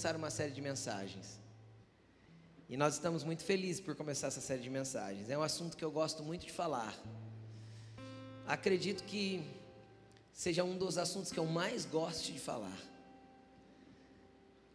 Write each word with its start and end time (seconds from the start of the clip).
começar 0.00 0.16
uma 0.16 0.30
série 0.30 0.50
de 0.50 0.62
mensagens. 0.62 1.38
E 2.70 2.74
nós 2.74 2.94
estamos 2.94 3.22
muito 3.22 3.44
felizes 3.44 3.82
por 3.82 3.94
começar 3.94 4.28
essa 4.28 4.40
série 4.40 4.62
de 4.62 4.70
mensagens. 4.70 5.28
É 5.28 5.36
um 5.36 5.42
assunto 5.42 5.76
que 5.76 5.84
eu 5.84 5.90
gosto 5.90 6.22
muito 6.22 6.46
de 6.46 6.52
falar. 6.52 6.98
Acredito 8.46 9.04
que 9.04 9.44
seja 10.32 10.64
um 10.64 10.78
dos 10.78 10.96
assuntos 10.96 11.30
que 11.30 11.38
eu 11.38 11.44
mais 11.44 11.84
gosto 11.84 12.32
de 12.32 12.40
falar, 12.40 12.78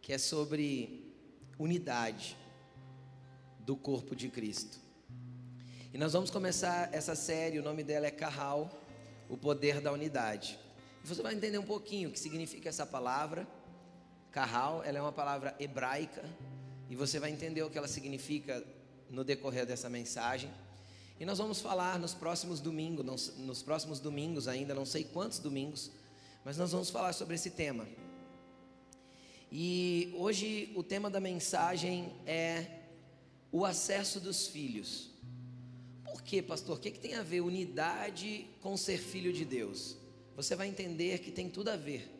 que 0.00 0.12
é 0.12 0.18
sobre 0.18 1.12
unidade 1.58 2.36
do 3.58 3.74
corpo 3.74 4.14
de 4.14 4.28
Cristo. 4.28 4.78
E 5.92 5.98
nós 5.98 6.12
vamos 6.12 6.30
começar 6.30 6.94
essa 6.94 7.16
série, 7.16 7.58
o 7.58 7.64
nome 7.64 7.82
dela 7.82 8.06
é 8.06 8.12
Carral, 8.12 8.70
o 9.28 9.36
poder 9.36 9.80
da 9.80 9.90
unidade. 9.90 10.56
E 11.02 11.08
você 11.08 11.20
vai 11.20 11.34
entender 11.34 11.58
um 11.58 11.66
pouquinho 11.66 12.10
o 12.10 12.12
que 12.12 12.20
significa 12.20 12.68
essa 12.68 12.86
palavra. 12.86 13.44
Carral, 14.30 14.82
ela 14.84 14.98
é 14.98 15.00
uma 15.00 15.12
palavra 15.12 15.54
hebraica, 15.58 16.24
e 16.88 16.94
você 16.94 17.18
vai 17.18 17.30
entender 17.30 17.62
o 17.62 17.70
que 17.70 17.78
ela 17.78 17.88
significa 17.88 18.64
no 19.10 19.24
decorrer 19.24 19.66
dessa 19.66 19.88
mensagem. 19.88 20.50
E 21.18 21.24
nós 21.24 21.38
vamos 21.38 21.60
falar 21.60 21.98
nos 21.98 22.12
próximos 22.12 22.60
domingos, 22.60 23.34
nos 23.38 23.62
próximos 23.62 23.98
domingos 23.98 24.46
ainda, 24.48 24.74
não 24.74 24.84
sei 24.84 25.04
quantos 25.04 25.38
domingos, 25.38 25.90
mas 26.44 26.58
nós 26.58 26.70
vamos 26.70 26.90
falar 26.90 27.12
sobre 27.12 27.34
esse 27.34 27.50
tema. 27.50 27.86
E 29.50 30.12
hoje 30.16 30.72
o 30.74 30.82
tema 30.82 31.08
da 31.08 31.20
mensagem 31.20 32.12
é 32.26 32.66
o 33.50 33.64
acesso 33.64 34.20
dos 34.20 34.46
filhos. 34.46 35.10
Por 36.04 36.22
quê, 36.22 36.42
pastor? 36.42 36.76
O 36.76 36.80
que, 36.80 36.90
que 36.90 36.98
tem 36.98 37.14
a 37.14 37.22
ver 37.22 37.40
unidade 37.40 38.46
com 38.60 38.76
ser 38.76 38.98
filho 38.98 39.32
de 39.32 39.44
Deus? 39.44 39.96
Você 40.36 40.54
vai 40.54 40.68
entender 40.68 41.20
que 41.20 41.30
tem 41.30 41.48
tudo 41.48 41.70
a 41.70 41.76
ver. 41.76 42.15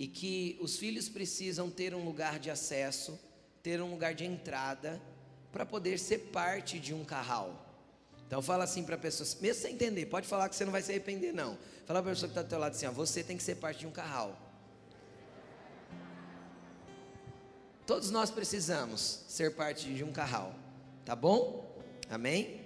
E 0.00 0.08
que 0.08 0.58
os 0.60 0.76
filhos 0.76 1.08
precisam 1.08 1.70
ter 1.70 1.94
um 1.94 2.04
lugar 2.04 2.40
de 2.40 2.50
acesso 2.50 3.16
ter 3.62 3.80
um 3.80 3.90
lugar 3.90 4.14
de 4.14 4.24
entrada 4.24 5.00
para 5.52 5.66
poder 5.66 5.98
ser 5.98 6.18
parte 6.32 6.78
de 6.78 6.94
um 6.94 7.04
carral. 7.04 7.66
Então 8.26 8.40
fala 8.40 8.64
assim 8.64 8.84
para 8.84 8.94
a 8.94 8.98
pessoa, 8.98 9.28
mesmo 9.40 9.62
sem 9.62 9.74
entender, 9.74 10.06
pode 10.06 10.26
falar 10.26 10.48
que 10.48 10.54
você 10.54 10.64
não 10.64 10.72
vai 10.72 10.82
se 10.82 10.92
arrepender 10.92 11.32
não. 11.32 11.58
Fala 11.84 12.00
para 12.00 12.12
a 12.12 12.14
pessoa 12.14 12.28
que 12.28 12.32
está 12.32 12.42
do 12.42 12.48
teu 12.48 12.58
lado 12.58 12.74
assim, 12.74 12.86
ó, 12.86 12.92
você 12.92 13.24
tem 13.24 13.36
que 13.36 13.42
ser 13.42 13.56
parte 13.56 13.80
de 13.80 13.86
um 13.86 13.90
carral. 13.90 14.38
Todos 17.86 18.10
nós 18.10 18.30
precisamos 18.30 19.24
ser 19.28 19.56
parte 19.56 19.92
de 19.92 20.04
um 20.04 20.12
carral, 20.12 20.54
tá 21.04 21.16
bom? 21.16 21.76
Amém? 22.08 22.60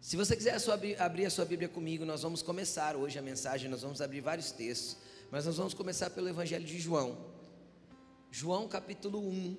Se 0.00 0.16
você 0.16 0.34
quiser 0.34 0.56
abrir 0.98 1.26
a 1.26 1.30
sua 1.30 1.44
Bíblia 1.44 1.68
comigo, 1.68 2.04
nós 2.04 2.22
vamos 2.22 2.42
começar 2.42 2.96
hoje 2.96 3.20
a 3.20 3.22
mensagem, 3.22 3.70
nós 3.70 3.82
vamos 3.82 4.02
abrir 4.02 4.20
vários 4.20 4.50
textos, 4.50 4.96
mas 5.32 5.46
nós 5.46 5.56
vamos 5.56 5.72
começar 5.72 6.10
pelo 6.10 6.28
Evangelho 6.28 6.66
de 6.66 6.78
João. 6.78 7.16
João 8.30 8.68
capítulo 8.68 9.18
1, 9.18 9.56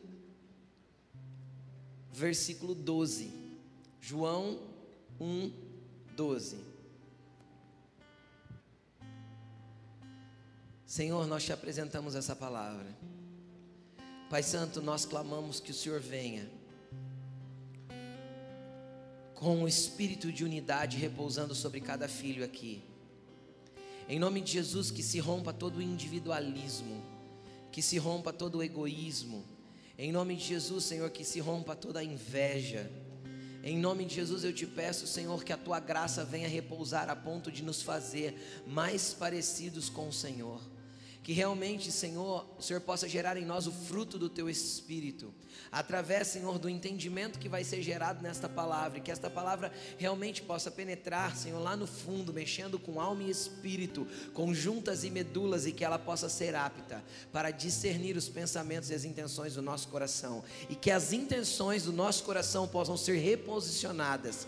versículo 2.12 2.76
12. 2.76 3.34
João 4.00 4.60
1, 5.20 5.52
12. 6.16 6.58
Senhor, 10.86 11.26
nós 11.26 11.44
te 11.44 11.52
apresentamos 11.52 12.14
essa 12.14 12.36
palavra. 12.36 12.96
Pai 14.30 14.44
Santo, 14.44 14.80
nós 14.80 15.06
clamamos 15.06 15.60
que 15.60 15.72
o 15.72 15.74
Senhor 15.74 16.00
venha 16.00 16.48
com 19.34 19.64
o 19.64 19.68
espírito 19.68 20.32
de 20.32 20.44
unidade 20.44 20.98
repousando 20.98 21.56
sobre 21.56 21.82
cada 21.82 22.08
filho 22.08 22.46
aqui. 22.46 22.93
Em 24.08 24.19
nome 24.19 24.41
de 24.41 24.52
Jesus, 24.52 24.91
que 24.91 25.02
se 25.02 25.19
rompa 25.19 25.53
todo 25.53 25.78
o 25.78 25.81
individualismo 25.81 27.14
que 27.74 27.81
se 27.81 27.97
rompa 27.97 28.31
todo 28.31 28.59
o 28.59 28.64
egoísmo. 28.64 29.44
Em 29.97 30.12
nome 30.12 30.36
de 30.36 30.46
Jesus, 30.46 30.86
Senhor, 30.86 31.09
que 31.09 31.24
se 31.24 31.40
rompa 31.40 31.75
toda 31.75 32.02
a 32.02 32.03
inveja. 32.03 32.90
Em 33.64 33.80
nome 33.80 34.06
de 34.06 34.14
Jesus 34.14 34.44
eu 34.44 34.53
te 34.53 34.68
peço, 34.68 35.08
Senhor, 35.08 35.44
que 35.44 35.52
a 35.52 35.58
tua 35.58 35.80
graça 35.80 36.24
venha 36.24 36.47
repousar 36.47 37.09
a 37.09 37.16
ponto 37.16 37.52
de 37.52 37.64
nos 37.64 37.81
fazer 37.81 38.64
mais 38.68 39.12
parecidos 39.12 39.90
com 39.90 40.08
o 40.08 40.14
Senhor 40.14 40.62
que 41.23 41.31
realmente, 41.31 41.89
Senhor, 41.89 42.45
o 42.59 42.61
Senhor 42.61 42.81
possa 42.81 43.07
gerar 43.07 43.38
em 43.38 43.45
nós 43.45 43.66
o 43.66 43.72
fruto 43.72 44.19
do 44.19 44.28
teu 44.28 44.50
espírito, 44.50 45.34
através, 45.72 46.28
Senhor, 46.28 46.59
do 46.59 46.67
entendimento 46.67 47.39
que 47.39 47.47
vai 47.47 47.63
ser 47.63 47.81
gerado 47.81 48.22
nesta 48.22 48.50
palavra, 48.50 49.00
que 49.00 49.09
esta 49.09 49.29
palavra 49.29 49.72
realmente 49.97 50.41
possa 50.41 50.69
penetrar, 50.69 51.38
Senhor, 51.38 51.59
lá 51.59 51.78
no 51.78 51.88
fundo, 51.88 52.34
mexendo 52.34 52.78
com 52.78 53.00
alma 53.00 53.23
e 53.23 53.29
espírito, 53.29 54.06
com 54.34 54.53
juntas 54.53 55.06
e 55.06 55.09
medulas, 55.09 55.66
e 55.66 55.72
que 55.72 55.85
ela 55.85 55.97
possa 55.97 56.28
ser 56.28 56.56
apta 56.56 57.01
para 57.31 57.51
discernir 57.51 58.17
os 58.17 58.28
pensamentos 58.28 58.90
e 58.90 58.94
as 58.94 59.05
intenções 59.05 59.55
do 59.55 59.61
nosso 59.61 59.88
coração, 59.88 60.44
e 60.69 60.75
que 60.75 60.91
as 60.91 61.13
intenções 61.13 61.84
do 61.84 61.94
nosso 61.94 62.25
coração 62.25 62.67
possam 62.67 62.97
ser 62.97 63.16
reposicionadas 63.16 64.45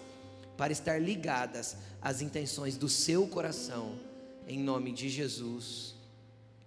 para 0.57 0.73
estar 0.73 1.01
ligadas 1.01 1.77
às 2.01 2.21
intenções 2.21 2.75
do 2.75 2.89
seu 2.89 3.25
coração, 3.27 3.97
em 4.45 4.59
nome 4.59 4.91
de 4.91 5.07
Jesus. 5.07 5.94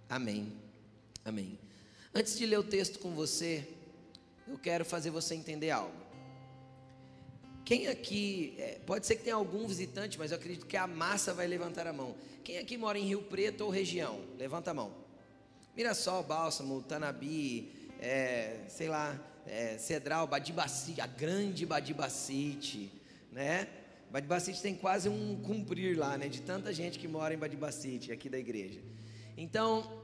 Amém. 0.09 0.51
Amém. 1.23 1.59
Antes 2.13 2.35
de 2.35 2.45
ler 2.45 2.57
o 2.57 2.63
texto 2.63 2.97
com 2.97 3.13
você, 3.13 3.67
eu 4.47 4.57
quero 4.57 4.83
fazer 4.83 5.11
você 5.11 5.35
entender 5.35 5.69
algo. 5.69 5.93
Quem 7.63 7.87
aqui, 7.87 8.55
é, 8.57 8.79
pode 8.83 9.05
ser 9.05 9.17
que 9.17 9.23
tenha 9.23 9.35
algum 9.35 9.67
visitante, 9.67 10.17
mas 10.17 10.31
eu 10.31 10.37
acredito 10.37 10.65
que 10.65 10.75
a 10.75 10.87
massa 10.87 11.31
vai 11.31 11.45
levantar 11.45 11.85
a 11.85 11.93
mão. 11.93 12.15
Quem 12.43 12.57
aqui 12.57 12.75
mora 12.75 12.97
em 12.97 13.05
Rio 13.05 13.21
Preto 13.21 13.61
ou 13.61 13.69
região? 13.69 14.19
Levanta 14.39 14.71
a 14.71 14.73
mão. 14.73 14.91
Mirassol, 15.77 16.23
Bálsamo, 16.23 16.81
Tanabi, 16.81 17.71
é, 17.99 18.61
sei 18.67 18.89
lá, 18.89 19.15
é, 19.45 19.77
Cedral, 19.77 20.25
Badibacite, 20.25 20.99
a 20.99 21.05
grande 21.05 21.63
Badibacite, 21.67 22.91
né? 23.31 23.67
Badibacite 24.09 24.59
tem 24.59 24.73
quase 24.73 25.07
um 25.07 25.39
cumprir 25.43 25.95
lá, 25.95 26.17
né? 26.17 26.27
De 26.27 26.41
tanta 26.41 26.73
gente 26.73 26.97
que 26.97 27.07
mora 27.07 27.35
em 27.35 27.37
Badibacite, 27.37 28.11
aqui 28.11 28.27
da 28.27 28.39
igreja. 28.39 28.81
Então, 29.37 29.98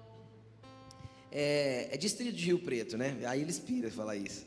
é, 1.32 1.90
é 1.92 1.98
distrito 1.98 2.36
de 2.36 2.46
Rio 2.46 2.60
Preto, 2.60 2.98
né? 2.98 3.18
Aí 3.26 3.42
eles 3.42 3.60
piram 3.60 3.90
falar 3.92 4.16
isso. 4.16 4.46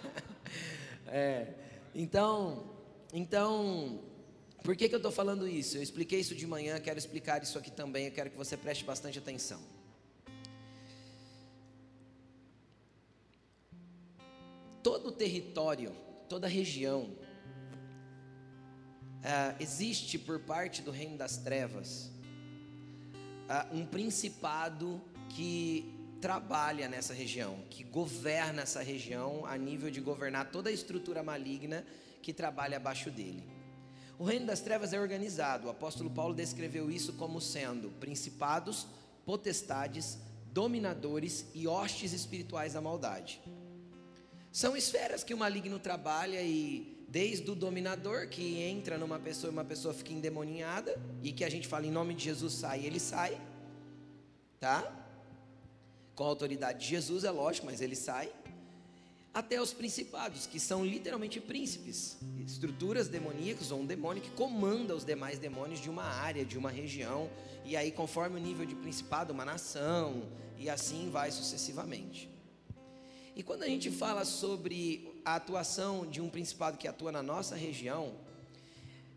é, 1.06 1.48
então, 1.94 2.70
então, 3.12 4.00
por 4.62 4.76
que, 4.76 4.88
que 4.88 4.94
eu 4.94 4.98
estou 4.98 5.12
falando 5.12 5.48
isso? 5.48 5.76
Eu 5.76 5.82
expliquei 5.82 6.20
isso 6.20 6.34
de 6.34 6.46
manhã, 6.46 6.78
quero 6.80 6.98
explicar 6.98 7.42
isso 7.42 7.58
aqui 7.58 7.70
também, 7.70 8.06
eu 8.06 8.12
quero 8.12 8.30
que 8.30 8.36
você 8.36 8.56
preste 8.56 8.84
bastante 8.84 9.18
atenção. 9.18 9.60
Todo 14.82 15.12
território, 15.12 15.92
toda 16.28 16.46
região, 16.48 17.10
é, 19.22 19.54
existe 19.60 20.18
por 20.18 20.40
parte 20.40 20.80
do 20.80 20.90
reino 20.90 21.18
das 21.18 21.36
trevas 21.36 22.10
uh, 23.50 23.76
um 23.76 23.84
principado 23.84 25.00
que 25.30 26.00
trabalha 26.20 26.88
nessa 26.88 27.14
região, 27.14 27.58
que 27.70 27.82
governa 27.82 28.62
essa 28.62 28.82
região 28.82 29.46
a 29.46 29.56
nível 29.56 29.90
de 29.90 30.00
governar 30.00 30.50
toda 30.50 30.68
a 30.68 30.72
estrutura 30.72 31.22
maligna 31.22 31.84
que 32.22 32.32
trabalha 32.32 32.76
abaixo 32.76 33.10
dele. 33.10 33.42
O 34.18 34.24
reino 34.24 34.46
das 34.46 34.60
trevas 34.60 34.92
é 34.92 35.00
organizado. 35.00 35.66
O 35.66 35.70
apóstolo 35.70 36.10
Paulo 36.10 36.34
descreveu 36.34 36.90
isso 36.90 37.14
como 37.14 37.40
sendo 37.40 37.88
principados, 37.98 38.86
potestades, 39.24 40.18
dominadores 40.52 41.46
e 41.54 41.66
hostes 41.66 42.12
espirituais 42.12 42.74
da 42.74 42.82
maldade. 42.82 43.40
São 44.52 44.76
esferas 44.76 45.24
que 45.24 45.32
o 45.32 45.38
maligno 45.38 45.78
trabalha 45.78 46.42
e 46.42 47.06
desde 47.08 47.50
o 47.50 47.54
dominador 47.54 48.28
que 48.28 48.60
entra 48.60 48.98
numa 48.98 49.18
pessoa 49.18 49.50
e 49.50 49.52
uma 49.52 49.64
pessoa 49.64 49.94
fica 49.94 50.12
endemoninhada 50.12 51.00
e 51.22 51.32
que 51.32 51.44
a 51.44 51.48
gente 51.48 51.66
fala 51.66 51.86
em 51.86 51.90
nome 51.90 52.14
de 52.14 52.24
Jesus 52.24 52.52
sai, 52.52 52.84
ele 52.84 53.00
sai, 53.00 53.40
tá? 54.60 54.99
Com 56.20 56.26
a 56.26 56.28
autoridade 56.28 56.80
de 56.80 56.86
Jesus, 56.86 57.24
é 57.24 57.30
lógico, 57.30 57.64
mas 57.64 57.80
ele 57.80 57.96
sai. 57.96 58.30
Até 59.32 59.58
os 59.58 59.72
principados, 59.72 60.46
que 60.46 60.60
são 60.60 60.84
literalmente 60.84 61.40
príncipes, 61.40 62.18
estruturas 62.46 63.08
demoníacas 63.08 63.70
ou 63.70 63.80
um 63.80 63.86
demônio 63.86 64.22
que 64.22 64.30
comanda 64.32 64.94
os 64.94 65.02
demais 65.02 65.38
demônios 65.38 65.80
de 65.80 65.88
uma 65.88 66.02
área, 66.02 66.44
de 66.44 66.58
uma 66.58 66.70
região, 66.70 67.30
e 67.64 67.74
aí 67.74 67.90
conforme 67.90 68.38
o 68.38 68.38
nível 68.38 68.66
de 68.66 68.74
principado, 68.74 69.32
uma 69.32 69.46
nação, 69.46 70.28
e 70.58 70.68
assim 70.68 71.08
vai 71.08 71.30
sucessivamente. 71.30 72.28
E 73.34 73.42
quando 73.42 73.62
a 73.62 73.66
gente 73.66 73.90
fala 73.90 74.26
sobre 74.26 75.22
a 75.24 75.36
atuação 75.36 76.06
de 76.06 76.20
um 76.20 76.28
principado 76.28 76.76
que 76.76 76.86
atua 76.86 77.10
na 77.10 77.22
nossa 77.22 77.56
região, 77.56 78.14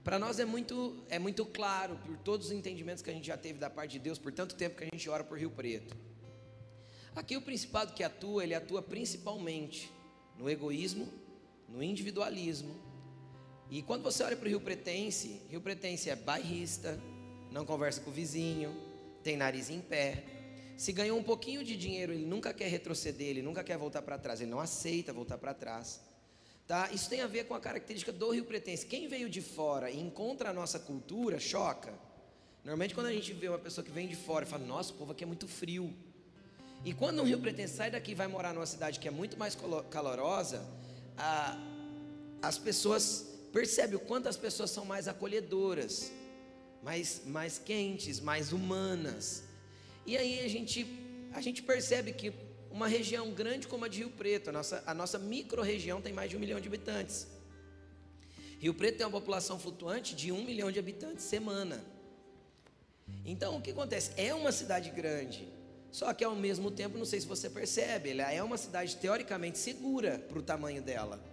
para 0.05 0.17
nós 0.17 0.39
é 0.39 0.45
muito, 0.45 1.03
é 1.09 1.19
muito 1.19 1.45
claro, 1.45 1.97
por 2.05 2.15
todos 2.15 2.47
os 2.47 2.53
entendimentos 2.53 3.03
que 3.03 3.09
a 3.09 3.13
gente 3.13 3.27
já 3.27 3.35
teve 3.35 3.59
da 3.59 3.69
parte 3.69 3.91
de 3.91 3.99
Deus, 3.99 4.17
por 4.17 4.31
tanto 4.31 4.55
tempo 4.55 4.77
que 4.77 4.85
a 4.85 4.87
gente 4.93 5.09
ora 5.09 5.25
por 5.25 5.37
Rio 5.37 5.51
Preto. 5.51 6.12
Aqui 7.15 7.37
o 7.37 7.41
principado 7.41 7.93
que 7.93 8.03
atua, 8.03 8.43
ele 8.43 8.55
atua 8.55 8.81
principalmente 8.81 9.91
no 10.37 10.49
egoísmo, 10.49 11.07
no 11.69 11.83
individualismo. 11.83 12.75
E 13.69 13.81
quando 13.81 14.03
você 14.03 14.23
olha 14.23 14.35
para 14.35 14.45
o 14.45 14.49
Rio 14.49 14.61
Pretense, 14.61 15.41
Rio 15.49 15.61
Pretense 15.61 16.09
é 16.09 16.15
bairrista, 16.15 16.99
não 17.51 17.65
conversa 17.65 18.01
com 18.01 18.09
o 18.09 18.13
vizinho, 18.13 18.75
tem 19.23 19.37
nariz 19.37 19.69
em 19.69 19.79
pé, 19.79 20.23
Se 20.75 20.91
ganhou 20.91 21.17
um 21.17 21.23
pouquinho 21.23 21.63
de 21.63 21.77
dinheiro, 21.77 22.11
ele 22.11 22.25
nunca 22.25 22.53
quer 22.53 22.67
retroceder, 22.67 23.27
ele 23.27 23.41
nunca 23.41 23.63
quer 23.63 23.77
voltar 23.77 24.01
para 24.01 24.17
trás, 24.17 24.41
ele 24.41 24.49
não 24.49 24.59
aceita 24.59 25.13
voltar 25.13 25.37
para 25.37 25.53
trás. 25.53 26.01
Tá? 26.67 26.89
Isso 26.91 27.09
tem 27.09 27.21
a 27.21 27.27
ver 27.27 27.45
com 27.45 27.53
a 27.53 27.59
característica 27.59 28.11
do 28.11 28.31
Rio 28.31 28.45
Pretense. 28.45 28.85
Quem 28.85 29.07
veio 29.07 29.29
de 29.29 29.41
fora 29.41 29.91
e 29.91 29.99
encontra 29.99 30.49
a 30.49 30.53
nossa 30.53 30.79
cultura, 30.79 31.39
choca. 31.39 31.93
Normalmente 32.63 32.95
quando 32.95 33.07
a 33.07 33.13
gente 33.13 33.33
vê 33.33 33.49
uma 33.49 33.59
pessoa 33.59 33.85
que 33.85 33.91
vem 33.91 34.07
de 34.07 34.15
fora 34.15 34.45
e 34.45 34.47
fala, 34.47 34.65
nossa, 34.65 34.93
o 34.93 34.95
povo 34.95 35.11
aqui 35.11 35.23
é 35.23 35.27
muito 35.27 35.47
frio. 35.47 35.93
E 36.85 36.93
quando 36.93 37.21
um 37.21 37.25
Rio 37.25 37.39
Pretense 37.39 37.75
sai 37.75 37.89
daqui 37.89 38.11
e 38.11 38.15
vai 38.15 38.27
morar 38.27 38.53
numa 38.53 38.65
cidade 38.65 38.99
que 38.99 39.07
é 39.07 39.11
muito 39.11 39.37
mais 39.37 39.57
calorosa, 39.89 40.65
a, 41.17 41.57
as 42.41 42.57
pessoas 42.57 43.25
percebem 43.53 43.95
o 43.95 43.99
quanto 43.99 44.27
as 44.27 44.35
pessoas 44.35 44.69
são 44.69 44.83
mais 44.83 45.07
acolhedoras, 45.07 46.11
mais, 46.81 47.21
mais 47.25 47.57
quentes, 47.57 48.19
mais 48.19 48.51
humanas. 48.51 49.43
E 50.05 50.17
aí 50.17 50.43
a 50.43 50.47
gente, 50.49 50.85
a 51.31 51.39
gente 51.39 51.63
percebe 51.63 52.11
que 52.11 52.33
uma 52.69 52.87
região 52.87 53.31
grande 53.31 53.65
como 53.67 53.85
a 53.85 53.87
de 53.87 53.99
Rio 53.99 54.09
Preto, 54.09 54.49
a 54.49 54.51
nossa, 54.51 54.83
a 54.85 54.93
nossa 54.93 55.17
micro-região 55.17 56.01
tem 56.01 56.11
mais 56.11 56.29
de 56.29 56.35
um 56.35 56.39
milhão 56.39 56.59
de 56.59 56.67
habitantes. 56.67 57.27
Rio 58.59 58.73
Preto 58.73 58.97
tem 58.97 59.05
uma 59.05 59.11
população 59.11 59.57
flutuante 59.57 60.15
de 60.15 60.33
um 60.33 60.43
milhão 60.43 60.69
de 60.69 60.79
habitantes 60.79 61.23
semana. 61.23 61.81
Então 63.23 63.55
o 63.57 63.61
que 63.61 63.71
acontece? 63.71 64.11
É 64.17 64.33
uma 64.33 64.51
cidade 64.51 64.89
grande, 64.89 65.47
só 65.93 66.11
que 66.11 66.23
ao 66.23 66.35
mesmo 66.35 66.71
tempo, 66.71 66.97
não 66.97 67.05
sei 67.05 67.21
se 67.21 67.27
você 67.27 67.47
percebe, 67.47 68.09
ela 68.09 68.33
é 68.33 68.41
uma 68.41 68.57
cidade 68.57 68.95
teoricamente 68.95 69.59
segura 69.59 70.17
para 70.27 70.39
o 70.39 70.41
tamanho 70.41 70.81
dela. 70.81 71.23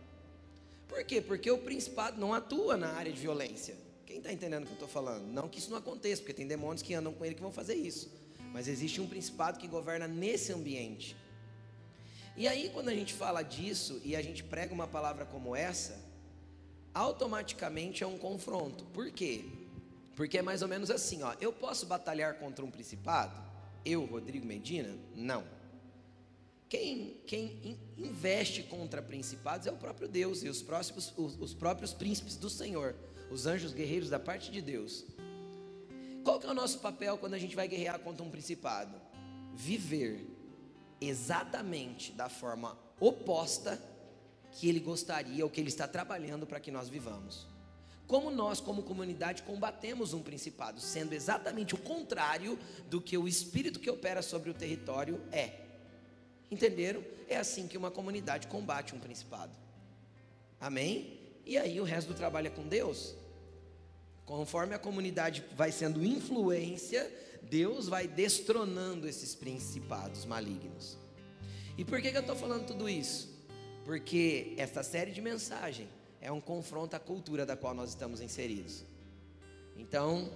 Por 0.86 1.02
quê? 1.02 1.18
Porque 1.18 1.50
o 1.50 1.56
principado 1.56 2.20
não 2.20 2.34
atua 2.34 2.76
na 2.76 2.92
área 2.92 3.10
de 3.10 3.18
violência. 3.18 3.74
Quem 4.04 4.18
está 4.18 4.30
entendendo 4.30 4.64
o 4.64 4.66
que 4.66 4.72
eu 4.72 4.74
estou 4.74 4.88
falando? 4.88 5.24
Não 5.32 5.48
que 5.48 5.58
isso 5.58 5.70
não 5.70 5.78
aconteça, 5.78 6.20
porque 6.20 6.34
tem 6.34 6.46
demônios 6.46 6.82
que 6.82 6.92
andam 6.92 7.10
com 7.10 7.24
ele 7.24 7.34
que 7.34 7.40
vão 7.40 7.50
fazer 7.50 7.74
isso. 7.74 8.12
Mas 8.52 8.68
existe 8.68 9.00
um 9.00 9.06
principado 9.06 9.58
que 9.58 9.66
governa 9.66 10.06
nesse 10.06 10.52
ambiente. 10.52 11.16
E 12.36 12.46
aí, 12.46 12.68
quando 12.68 12.90
a 12.90 12.94
gente 12.94 13.14
fala 13.14 13.42
disso 13.42 13.98
e 14.04 14.14
a 14.14 14.20
gente 14.20 14.44
prega 14.44 14.74
uma 14.74 14.86
palavra 14.86 15.24
como 15.24 15.56
essa, 15.56 15.98
automaticamente 16.92 18.04
é 18.04 18.06
um 18.06 18.18
confronto. 18.18 18.84
Por 18.92 19.10
quê? 19.10 19.42
Porque 20.14 20.36
é 20.36 20.42
mais 20.42 20.60
ou 20.60 20.68
menos 20.68 20.90
assim, 20.90 21.22
ó. 21.22 21.34
Eu 21.40 21.50
posso 21.50 21.86
batalhar 21.86 22.34
contra 22.34 22.62
um 22.62 22.70
principado? 22.70 23.49
Eu, 23.84 24.04
Rodrigo 24.04 24.46
Medina? 24.46 24.96
Não. 25.14 25.44
Quem, 26.68 27.20
quem 27.26 27.78
investe 27.98 28.62
contra 28.62 29.02
principados 29.02 29.66
é 29.66 29.72
o 29.72 29.76
próprio 29.76 30.06
Deus 30.06 30.42
e 30.42 30.48
os, 30.48 30.62
próximos, 30.62 31.12
os, 31.16 31.36
os 31.40 31.52
próprios 31.52 31.92
príncipes 31.92 32.36
do 32.36 32.48
Senhor, 32.48 32.94
os 33.30 33.46
anjos 33.46 33.72
guerreiros 33.72 34.08
da 34.08 34.20
parte 34.20 34.52
de 34.52 34.62
Deus. 34.62 35.04
Qual 36.22 36.38
que 36.38 36.46
é 36.46 36.50
o 36.50 36.54
nosso 36.54 36.78
papel 36.78 37.18
quando 37.18 37.34
a 37.34 37.38
gente 37.38 37.56
vai 37.56 37.66
guerrear 37.66 37.98
contra 37.98 38.22
um 38.22 38.30
principado? 38.30 39.00
Viver 39.52 40.24
exatamente 41.00 42.12
da 42.12 42.28
forma 42.28 42.78
oposta 43.00 43.82
que 44.52 44.68
ele 44.68 44.78
gostaria 44.78 45.42
ou 45.44 45.50
que 45.50 45.60
ele 45.60 45.70
está 45.70 45.88
trabalhando 45.88 46.46
para 46.46 46.60
que 46.60 46.70
nós 46.70 46.88
vivamos. 46.88 47.49
Como 48.10 48.28
nós, 48.28 48.60
como 48.60 48.82
comunidade, 48.82 49.44
combatemos 49.44 50.12
um 50.12 50.20
principado, 50.20 50.80
sendo 50.80 51.12
exatamente 51.12 51.76
o 51.76 51.78
contrário 51.78 52.58
do 52.88 53.00
que 53.00 53.16
o 53.16 53.28
espírito 53.28 53.78
que 53.78 53.88
opera 53.88 54.20
sobre 54.20 54.50
o 54.50 54.54
território 54.54 55.20
é. 55.30 55.52
Entenderam? 56.50 57.04
É 57.28 57.36
assim 57.36 57.68
que 57.68 57.78
uma 57.78 57.88
comunidade 57.88 58.48
combate 58.48 58.96
um 58.96 58.98
principado. 58.98 59.52
Amém? 60.58 61.20
E 61.46 61.56
aí 61.56 61.80
o 61.80 61.84
resto 61.84 62.08
do 62.08 62.14
trabalho 62.14 62.48
é 62.48 62.50
com 62.50 62.66
Deus. 62.66 63.14
Conforme 64.26 64.74
a 64.74 64.78
comunidade 64.80 65.44
vai 65.54 65.70
sendo 65.70 66.04
influência, 66.04 67.08
Deus 67.42 67.86
vai 67.86 68.08
destronando 68.08 69.06
esses 69.06 69.36
principados 69.36 70.24
malignos. 70.24 70.98
E 71.78 71.84
por 71.84 72.02
que, 72.02 72.10
que 72.10 72.16
eu 72.16 72.22
estou 72.22 72.34
falando 72.34 72.66
tudo 72.66 72.88
isso? 72.88 73.28
Porque 73.84 74.52
esta 74.58 74.82
série 74.82 75.12
de 75.12 75.20
mensagem 75.20 75.88
é 76.20 76.30
um 76.30 76.40
confronto 76.40 76.94
à 76.94 76.98
cultura 76.98 77.46
da 77.46 77.56
qual 77.56 77.74
nós 77.74 77.90
estamos 77.90 78.20
inseridos. 78.20 78.84
Então, 79.76 80.30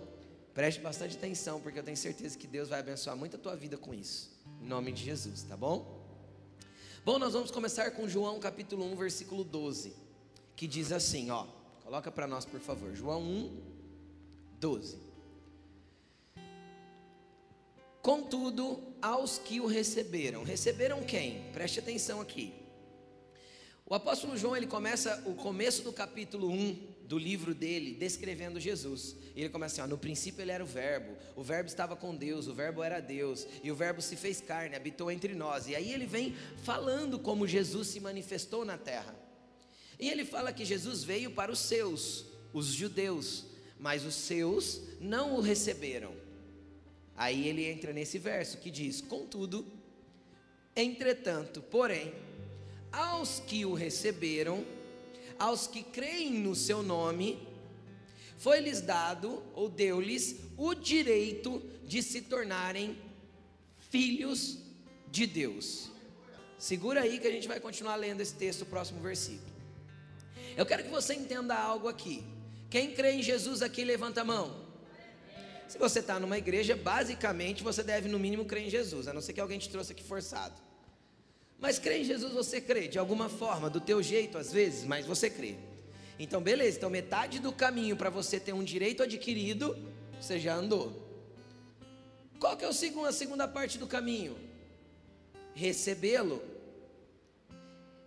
preste 0.55 0.81
bastante 0.81 1.17
atenção, 1.17 1.61
porque 1.61 1.79
eu 1.79 1.83
tenho 1.83 1.97
certeza 1.97 2.39
que 2.39 2.47
Deus 2.47 2.69
vai 2.69 2.81
abençoar 2.81 3.17
muito 3.17 3.37
a 3.37 3.39
tua 3.39 3.55
vida 3.55 3.77
com 3.77 3.93
isso. 3.93 4.31
Em 4.63 4.67
nome 4.67 4.93
de 4.93 5.05
Jesus, 5.05 5.43
tá 5.43 5.57
bom? 5.57 6.03
Bom, 7.05 7.19
nós 7.19 7.35
vamos 7.35 7.51
começar 7.51 7.91
com 7.91 8.09
João 8.09 8.41
capítulo 8.41 8.85
1, 8.93 8.97
versículo 8.97 9.45
12, 9.45 9.95
que 10.57 10.67
diz 10.67 10.91
assim, 10.91 11.31
ó. 11.31 11.47
Coloca 11.83 12.11
para 12.11 12.27
nós, 12.27 12.47
por 12.47 12.61
favor. 12.61 12.95
João 12.95 13.23
1, 13.23 13.63
12. 14.59 14.99
Contudo, 18.01 18.83
aos 19.03 19.37
que 19.37 19.61
o 19.61 19.67
receberam. 19.67 20.45
Receberam 20.45 21.03
quem? 21.05 21.51
Preste 21.53 21.79
atenção 21.79 22.23
aqui. 22.23 22.64
O 23.87 23.95
apóstolo 23.95 24.35
João, 24.35 24.57
ele 24.57 24.67
começa 24.67 25.23
o 25.27 25.35
começo 25.35 25.83
do 25.83 25.93
capítulo 25.93 26.51
1 26.51 26.95
do 27.03 27.19
livro 27.19 27.55
dele 27.55 27.93
descrevendo 27.93 28.59
Jesus. 28.59 29.15
Ele 29.37 29.51
começa 29.51 29.75
assim: 29.75 29.83
ó, 29.83 29.87
no 29.87 29.99
princípio 29.99 30.41
ele 30.41 30.53
era 30.53 30.65
o 30.65 30.67
Verbo, 30.67 31.15
o 31.37 31.43
Verbo 31.43 31.69
estava 31.69 31.95
com 31.95 32.17
Deus, 32.17 32.47
o 32.47 32.55
Verbo 32.55 32.83
era 32.83 32.99
Deus, 32.99 33.47
e 33.63 33.71
o 33.71 33.75
Verbo 33.75 34.01
se 34.01 34.17
fez 34.17 34.41
carne, 34.41 34.75
habitou 34.75 35.11
entre 35.11 35.35
nós. 35.35 35.69
E 35.69 35.77
aí 35.77 35.93
ele 35.93 36.07
vem 36.07 36.35
falando 36.63 37.19
como 37.19 37.47
Jesus 37.47 37.89
se 37.89 38.01
manifestou 38.01 38.65
na 38.65 38.79
terra. 38.79 39.15
E 40.01 40.09
ele 40.09 40.25
fala 40.25 40.51
que 40.51 40.65
Jesus 40.65 41.05
veio 41.05 41.33
para 41.33 41.53
os 41.53 41.59
seus, 41.59 42.25
os 42.55 42.69
judeus, 42.69 43.45
mas 43.79 44.03
os 44.07 44.15
seus 44.15 44.81
não 44.99 45.37
o 45.37 45.41
receberam. 45.43 46.15
Aí 47.15 47.47
ele 47.47 47.67
entra 47.67 47.93
nesse 47.93 48.19
verso 48.19 48.57
que 48.57 48.71
diz: 48.71 49.03
Contudo, 49.03 49.67
entretanto, 50.75 51.61
porém, 51.61 52.15
aos 52.95 53.41
que 53.41 53.65
o 53.67 53.75
receberam, 53.75 54.65
aos 55.39 55.67
que 55.67 55.83
creem 55.83 56.35
no 56.35 56.55
seu 56.55 56.83
nome, 56.83 57.39
foi-lhes 58.39 58.81
dado, 58.81 59.43
ou 59.55 59.69
deu-lhes, 59.69 60.37
o 60.57 60.75
direito 60.75 61.63
de 61.85 62.03
se 62.03 62.23
tornarem 62.23 62.97
filhos 63.91 64.59
de 65.11 65.27
Deus. 65.27 65.91
Segura 66.59 67.03
aí 67.03 67.19
que 67.19 67.27
a 67.27 67.31
gente 67.31 67.49
vai 67.49 67.59
continuar 67.59 67.97
lendo 67.97 68.21
esse 68.21 68.35
texto, 68.35 68.63
o 68.63 68.67
próximo 68.67 69.01
versículo. 69.01 69.53
Eu 70.57 70.65
quero 70.65 70.85
que 70.85 70.91
você 70.91 71.15
entenda 71.15 71.55
algo 71.55 71.89
aqui. 71.89 72.25
Quem 72.71 72.93
crê 72.93 73.13
em 73.13 73.23
Jesus 73.23 73.61
aqui, 73.61 73.85
levanta 73.85 74.21
a 74.21 74.25
mão. 74.25 74.65
Se 75.67 75.79
você 75.79 75.99
está 75.99 76.21
numa 76.21 76.39
igreja, 76.39 76.77
basicamente 76.77 77.63
você 77.63 77.83
deve 77.83 78.09
no 78.09 78.19
mínimo 78.19 78.45
crer 78.45 78.67
em 78.67 78.71
Jesus, 78.71 79.09
a 79.09 79.13
não 79.13 79.21
ser 79.21 79.33
que 79.33 79.41
alguém 79.41 79.59
te 79.59 79.69
trouxe 79.69 79.93
aqui 79.93 80.05
forçado. 80.05 80.55
Mas 81.59 81.79
crer 81.79 82.01
em 82.01 82.05
Jesus 82.05 82.33
você 82.33 82.61
crê, 82.61 82.89
de 82.89 82.99
alguma 82.99 83.29
forma, 83.29 83.71
do 83.71 83.81
teu 83.81 84.03
jeito 84.03 84.37
às 84.37 84.53
vezes, 84.53 84.85
mas 84.85 85.07
você 85.07 85.31
crê. 85.31 85.57
Então, 86.19 86.41
beleza, 86.41 86.79
então 86.79 86.91
metade 86.91 87.39
do 87.39 87.53
caminho 87.53 87.97
para 87.97 88.11
você 88.11 88.39
ter 88.39 88.53
um 88.53 88.63
direito 88.63 89.03
adquirido, 89.03 89.77
você 90.21 90.39
já 90.39 90.55
andou. 90.55 91.03
Qual 92.39 92.57
que 92.57 92.65
é 92.65 92.69
a 92.69 93.13
segunda 93.13 93.49
parte 93.49 93.79
do 93.79 93.87
caminho? 93.87 94.37
Recebê-lo. 95.55 96.43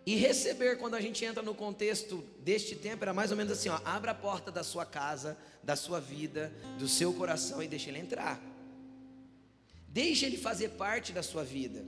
E 0.05 0.15
receber, 0.15 0.77
quando 0.77 0.95
a 0.95 1.01
gente 1.01 1.25
entra 1.25 1.43
no 1.43 1.53
contexto 1.53 2.23
deste 2.39 2.75
tempo, 2.75 3.03
era 3.03 3.13
mais 3.13 3.29
ou 3.31 3.35
menos 3.35 3.51
assim: 3.51 3.67
ó, 3.67 3.79
abra 3.83 4.11
a 4.11 4.15
porta 4.15 4.49
da 4.49 4.63
sua 4.63 4.85
casa, 4.85 5.37
da 5.61 5.75
sua 5.75 5.99
vida, 5.99 6.53
do 6.79 6.87
seu 6.87 7.13
coração 7.13 7.61
e 7.61 7.67
deixe 7.67 7.89
ele 7.89 7.99
entrar. 7.99 8.41
Deixe 9.89 10.25
ele 10.25 10.37
fazer 10.37 10.69
parte 10.69 11.11
da 11.11 11.21
sua 11.21 11.43
vida. 11.43 11.83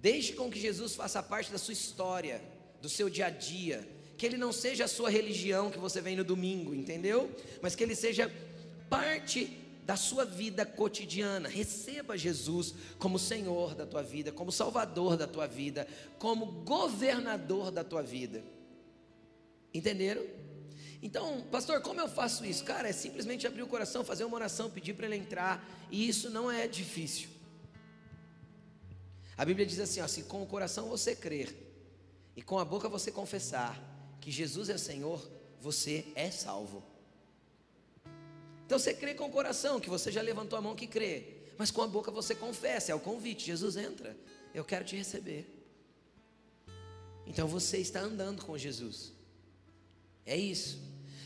Deixe 0.00 0.32
com 0.32 0.50
que 0.50 0.58
Jesus 0.58 0.94
faça 0.94 1.22
parte 1.22 1.52
da 1.52 1.58
sua 1.58 1.72
história, 1.72 2.42
do 2.80 2.88
seu 2.88 3.10
dia 3.10 3.26
a 3.26 3.30
dia. 3.30 3.86
Que 4.16 4.26
ele 4.26 4.36
não 4.36 4.52
seja 4.52 4.84
a 4.84 4.88
sua 4.88 5.10
religião 5.10 5.70
que 5.70 5.78
você 5.78 6.00
vem 6.00 6.16
no 6.16 6.24
domingo, 6.24 6.74
entendeu? 6.74 7.30
Mas 7.60 7.74
que 7.74 7.82
ele 7.82 7.94
seja 7.94 8.30
parte 8.88 9.58
da 9.84 9.96
sua 9.96 10.24
vida 10.24 10.64
cotidiana. 10.64 11.48
Receba 11.48 12.16
Jesus 12.16 12.74
como 12.98 13.18
Senhor 13.18 13.74
da 13.74 13.86
tua 13.86 14.02
vida, 14.02 14.32
como 14.32 14.52
Salvador 14.52 15.16
da 15.16 15.26
tua 15.26 15.46
vida, 15.46 15.86
como 16.18 16.46
governador 16.46 17.70
da 17.70 17.84
tua 17.84 18.02
vida. 18.02 18.42
Entenderam? 19.72 20.24
Então, 21.02 21.42
pastor, 21.50 21.80
como 21.80 22.00
eu 22.00 22.08
faço 22.08 22.44
isso? 22.44 22.62
Cara, 22.64 22.88
é 22.88 22.92
simplesmente 22.92 23.46
abrir 23.46 23.62
o 23.62 23.66
coração, 23.66 24.04
fazer 24.04 24.24
uma 24.24 24.36
oração, 24.36 24.70
pedir 24.70 24.94
para 24.94 25.06
ele 25.06 25.16
entrar, 25.16 25.66
e 25.90 26.08
isso 26.08 26.28
não 26.28 26.50
é 26.50 26.68
difícil. 26.68 27.28
A 29.40 29.44
Bíblia 29.46 29.64
diz 29.64 29.80
assim: 29.80 30.02
ó, 30.02 30.06
se 30.06 30.24
com 30.24 30.42
o 30.42 30.46
coração 30.46 30.90
você 30.90 31.16
crer 31.16 31.48
e 32.36 32.42
com 32.42 32.58
a 32.58 32.64
boca 32.64 32.90
você 32.90 33.10
confessar 33.10 33.74
que 34.20 34.30
Jesus 34.30 34.68
é 34.68 34.76
Senhor, 34.76 35.26
você 35.58 36.08
é 36.14 36.30
salvo. 36.30 36.84
Então 38.66 38.78
você 38.78 38.92
crê 38.92 39.14
com 39.14 39.24
o 39.24 39.30
coração, 39.30 39.80
que 39.80 39.88
você 39.88 40.12
já 40.12 40.20
levantou 40.20 40.58
a 40.58 40.60
mão 40.60 40.76
que 40.76 40.86
crê, 40.86 41.38
mas 41.56 41.70
com 41.70 41.80
a 41.80 41.86
boca 41.86 42.10
você 42.10 42.34
confessa, 42.34 42.92
é 42.92 42.94
o 42.94 43.00
convite: 43.00 43.46
Jesus 43.46 43.78
entra, 43.78 44.14
eu 44.52 44.62
quero 44.62 44.84
te 44.84 44.94
receber. 44.94 45.48
Então 47.26 47.48
você 47.48 47.78
está 47.78 48.00
andando 48.00 48.44
com 48.44 48.58
Jesus, 48.58 49.10
é 50.26 50.36
isso. 50.36 50.78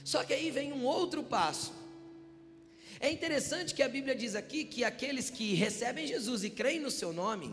Só 0.05 0.23
que 0.23 0.33
aí 0.33 0.53
vem 0.53 0.73
um 0.73 0.85
outro 0.85 1.25
passo. 1.25 1.73
É 3.01 3.11
interessante 3.11 3.75
que 3.75 3.83
a 3.83 3.89
Bíblia 3.89 4.15
diz 4.15 4.37
aqui 4.37 4.65
que 4.65 4.85
aqueles 4.85 5.31
que 5.31 5.55
recebem 5.55 6.07
Jesus 6.07 6.45
e 6.45 6.51
creem 6.51 6.79
no 6.79 6.93
seu 6.93 7.13
nome, 7.13 7.53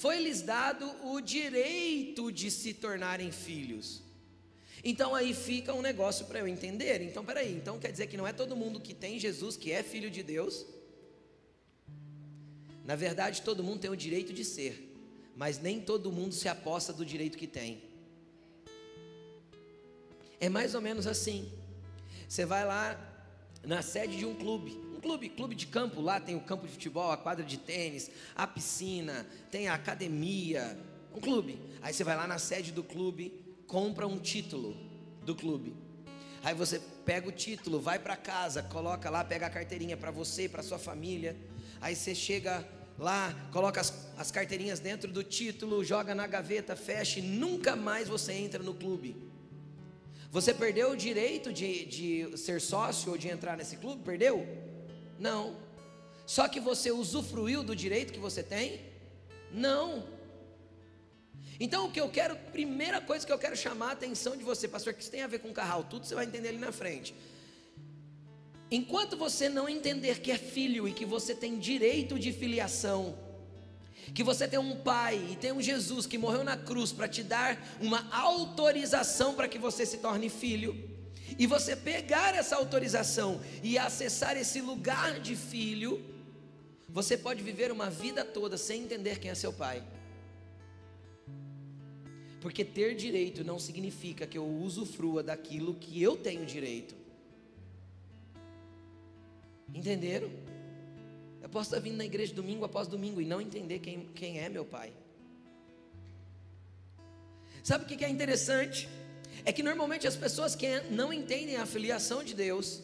foi-lhes 0.00 0.40
dado 0.40 0.86
o 1.04 1.20
direito 1.20 2.32
de 2.32 2.50
se 2.50 2.72
tornarem 2.72 3.30
filhos. 3.30 4.02
Então 4.82 5.14
aí 5.14 5.34
fica 5.34 5.74
um 5.74 5.82
negócio 5.82 6.24
para 6.24 6.38
eu 6.38 6.48
entender. 6.48 7.02
Então, 7.02 7.22
peraí, 7.22 7.54
então 7.54 7.78
quer 7.78 7.92
dizer 7.92 8.06
que 8.06 8.16
não 8.16 8.26
é 8.26 8.32
todo 8.32 8.56
mundo 8.56 8.80
que 8.80 8.94
tem 8.94 9.18
Jesus 9.18 9.58
que 9.58 9.70
é 9.70 9.82
filho 9.82 10.10
de 10.10 10.22
Deus? 10.22 10.64
Na 12.82 12.96
verdade, 12.96 13.42
todo 13.42 13.62
mundo 13.62 13.80
tem 13.80 13.90
o 13.90 13.96
direito 13.96 14.32
de 14.32 14.42
ser, 14.42 14.90
mas 15.36 15.58
nem 15.58 15.78
todo 15.78 16.10
mundo 16.10 16.34
se 16.34 16.48
aposta 16.48 16.94
do 16.94 17.04
direito 17.04 17.36
que 17.36 17.46
tem. 17.46 17.82
É 20.40 20.48
mais 20.48 20.74
ou 20.74 20.80
menos 20.80 21.06
assim. 21.06 21.52
Você 22.26 22.46
vai 22.46 22.64
lá 22.64 22.98
na 23.62 23.82
sede 23.82 24.16
de 24.16 24.24
um 24.24 24.34
clube, 24.34 24.80
clube, 25.00 25.28
clube 25.28 25.54
de 25.54 25.66
campo, 25.66 26.00
lá 26.00 26.20
tem 26.20 26.36
o 26.36 26.40
campo 26.40 26.66
de 26.66 26.72
futebol, 26.72 27.10
a 27.10 27.16
quadra 27.16 27.44
de 27.44 27.58
tênis, 27.58 28.10
a 28.34 28.46
piscina, 28.46 29.26
tem 29.50 29.68
a 29.68 29.74
academia, 29.74 30.78
um 31.14 31.20
clube. 31.20 31.60
Aí 31.82 31.92
você 31.92 32.04
vai 32.04 32.16
lá 32.16 32.26
na 32.26 32.38
sede 32.38 32.72
do 32.72 32.84
clube, 32.84 33.32
compra 33.66 34.06
um 34.06 34.18
título 34.18 34.76
do 35.24 35.34
clube. 35.34 35.74
Aí 36.42 36.54
você 36.54 36.80
pega 37.04 37.28
o 37.28 37.32
título, 37.32 37.80
vai 37.80 37.98
para 37.98 38.16
casa, 38.16 38.62
coloca 38.62 39.10
lá, 39.10 39.22
pega 39.22 39.46
a 39.46 39.50
carteirinha 39.50 39.96
para 39.96 40.10
você 40.10 40.44
e 40.44 40.48
para 40.48 40.62
sua 40.62 40.78
família. 40.78 41.36
Aí 41.80 41.94
você 41.94 42.14
chega 42.14 42.66
lá, 42.98 43.34
coloca 43.52 43.80
as, 43.80 43.92
as 44.16 44.30
carteirinhas 44.30 44.80
dentro 44.80 45.10
do 45.10 45.22
título, 45.22 45.84
joga 45.84 46.14
na 46.14 46.26
gaveta, 46.26 46.76
fecha 46.76 47.18
e 47.18 47.22
nunca 47.22 47.76
mais 47.76 48.08
você 48.08 48.32
entra 48.32 48.62
no 48.62 48.74
clube. 48.74 49.16
Você 50.30 50.54
perdeu 50.54 50.92
o 50.92 50.96
direito 50.96 51.52
de, 51.52 51.84
de 51.86 52.38
ser 52.38 52.60
sócio 52.60 53.10
ou 53.10 53.18
de 53.18 53.28
entrar 53.28 53.56
nesse 53.56 53.76
clube? 53.76 54.02
Perdeu? 54.04 54.69
Não. 55.20 55.56
Só 56.26 56.48
que 56.48 56.58
você 56.58 56.90
usufruiu 56.90 57.62
do 57.62 57.76
direito 57.76 58.12
que 58.12 58.18
você 58.18 58.42
tem? 58.42 58.80
Não. 59.52 60.04
Então 61.60 61.86
o 61.86 61.92
que 61.92 62.00
eu 62.00 62.08
quero, 62.08 62.34
primeira 62.50 63.00
coisa 63.02 63.26
que 63.26 63.32
eu 63.32 63.38
quero 63.38 63.54
chamar 63.54 63.90
a 63.90 63.92
atenção 63.92 64.34
de 64.34 64.42
você, 64.42 64.66
pastor, 64.66 64.94
que 64.94 65.02
isso 65.02 65.10
tem 65.10 65.22
a 65.22 65.26
ver 65.26 65.40
com 65.40 65.52
carral, 65.52 65.84
tudo 65.84 66.06
você 66.06 66.14
vai 66.14 66.24
entender 66.24 66.48
ali 66.48 66.58
na 66.58 66.72
frente. 66.72 67.14
Enquanto 68.70 69.16
você 69.16 69.48
não 69.48 69.68
entender 69.68 70.20
que 70.20 70.30
é 70.30 70.38
filho 70.38 70.88
e 70.88 70.92
que 70.92 71.04
você 71.04 71.34
tem 71.34 71.58
direito 71.58 72.18
de 72.18 72.32
filiação, 72.32 73.18
que 74.14 74.22
você 74.22 74.48
tem 74.48 74.58
um 74.58 74.76
pai 74.76 75.32
e 75.32 75.36
tem 75.36 75.52
um 75.52 75.60
Jesus 75.60 76.06
que 76.06 76.16
morreu 76.16 76.42
na 76.42 76.56
cruz 76.56 76.92
para 76.92 77.08
te 77.08 77.22
dar 77.22 77.60
uma 77.80 78.08
autorização 78.10 79.34
para 79.34 79.48
que 79.48 79.58
você 79.58 79.84
se 79.84 79.98
torne 79.98 80.30
filho, 80.30 80.89
e 81.38 81.46
você 81.46 81.76
pegar 81.76 82.34
essa 82.34 82.56
autorização 82.56 83.40
e 83.62 83.78
acessar 83.78 84.36
esse 84.36 84.60
lugar 84.60 85.20
de 85.20 85.36
filho, 85.36 86.04
você 86.88 87.16
pode 87.16 87.42
viver 87.42 87.70
uma 87.70 87.88
vida 87.88 88.24
toda 88.24 88.56
sem 88.56 88.82
entender 88.82 89.18
quem 89.18 89.30
é 89.30 89.34
seu 89.34 89.52
pai. 89.52 89.82
Porque 92.40 92.64
ter 92.64 92.94
direito 92.94 93.44
não 93.44 93.58
significa 93.58 94.26
que 94.26 94.38
eu 94.38 94.46
usufrua 94.46 95.22
daquilo 95.22 95.74
que 95.74 96.02
eu 96.02 96.16
tenho 96.16 96.44
direito. 96.46 96.94
Entenderam? 99.74 100.30
Eu 101.42 101.48
posso 101.48 101.70
estar 101.70 101.80
vindo 101.80 101.96
na 101.96 102.04
igreja 102.04 102.34
domingo 102.34 102.64
após 102.64 102.88
domingo 102.88 103.20
e 103.20 103.24
não 103.24 103.40
entender 103.40 103.78
quem, 103.78 104.06
quem 104.14 104.38
é 104.38 104.48
meu 104.48 104.64
pai. 104.64 104.92
Sabe 107.62 107.84
o 107.84 107.86
que 107.86 108.04
é 108.04 108.08
interessante? 108.08 108.88
É 109.44 109.52
que 109.52 109.62
normalmente 109.62 110.06
as 110.06 110.16
pessoas 110.16 110.54
que 110.54 110.80
não 110.90 111.12
entendem 111.12 111.56
a 111.56 111.66
filiação 111.66 112.22
de 112.22 112.34
Deus, 112.34 112.82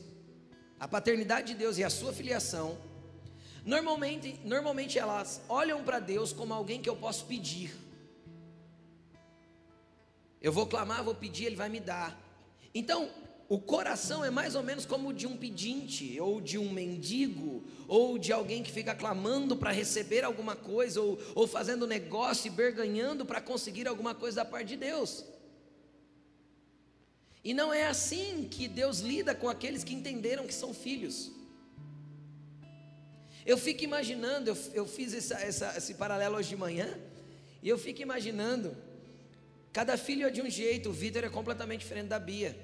a 0.79 0.89
paternidade 0.89 1.49
de 1.49 1.55
Deus 1.55 1.79
e 1.79 1.85
a 1.85 1.91
sua 1.91 2.13
filiação, 2.13 2.79
normalmente, 3.65 4.41
normalmente 4.45 4.99
elas 4.99 5.41
olham 5.49 5.83
para 5.83 5.99
Deus 5.99 6.33
como 6.33 6.55
alguém 6.55 6.81
que 6.81 6.89
eu 6.89 6.97
posso 6.97 7.27
pedir. 7.27 7.75
Eu 10.41 10.53
vou 10.53 10.67
clamar, 10.67 11.03
vou 11.03 11.15
pedir, 11.15 11.47
Ele 11.47 11.57
vai 11.57 11.69
me 11.69 11.81
dar. 11.81 12.19
Então, 12.75 13.11
o 13.49 13.59
coração 13.61 14.25
é 14.25 14.31
mais 14.31 14.55
ou 14.55 14.63
menos 14.63 14.85
como 14.85 15.09
o 15.09 15.13
de 15.13 15.27
um 15.27 15.37
pedinte, 15.37 16.21
ou 16.21 16.41
de 16.41 16.59
um 16.59 16.71
mendigo, 16.71 17.65
ou 17.87 18.19
de 18.19 18.33
alguém 18.33 18.63
que 18.63 18.73
fica 18.73 18.95
clamando 18.95 19.57
para 19.57 19.71
receber 19.71 20.25
alguma 20.25 20.57
coisa, 20.57 21.01
ou, 21.01 21.19
ou 21.35 21.47
fazendo 21.47 21.87
negócio 21.87 22.49
e 22.49 22.51
berganhando 22.51 23.25
para 23.25 23.41
conseguir 23.41 23.87
alguma 23.87 24.15
coisa 24.15 24.37
da 24.37 24.45
parte 24.45 24.69
de 24.69 24.77
Deus. 24.77 25.25
E 27.47 27.55
não 27.55 27.73
é 27.73 27.87
assim 27.87 28.49
que 28.51 28.67
Deus 28.67 28.99
lida 28.99 29.33
com 29.33 29.49
aqueles 29.49 29.85
que 29.85 29.95
entenderam 29.95 30.49
que 30.49 30.53
são 30.53 30.75
filhos. 30.75 31.31
Eu 33.53 33.57
fico 33.57 33.85
imaginando, 33.85 34.51
eu, 34.51 34.57
eu 34.75 34.85
fiz 34.85 35.15
essa, 35.15 35.37
essa, 35.37 35.75
esse 35.77 35.95
paralelo 35.95 36.37
hoje 36.37 36.49
de 36.49 36.57
manhã, 36.57 36.89
e 37.63 37.69
eu 37.69 37.79
fico 37.79 38.03
imaginando, 38.03 38.77
cada 39.73 39.97
filho 39.97 40.27
é 40.27 40.31
de 40.31 40.43
um 40.43 40.51
jeito, 40.51 40.91
o 40.91 40.93
Vitor 40.93 41.23
é 41.23 41.29
completamente 41.29 41.83
diferente 41.83 42.09
da 42.09 42.19
Bia. 42.19 42.59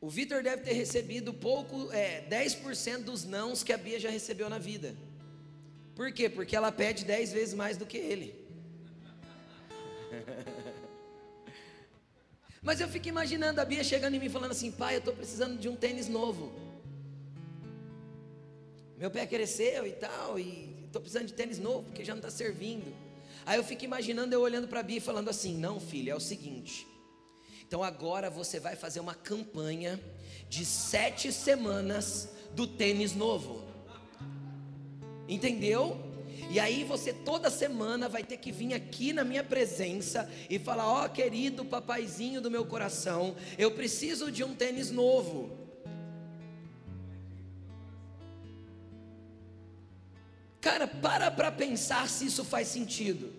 O 0.00 0.08
Vitor 0.08 0.44
deve 0.44 0.62
ter 0.62 0.74
recebido 0.74 1.34
pouco, 1.34 1.90
é, 1.90 2.24
10% 2.30 2.98
dos 2.98 3.24
nãos 3.24 3.64
que 3.64 3.72
a 3.72 3.76
Bia 3.76 3.98
já 3.98 4.08
recebeu 4.08 4.48
na 4.48 4.60
vida. 4.60 4.94
Por 5.96 6.12
quê? 6.12 6.28
Porque 6.28 6.54
ela 6.54 6.70
pede 6.70 7.04
10 7.04 7.32
vezes 7.32 7.54
mais 7.54 7.76
do 7.76 7.84
que 7.84 7.98
ele. 7.98 8.38
Mas 12.62 12.80
eu 12.80 12.88
fico 12.88 13.08
imaginando 13.08 13.60
a 13.60 13.64
Bia 13.64 13.82
chegando 13.82 14.14
em 14.14 14.20
mim 14.20 14.28
falando 14.28 14.52
assim: 14.52 14.70
pai, 14.70 14.96
eu 14.96 14.98
estou 14.98 15.14
precisando 15.14 15.58
de 15.58 15.68
um 15.68 15.76
tênis 15.76 16.08
novo. 16.08 16.52
Meu 18.98 19.10
pé 19.10 19.26
cresceu 19.26 19.86
e 19.86 19.92
tal, 19.92 20.38
e 20.38 20.84
estou 20.84 21.00
precisando 21.00 21.26
de 21.26 21.32
tênis 21.32 21.58
novo, 21.58 21.84
porque 21.84 22.04
já 22.04 22.12
não 22.12 22.20
está 22.20 22.30
servindo. 22.30 22.94
Aí 23.46 23.58
eu 23.58 23.64
fico 23.64 23.84
imaginando 23.84 24.34
eu 24.34 24.40
olhando 24.40 24.68
para 24.68 24.80
a 24.80 24.82
Bia 24.82 24.98
e 24.98 25.00
falando 25.00 25.28
assim: 25.28 25.56
não, 25.56 25.80
filha, 25.80 26.12
é 26.12 26.14
o 26.14 26.20
seguinte 26.20 26.90
então 27.70 27.84
agora 27.84 28.28
você 28.28 28.58
vai 28.58 28.74
fazer 28.74 28.98
uma 28.98 29.14
campanha 29.14 30.00
de 30.48 30.64
sete 30.64 31.32
semanas 31.32 32.28
do 32.52 32.66
tênis 32.66 33.14
novo. 33.14 33.62
Entendeu? 35.28 35.96
E 36.48 36.58
aí 36.58 36.84
você 36.84 37.12
toda 37.12 37.50
semana 37.50 38.08
vai 38.08 38.24
ter 38.24 38.36
que 38.38 38.50
vir 38.50 38.74
aqui 38.74 39.12
na 39.12 39.24
minha 39.24 39.44
presença 39.44 40.30
e 40.48 40.58
falar: 40.58 40.86
"Ó, 40.86 41.04
oh, 41.04 41.08
querido 41.08 41.64
papaizinho 41.64 42.40
do 42.40 42.50
meu 42.50 42.64
coração, 42.64 43.36
eu 43.58 43.70
preciso 43.72 44.30
de 44.30 44.42
um 44.42 44.54
tênis 44.54 44.90
novo". 44.90 45.58
Cara, 50.60 50.86
para 50.86 51.30
para 51.30 51.50
pensar 51.50 52.08
se 52.08 52.26
isso 52.26 52.44
faz 52.44 52.68
sentido. 52.68 53.32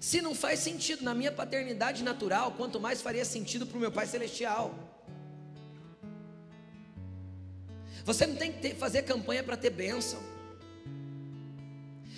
Se 0.00 0.20
não 0.20 0.34
faz 0.34 0.58
sentido 0.58 1.04
na 1.04 1.14
minha 1.14 1.30
paternidade 1.30 2.02
natural, 2.02 2.52
quanto 2.52 2.80
mais 2.80 3.00
faria 3.00 3.24
sentido 3.24 3.64
para 3.64 3.76
o 3.76 3.80
meu 3.80 3.92
Pai 3.92 4.06
Celestial. 4.06 4.74
Você 8.04 8.26
não 8.26 8.34
tem 8.34 8.50
que 8.50 8.60
ter, 8.60 8.74
fazer 8.74 9.02
campanha 9.02 9.44
para 9.44 9.56
ter 9.56 9.70
bênção, 9.70 10.20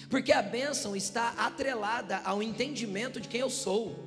porque 0.09 0.33
a 0.33 0.43
bênção 0.43 0.95
está 0.95 1.31
atrelada 1.31 2.19
ao 2.25 2.43
entendimento 2.43 3.21
de 3.21 3.29
quem 3.29 3.41
eu 3.41 3.51
sou. 3.51 4.05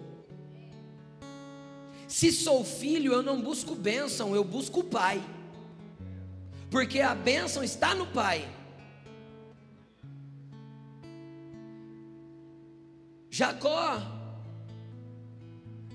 Se 2.07 2.31
sou 2.31 2.63
filho, 2.63 3.11
eu 3.11 3.21
não 3.21 3.41
busco 3.41 3.75
bênção, 3.75 4.33
eu 4.33 4.43
busco 4.43 4.79
o 4.79 4.83
Pai, 4.83 5.21
porque 6.71 7.01
a 7.01 7.13
bênção 7.13 7.63
está 7.63 7.93
no 7.93 8.07
Pai. 8.07 8.49
Jacó 13.29 14.01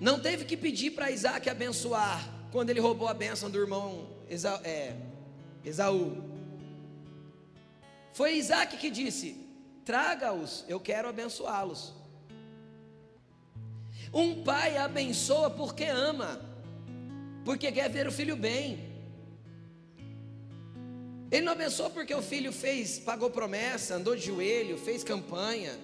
não 0.01 0.21
teve 0.21 0.45
que 0.45 0.57
pedir 0.57 0.91
para 0.91 1.11
Isaac 1.11 1.49
abençoar 1.49 2.29
quando 2.53 2.71
ele 2.71 2.81
roubou 2.81 3.09
a 3.09 3.15
bênção 3.15 3.51
do 3.51 3.59
irmão 3.59 4.09
Esaú. 4.29 4.61
É, 4.65 4.97
Esaú. 5.65 6.23
Foi 8.13 8.37
Isaac 8.37 8.77
que 8.77 8.91
disse: 8.91 9.42
Traga-os, 9.85 10.65
eu 10.69 10.79
quero 10.79 11.09
abençoá-los. 11.09 11.93
Um 14.15 14.43
pai 14.45 14.77
abençoa 14.77 15.51
porque 15.51 15.85
ama, 15.85 16.41
porque 17.45 17.73
quer 17.73 17.89
ver 17.89 18.07
o 18.07 18.13
filho 18.13 18.37
bem. 18.37 18.93
Ele 21.31 21.47
não 21.47 21.53
abençoa 21.53 21.89
porque 21.89 22.15
o 22.15 22.21
filho 22.21 22.53
fez, 22.53 22.99
pagou 22.99 23.31
promessa, 23.31 23.95
andou 23.95 24.15
de 24.15 24.27
joelho, 24.27 24.77
fez 24.77 25.03
campanha. 25.03 25.79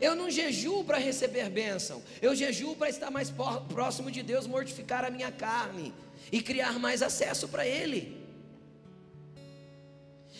Eu 0.00 0.14
não 0.14 0.30
jejuo 0.30 0.84
para 0.84 0.98
receber 0.98 1.50
bênção, 1.50 2.02
eu 2.22 2.34
jejuo 2.34 2.76
para 2.76 2.88
estar 2.88 3.10
mais 3.10 3.32
próximo 3.68 4.10
de 4.10 4.22
Deus, 4.22 4.46
mortificar 4.46 5.04
a 5.04 5.10
minha 5.10 5.30
carne 5.32 5.92
e 6.30 6.40
criar 6.40 6.78
mais 6.78 7.02
acesso 7.02 7.48
para 7.48 7.66
Ele. 7.66 8.23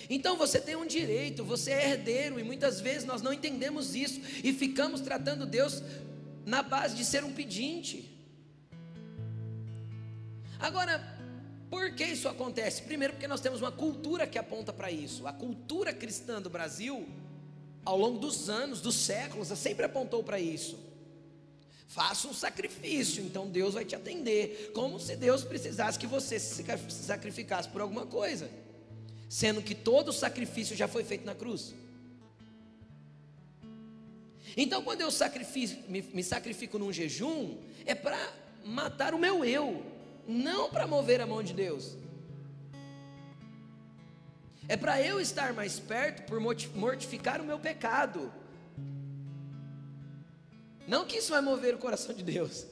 Então 0.09 0.37
você 0.37 0.61
tem 0.61 0.77
um 0.77 0.87
direito, 0.87 1.45
você 1.45 1.71
é 1.71 1.91
herdeiro, 1.91 2.39
e 2.39 2.43
muitas 2.43 2.81
vezes 2.81 3.05
nós 3.05 3.23
não 3.23 3.33
entendemos 3.33 3.95
isso 3.95 4.21
e 4.43 4.53
ficamos 4.53 5.01
tratando 5.01 5.47
Deus 5.47 5.83
na 6.45 6.63
base 6.63 6.95
de 6.95 7.05
ser 7.05 7.25
um 7.25 7.33
pedinte. 7.33 8.11
Agora, 10.59 11.03
por 11.71 11.95
que 11.95 12.05
isso 12.05 12.29
acontece? 12.29 12.83
Primeiro, 12.83 13.15
porque 13.15 13.27
nós 13.27 13.41
temos 13.41 13.61
uma 13.61 13.73
cultura 13.73 14.27
que 14.27 14.39
aponta 14.39 14.73
para 14.73 14.91
isso. 14.91 15.27
A 15.27 15.33
cultura 15.33 15.93
cristã 15.93 16.41
do 16.41 16.49
Brasil, 16.49 17.07
ao 17.85 17.99
longo 17.99 18.19
dos 18.19 18.49
anos, 18.49 18.81
dos 18.81 18.95
séculos, 18.95 19.49
sempre 19.59 19.85
apontou 19.85 20.23
para 20.23 20.39
isso. 20.39 20.79
Faça 21.87 22.27
um 22.27 22.35
sacrifício, 22.35 23.23
então 23.23 23.49
Deus 23.49 23.75
vai 23.75 23.85
te 23.85 23.95
atender. 23.95 24.73
Como 24.75 24.99
se 24.99 25.17
Deus 25.17 25.45
precisasse 25.45 25.99
que 25.99 26.07
você 26.07 26.39
se 26.39 26.65
sacrificasse 26.91 27.69
por 27.69 27.81
alguma 27.81 28.07
coisa, 28.07 28.51
sendo 29.35 29.61
que 29.61 29.75
todo 29.75 30.11
o 30.11 30.13
sacrifício 30.13 30.77
já 30.77 30.87
foi 30.87 31.03
feito 31.03 31.27
na 31.27 31.35
cruz. 31.35 31.75
Então, 34.57 34.81
quando 34.81 35.01
eu 35.01 35.09
me, 35.89 36.03
me 36.03 36.23
sacrifico 36.23 36.79
num 36.79 36.93
jejum, 36.93 37.59
é 37.85 37.97
para 37.97 38.17
matar 38.65 39.13
o 39.13 39.19
meu 39.19 39.45
eu, 39.45 39.85
não 40.29 40.71
para 40.71 40.87
mover 40.87 41.21
a 41.21 41.27
mão 41.27 41.43
de 41.43 41.53
Deus. 41.53 41.97
É 44.69 44.77
para 44.77 45.03
eu 45.03 45.21
estar 45.21 45.53
mais 45.53 45.81
perto 45.81 46.29
por 46.29 46.39
mortificar 46.39 47.41
o 47.41 47.45
meu 47.45 47.59
pecado. 47.59 48.33
Não 50.87 51.05
que 51.05 51.17
isso 51.17 51.33
vai 51.33 51.41
mover 51.41 51.75
o 51.75 51.79
coração 51.79 52.15
de 52.15 52.23
Deus. 52.23 52.65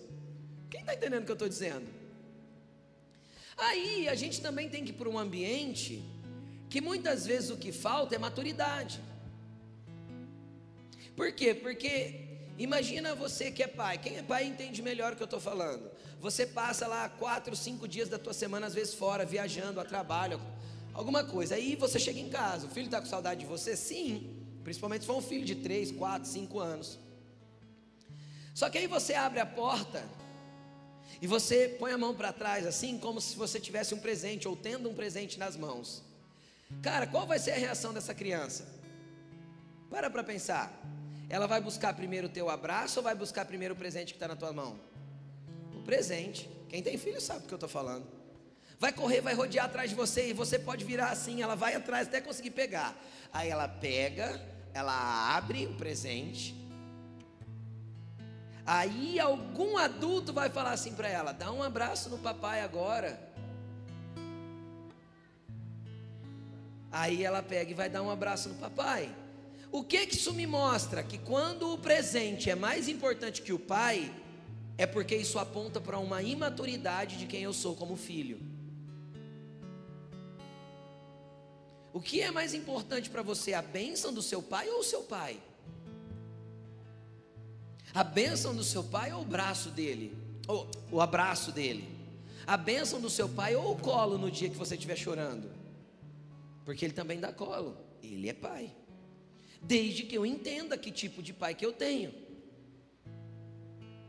Quem 0.70 0.82
está 0.82 0.94
entendendo 0.94 1.22
o 1.22 1.24
que 1.24 1.32
eu 1.32 1.40
estou 1.40 1.48
dizendo? 1.48 1.88
Aí 3.56 4.08
a 4.08 4.14
gente 4.14 4.40
também 4.40 4.68
tem 4.68 4.84
que 4.84 4.90
ir 4.90 4.94
para 4.94 5.08
um 5.08 5.18
ambiente 5.18 6.21
que 6.72 6.80
muitas 6.80 7.26
vezes 7.26 7.50
o 7.50 7.56
que 7.58 7.70
falta 7.70 8.14
é 8.14 8.18
maturidade. 8.18 8.98
Por 11.14 11.30
quê? 11.32 11.52
Porque 11.54 12.38
imagina 12.56 13.14
você 13.14 13.50
que 13.50 13.62
é 13.62 13.66
pai. 13.66 13.98
Quem 13.98 14.16
é 14.16 14.22
pai 14.22 14.46
entende 14.46 14.80
melhor 14.80 15.12
o 15.12 15.16
que 15.16 15.22
eu 15.22 15.26
estou 15.26 15.38
falando. 15.38 15.90
Você 16.18 16.46
passa 16.46 16.86
lá 16.86 17.10
quatro, 17.10 17.54
cinco 17.54 17.86
dias 17.86 18.08
da 18.08 18.18
tua 18.18 18.32
semana, 18.32 18.68
às 18.68 18.72
vezes 18.72 18.94
fora, 18.94 19.22
viajando 19.22 19.80
a 19.80 19.84
trabalho, 19.84 20.40
alguma 20.94 21.22
coisa. 21.22 21.56
Aí 21.56 21.76
você 21.76 21.98
chega 21.98 22.18
em 22.18 22.30
casa, 22.30 22.66
o 22.66 22.70
filho 22.70 22.86
está 22.86 23.02
com 23.02 23.06
saudade 23.06 23.40
de 23.40 23.46
você? 23.46 23.76
Sim. 23.76 24.34
Principalmente 24.64 25.02
se 25.02 25.06
for 25.08 25.16
um 25.16 25.22
filho 25.22 25.44
de 25.44 25.56
três, 25.56 25.92
quatro, 25.92 26.26
cinco 26.26 26.58
anos. 26.58 26.98
Só 28.54 28.70
que 28.70 28.78
aí 28.78 28.86
você 28.86 29.12
abre 29.12 29.40
a 29.40 29.46
porta 29.46 30.02
e 31.20 31.26
você 31.26 31.76
põe 31.78 31.92
a 31.92 31.98
mão 31.98 32.14
para 32.14 32.32
trás, 32.32 32.66
assim 32.66 32.96
como 32.96 33.20
se 33.20 33.36
você 33.36 33.60
tivesse 33.60 33.92
um 33.94 33.98
presente 33.98 34.48
ou 34.48 34.56
tendo 34.56 34.88
um 34.88 34.94
presente 34.94 35.38
nas 35.38 35.54
mãos. 35.54 36.10
Cara, 36.80 37.06
qual 37.06 37.26
vai 37.26 37.38
ser 37.38 37.52
a 37.52 37.56
reação 37.56 37.92
dessa 37.92 38.14
criança? 38.14 38.66
Para 39.90 40.08
para 40.08 40.24
pensar. 40.24 40.72
Ela 41.28 41.46
vai 41.46 41.60
buscar 41.60 41.94
primeiro 41.94 42.26
o 42.26 42.30
teu 42.30 42.48
abraço 42.48 42.98
ou 43.00 43.04
vai 43.04 43.14
buscar 43.14 43.44
primeiro 43.44 43.74
o 43.74 43.76
presente 43.76 44.12
que 44.12 44.16
está 44.16 44.28
na 44.28 44.36
tua 44.36 44.52
mão? 44.52 44.78
O 45.74 45.82
presente. 45.82 46.48
Quem 46.68 46.82
tem 46.82 46.96
filho 46.96 47.20
sabe 47.20 47.44
o 47.44 47.48
que 47.48 47.54
eu 47.54 47.56
estou 47.56 47.68
falando. 47.68 48.06
Vai 48.78 48.92
correr, 48.92 49.20
vai 49.20 49.34
rodear 49.34 49.66
atrás 49.66 49.90
de 49.90 49.96
você 49.96 50.30
e 50.30 50.32
você 50.32 50.58
pode 50.58 50.84
virar 50.84 51.10
assim, 51.10 51.42
ela 51.42 51.54
vai 51.54 51.74
atrás 51.74 52.08
até 52.08 52.20
conseguir 52.20 52.50
pegar. 52.50 52.96
Aí 53.32 53.48
ela 53.48 53.68
pega, 53.68 54.40
ela 54.74 55.36
abre 55.36 55.66
o 55.66 55.74
presente, 55.74 56.62
Aí 58.64 59.18
algum 59.18 59.76
adulto 59.76 60.32
vai 60.32 60.48
falar 60.48 60.72
assim 60.72 60.94
para 60.94 61.08
ela: 61.08 61.32
dá 61.32 61.50
um 61.52 61.62
abraço 61.62 62.08
no 62.08 62.18
papai 62.18 62.60
agora. 62.60 63.31
Aí 66.92 67.24
ela 67.24 67.42
pega 67.42 67.70
e 67.70 67.74
vai 67.74 67.88
dar 67.88 68.02
um 68.02 68.10
abraço 68.10 68.50
no 68.50 68.56
papai. 68.56 69.12
O 69.72 69.82
que 69.82 70.06
que 70.06 70.14
isso 70.14 70.34
me 70.34 70.46
mostra? 70.46 71.02
Que 71.02 71.16
quando 71.16 71.72
o 71.72 71.78
presente 71.78 72.50
é 72.50 72.54
mais 72.54 72.86
importante 72.86 73.40
que 73.40 73.54
o 73.54 73.58
pai, 73.58 74.14
é 74.76 74.86
porque 74.86 75.16
isso 75.16 75.38
aponta 75.38 75.80
para 75.80 75.98
uma 75.98 76.22
imaturidade 76.22 77.16
de 77.16 77.24
quem 77.24 77.42
eu 77.42 77.54
sou 77.54 77.74
como 77.74 77.96
filho. 77.96 78.38
O 81.94 82.00
que 82.00 82.20
é 82.20 82.30
mais 82.30 82.52
importante 82.52 83.08
para 83.08 83.22
você, 83.22 83.54
a 83.54 83.62
bênção 83.62 84.12
do 84.12 84.20
seu 84.20 84.42
pai 84.42 84.68
ou 84.68 84.80
o 84.80 84.84
seu 84.84 85.02
pai? 85.02 85.40
A 87.94 88.04
bênção 88.04 88.54
do 88.54 88.64
seu 88.64 88.84
pai 88.84 89.12
ou 89.12 89.22
o 89.22 89.24
braço 89.24 89.70
dele? 89.70 90.14
Ou 90.46 90.68
o 90.90 91.00
abraço 91.00 91.52
dele? 91.52 91.88
A 92.46 92.58
bênção 92.58 93.00
do 93.00 93.08
seu 93.08 93.28
pai 93.28 93.54
ou 93.54 93.72
o 93.72 93.78
colo 93.78 94.18
no 94.18 94.30
dia 94.30 94.50
que 94.50 94.56
você 94.56 94.74
estiver 94.74 94.96
chorando? 94.96 95.61
Porque 96.64 96.84
ele 96.84 96.94
também 96.94 97.18
dá 97.18 97.32
colo. 97.32 97.76
Ele 98.02 98.28
é 98.28 98.32
pai. 98.32 98.74
Desde 99.62 100.02
que 100.04 100.14
eu 100.14 100.26
entenda 100.26 100.76
que 100.76 100.90
tipo 100.90 101.22
de 101.22 101.32
pai 101.32 101.54
que 101.54 101.64
eu 101.64 101.72
tenho. 101.72 102.12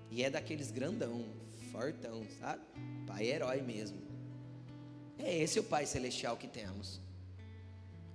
E 0.10 0.24
é 0.24 0.30
daqueles 0.30 0.72
grandão, 0.72 1.26
fortão, 1.72 2.26
sabe? 2.40 2.62
Pai 3.08 3.26
herói 3.26 3.62
mesmo. 3.62 4.02
É 5.18 5.36
esse 5.38 5.60
o 5.60 5.64
Pai 5.64 5.86
celestial 5.86 6.38
que 6.38 6.48
temos. 6.48 7.00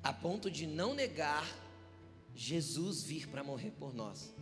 A 0.03 0.13
ponto 0.13 0.51
de 0.51 0.67
não 0.67 0.95
negar 0.95 1.47
Jesus 2.35 3.03
vir 3.03 3.27
para 3.29 3.43
morrer 3.43 3.73
por 3.73 3.93
nós. 3.93 4.33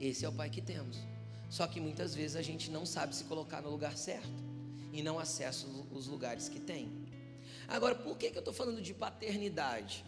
Esse 0.00 0.24
é 0.24 0.28
o 0.28 0.32
pai 0.32 0.48
que 0.48 0.60
temos. 0.60 0.98
Só 1.50 1.66
que 1.66 1.80
muitas 1.80 2.14
vezes 2.14 2.36
a 2.36 2.42
gente 2.42 2.70
não 2.70 2.86
sabe 2.86 3.16
se 3.16 3.24
colocar 3.24 3.60
no 3.62 3.70
lugar 3.70 3.96
certo 3.96 4.28
e 4.92 5.02
não 5.02 5.18
acessa 5.18 5.66
os 5.90 6.06
lugares 6.06 6.48
que 6.48 6.60
tem. 6.60 7.03
Agora, 7.68 7.94
por 7.94 8.16
que, 8.16 8.30
que 8.30 8.36
eu 8.36 8.40
estou 8.40 8.54
falando 8.54 8.80
de 8.80 8.92
paternidade? 8.94 10.04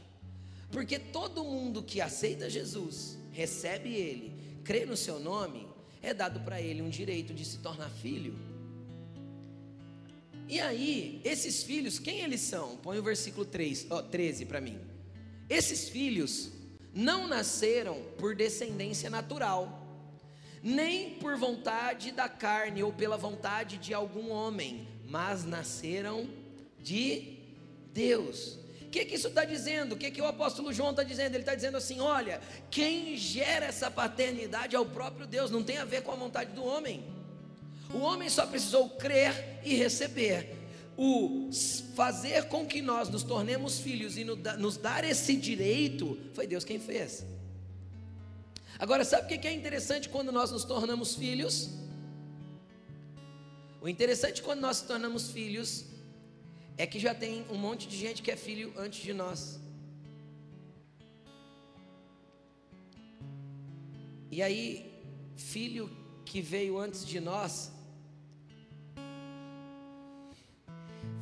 Porque 0.71 0.99
todo 0.99 1.45
mundo 1.45 1.83
que 1.83 2.01
aceita 2.01 2.51
Jesus, 2.51 3.19
recebe 3.33 3.95
Ele, 3.95 4.61
crê 4.65 4.85
no 4.85 4.97
seu 4.97 5.21
nome, 5.21 5.67
é 6.03 6.15
dado 6.15 6.41
para 6.41 6.61
ele 6.61 6.83
um 6.83 6.89
direito 6.89 7.35
de 7.35 7.45
se 7.45 7.59
tornar 7.59 7.91
filho. 7.91 8.39
E 10.49 10.61
aí, 10.61 11.21
esses 11.25 11.65
filhos, 11.65 11.99
quem 11.99 12.21
eles 12.21 12.41
são? 12.41 12.77
Põe 12.77 12.99
o 12.99 13.03
versículo 13.03 13.45
3, 13.45 13.89
oh, 13.91 14.03
13 14.03 14.45
para 14.47 14.61
mim. 14.61 14.79
Esses 15.49 15.89
filhos 15.89 16.53
não 16.95 17.27
nasceram 17.27 18.01
por 18.19 18.37
descendência 18.37 19.11
natural, 19.11 19.85
nem 20.63 21.15
por 21.19 21.37
vontade 21.37 22.13
da 22.13 22.29
carne 22.29 22.83
ou 22.83 22.93
pela 22.93 23.17
vontade 23.17 23.77
de 23.77 23.93
algum 23.93 24.31
homem, 24.31 24.87
mas 25.09 25.45
nasceram 25.45 26.29
de 26.79 27.36
Deus. 27.97 28.59
O 28.83 28.91
que, 28.91 29.05
que 29.07 29.15
isso 29.17 29.29
está 29.29 29.45
dizendo? 29.45 29.95
O 29.95 29.97
que, 29.97 30.11
que 30.11 30.21
o 30.21 30.27
apóstolo 30.27 30.73
João 30.73 30.91
está 30.91 31.03
dizendo? 31.03 31.35
Ele 31.35 31.43
está 31.43 31.55
dizendo 31.55 31.77
assim: 31.77 31.99
olha, 32.01 32.41
quem 32.71 33.17
gera 33.17 33.67
essa 33.67 33.91
paternidade 33.91 34.77
é 34.77 34.81
o 34.81 34.87
próprio 34.87 35.27
Deus, 35.27 35.51
não 35.51 35.63
tem 35.63 35.79
a 35.79 35.85
ver 35.85 36.03
com 36.03 36.13
a 36.13 36.17
vontade 36.17 36.53
do 36.53 36.65
homem. 36.65 37.03
O 37.93 37.99
homem 37.99 38.29
só 38.29 38.47
precisou 38.47 38.91
crer 38.91 39.61
e 39.65 39.75
receber 39.75 40.55
o 40.97 41.51
fazer 41.95 42.45
com 42.45 42.67
que 42.67 42.81
nós 42.81 43.09
nos 43.09 43.23
tornemos 43.23 43.79
filhos 43.79 44.17
e 44.17 44.25
nos 44.25 44.77
dar 44.77 45.05
esse 45.05 45.37
direito, 45.37 46.19
foi 46.33 46.47
Deus 46.47 46.65
quem 46.65 46.79
fez. 46.79 47.25
Agora, 48.79 49.05
sabe 49.05 49.25
o 49.25 49.39
que 49.39 49.47
é 49.47 49.53
interessante 49.53 50.09
quando 50.09 50.31
nós 50.33 50.51
nos 50.51 50.65
tornamos 50.65 51.15
filhos? 51.15 51.71
O 53.81 53.89
interessante 53.89 54.43
quando 54.43 54.61
nós 54.61 54.79
nos 54.79 54.89
tornamos 54.89 55.31
filhos 55.31 55.96
é 56.77 56.87
que 56.87 56.99
já 56.99 57.15
tem 57.15 57.45
um 57.51 57.57
monte 57.57 57.89
de 57.89 57.97
gente 57.97 58.23
que 58.23 58.31
é 58.31 58.37
filho 58.37 58.73
antes 58.77 59.03
de 59.03 59.13
nós. 59.13 59.61
E 64.31 64.43
aí, 64.43 64.93
filho 65.37 65.91
que 66.25 66.41
veio 66.41 66.79
antes 66.79 67.07
de 67.07 67.21
nós, 67.21 67.73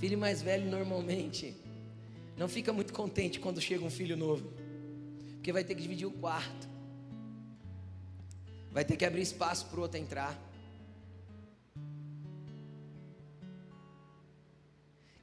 Filho 0.04 0.18
mais 0.18 0.42
velho 0.42 0.70
normalmente 0.70 1.56
não 2.36 2.46
fica 2.46 2.74
muito 2.74 2.92
contente 2.92 3.40
quando 3.40 3.58
chega 3.58 3.82
um 3.82 3.88
filho 3.88 4.18
novo, 4.18 4.52
porque 5.34 5.50
vai 5.50 5.64
ter 5.64 5.74
que 5.74 5.80
dividir 5.80 6.06
o 6.06 6.10
quarto, 6.10 6.68
vai 8.70 8.84
ter 8.84 8.98
que 8.98 9.04
abrir 9.06 9.22
espaço 9.22 9.64
para 9.64 9.78
o 9.78 9.82
outro 9.82 9.98
entrar. 9.98 10.38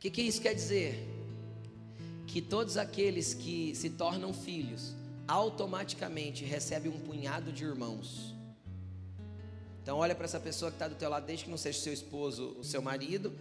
Que, 0.02 0.10
que 0.10 0.22
isso 0.22 0.42
quer 0.42 0.54
dizer? 0.54 1.08
Que 2.28 2.42
todos 2.42 2.76
aqueles 2.76 3.34
que 3.34 3.74
se 3.76 3.90
tornam 3.90 4.34
filhos 4.34 4.94
automaticamente 5.28 6.44
recebem 6.44 6.92
um 6.92 7.00
punhado 7.00 7.54
de 7.54 7.64
irmãos. 7.64 8.36
Então 9.82 9.98
olha 9.98 10.14
para 10.14 10.26
essa 10.26 10.40
pessoa 10.40 10.70
que 10.70 10.76
está 10.76 10.90
do 10.90 10.96
teu 10.96 11.10
lado, 11.10 11.26
desde 11.26 11.46
que 11.46 11.52
não 11.52 11.58
seja 11.58 11.80
seu 11.80 11.94
esposo, 11.94 12.58
o 12.60 12.64
seu 12.64 12.82
marido, 12.82 13.34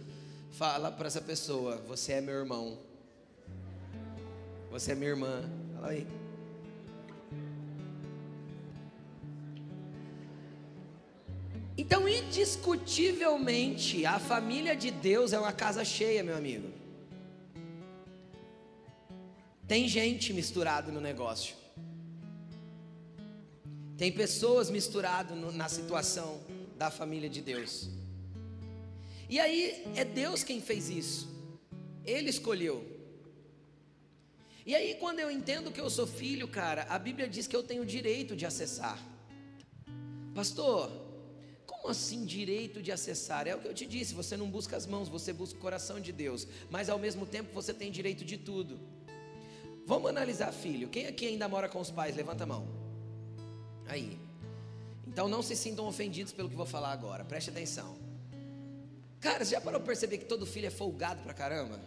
Fala 0.51 0.91
para 0.91 1.07
essa 1.07 1.21
pessoa: 1.21 1.77
Você 1.87 2.13
é 2.13 2.21
meu 2.21 2.35
irmão. 2.35 2.77
Você 4.69 4.91
é 4.91 4.95
minha 4.95 5.09
irmã. 5.09 5.49
Fala 5.75 5.89
aí. 5.89 6.20
Então, 11.91 12.07
indiscutivelmente, 12.07 14.05
a 14.05 14.17
família 14.17 14.73
de 14.73 14.89
Deus 14.89 15.33
é 15.33 15.37
uma 15.37 15.51
casa 15.51 15.83
cheia, 15.83 16.23
meu 16.23 16.37
amigo. 16.37 16.71
Tem 19.67 19.89
gente 19.89 20.31
misturado 20.31 20.89
no 20.89 21.01
negócio. 21.01 21.53
Tem 23.97 24.09
pessoas 24.09 24.69
misturadas 24.69 25.37
na 25.53 25.67
situação 25.67 26.39
da 26.77 26.89
família 26.89 27.29
de 27.29 27.41
Deus. 27.41 27.89
E 29.27 29.37
aí 29.37 29.83
é 29.93 30.05
Deus 30.05 30.45
quem 30.45 30.61
fez 30.61 30.87
isso. 30.89 31.27
Ele 32.05 32.29
escolheu. 32.29 32.87
E 34.65 34.73
aí, 34.73 34.95
quando 34.95 35.19
eu 35.19 35.29
entendo 35.29 35.73
que 35.73 35.81
eu 35.81 35.89
sou 35.89 36.07
filho, 36.07 36.47
cara, 36.47 36.85
a 36.87 36.97
Bíblia 36.97 37.27
diz 37.27 37.47
que 37.47 37.55
eu 37.55 37.63
tenho 37.63 37.85
direito 37.85 38.33
de 38.33 38.45
acessar. 38.45 38.97
Pastor, 40.33 41.10
como 41.81 41.91
assim 41.91 42.23
direito 42.23 42.81
de 42.81 42.91
acessar? 42.91 43.47
É 43.47 43.55
o 43.55 43.59
que 43.59 43.67
eu 43.67 43.73
te 43.73 43.87
disse: 43.87 44.13
você 44.13 44.37
não 44.37 44.49
busca 44.49 44.77
as 44.77 44.85
mãos, 44.85 45.09
você 45.09 45.33
busca 45.33 45.57
o 45.57 45.61
coração 45.61 45.99
de 45.99 46.11
Deus, 46.11 46.47
mas 46.69 46.89
ao 46.89 46.99
mesmo 46.99 47.25
tempo 47.25 47.51
você 47.53 47.73
tem 47.73 47.91
direito 47.91 48.23
de 48.23 48.37
tudo. 48.37 48.79
Vamos 49.85 50.09
analisar, 50.09 50.51
filho. 50.51 50.87
Quem 50.89 51.07
aqui 51.07 51.25
ainda 51.25 51.49
mora 51.49 51.67
com 51.67 51.79
os 51.79 51.89
pais? 51.89 52.15
Levanta 52.15 52.43
a 52.43 52.47
mão. 52.47 52.67
Aí. 53.87 54.19
Então 55.07 55.27
não 55.27 55.41
se 55.41 55.55
sintam 55.55 55.87
ofendidos 55.87 56.31
pelo 56.31 56.49
que 56.49 56.55
vou 56.55 56.67
falar 56.67 56.91
agora, 56.91 57.25
preste 57.25 57.49
atenção. 57.49 57.97
Cara, 59.19 59.43
você 59.43 59.51
já 59.51 59.61
parou 59.61 59.79
para 59.79 59.87
perceber 59.87 60.19
que 60.19 60.25
todo 60.25 60.45
filho 60.45 60.67
é 60.67 60.69
folgado 60.69 61.21
pra 61.23 61.33
caramba? 61.33 61.79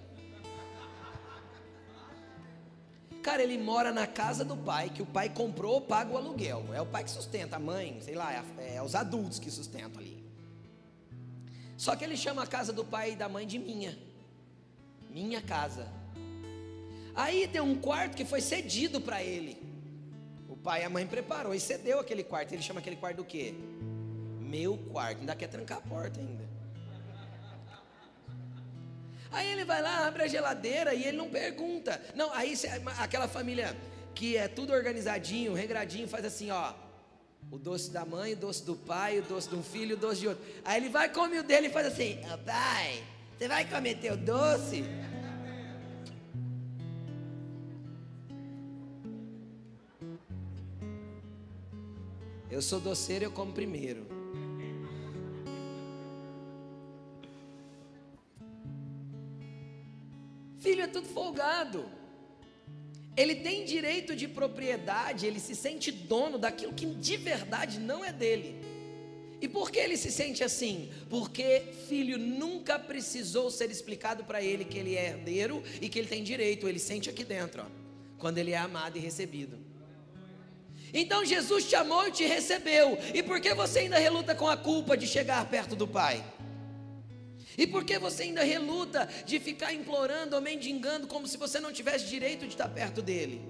Cara, 3.25 3.43
ele 3.43 3.57
mora 3.57 3.91
na 3.91 4.07
casa 4.07 4.45
do 4.45 4.55
pai, 4.55 4.91
que 4.91 5.01
o 5.01 5.07
pai 5.07 5.31
comprou, 5.31 5.81
paga 5.81 6.13
o 6.13 6.19
aluguel. 6.19 6.63
É 6.75 6.83
o 6.83 6.85
pai 6.85 7.03
que 7.05 7.11
sustenta, 7.11 7.57
a 7.57 7.59
mãe, 7.59 7.99
sei 8.03 8.15
lá, 8.15 8.31
é, 8.35 8.75
é 8.77 8.83
os 8.83 8.95
adultos 8.95 9.39
que 9.39 9.51
sustentam 9.51 9.99
ali. 9.99 10.23
Só 11.75 11.97
que 11.97 12.05
ele 12.05 12.19
chama 12.19 12.43
a 12.43 12.47
casa 12.47 12.71
do 12.71 12.85
pai 12.85 13.13
e 13.13 13.17
da 13.17 13.27
mãe 13.27 13.47
de 13.47 13.59
minha. 13.59 13.99
Minha 15.09 15.41
casa. 15.41 15.89
Aí 17.15 17.49
tem 17.49 17.63
um 17.63 17.75
quarto 17.75 18.15
que 18.15 18.27
foi 18.27 18.43
cedido 18.43 19.01
para 19.01 19.23
ele. 19.23 19.57
O 20.47 20.55
pai 20.55 20.83
e 20.83 20.85
a 20.85 20.91
mãe 20.91 21.07
preparou 21.07 21.55
e 21.55 21.61
cedeu 21.61 21.99
aquele 22.01 22.25
quarto. 22.25 22.53
Ele 22.53 22.61
chama 22.61 22.81
aquele 22.81 22.97
quarto 22.97 23.17
do 23.17 23.25
quê? 23.25 23.55
Meu 24.39 24.77
quarto. 24.93 25.21
Ainda 25.21 25.35
quer 25.35 25.49
trancar 25.49 25.79
a 25.79 25.81
porta 25.81 26.21
ainda. 26.21 26.44
Aí 29.35 29.51
ele 29.51 29.65
vai 29.65 29.83
lá, 29.83 30.07
abre 30.07 30.23
a 30.23 30.27
geladeira 30.29 30.95
e 30.95 31.03
ele 31.05 31.17
não 31.17 31.29
pergunta. 31.29 32.01
Não, 32.15 32.33
aí 32.33 32.55
aquela 33.01 33.27
família 33.27 33.77
que 34.15 34.37
é 34.37 34.47
tudo 34.47 34.73
organizadinho, 34.73 35.53
regradinho, 35.55 36.07
faz 36.07 36.25
assim, 36.25 36.53
ó. 36.53 36.73
O 37.51 37.59
doce 37.59 37.91
da 37.91 38.05
mãe, 38.05 38.33
o 38.33 38.37
doce 38.37 38.65
do 38.65 38.77
pai, 38.77 39.19
o 39.19 39.23
doce 39.23 39.49
de 39.49 39.57
um 39.57 39.63
filho, 39.63 39.97
o 39.97 39.99
doce 39.99 40.21
de 40.21 40.29
outro. 40.29 40.45
Aí 40.65 40.81
ele 40.81 40.89
vai 40.89 41.13
comer 41.13 41.41
o 41.41 41.43
dele 41.43 41.67
e 41.67 41.71
faz 41.71 41.89
assim: 41.89 42.21
oh, 42.33 42.39
pai, 42.39 43.03
você 43.37 43.49
vai 43.49 43.69
comer 43.69 43.97
teu 43.97 44.17
doce? 44.17 44.85
Eu 52.49 52.63
sou 52.63 52.79
doceiro, 52.79 53.25
eu 53.25 53.33
como 53.33 53.53
primeiro. 53.53 54.14
Filho 60.65 60.81
é 60.81 60.87
tudo 60.87 61.07
folgado. 61.07 61.85
Ele 63.15 63.35
tem 63.35 63.67
direito 63.67 64.17
de 64.17 64.27
propriedade, 64.27 65.27
ele 65.27 65.39
se 65.39 65.55
sente 65.55 65.93
dono 65.93 66.39
daquilo 66.39 66.73
que 66.73 66.87
de 66.87 67.19
verdade 67.19 67.79
não 67.79 68.03
é 68.03 68.11
dele. 68.11 68.57
E 69.43 69.47
por 69.47 69.71
que 69.71 69.79
ele 69.79 69.99
se 69.99 70.11
sente 70.11 70.43
assim? 70.43 70.91
Porque 71.11 71.63
filho 71.87 72.17
nunca 72.17 72.79
precisou 72.79 73.51
ser 73.51 73.71
explicado 73.71 74.25
para 74.25 74.43
ele 74.43 74.65
que 74.65 74.79
ele 74.79 74.97
é 74.97 75.09
herdeiro 75.09 75.63
e 75.83 75.89
que 75.91 75.99
ele 75.99 76.09
tem 76.09 76.25
direito, 76.25 76.67
ele 76.67 76.79
sente 76.79 77.11
aqui 77.11 77.25
dentro, 77.25 77.63
ó, 77.63 77.67
quando 78.17 78.39
ele 78.39 78.53
é 78.53 78.57
amado 78.57 78.97
e 78.97 79.01
recebido. 79.01 79.59
Então 80.95 81.27
Jesus 81.27 81.69
te 81.69 81.77
amou 81.77 82.09
e 82.09 82.11
te 82.11 82.25
recebeu. 82.25 82.97
E 83.13 83.23
por 83.23 83.39
que 83.39 83.53
você 83.53 83.81
ainda 83.81 83.99
reluta 83.99 84.35
com 84.35 84.49
a 84.49 84.57
culpa 84.57 84.97
de 84.97 85.07
chegar 85.07 85.47
perto 85.51 85.77
do 85.77 85.87
Pai? 85.87 86.25
E 87.57 87.67
por 87.67 87.85
que 87.85 87.99
você 87.99 88.25
ainda 88.25 88.43
reluta 88.43 89.09
de 89.25 89.39
ficar 89.39 89.73
implorando 89.73 90.35
ou 90.35 90.43
mendigando 90.43 91.07
como 91.07 91.27
se 91.27 91.37
você 91.37 91.61
não 91.61 91.73
tivesse 91.73 92.07
direito 92.07 92.41
de 92.41 92.55
estar 92.55 92.69
perto 92.69 93.01
dele? 93.01 93.41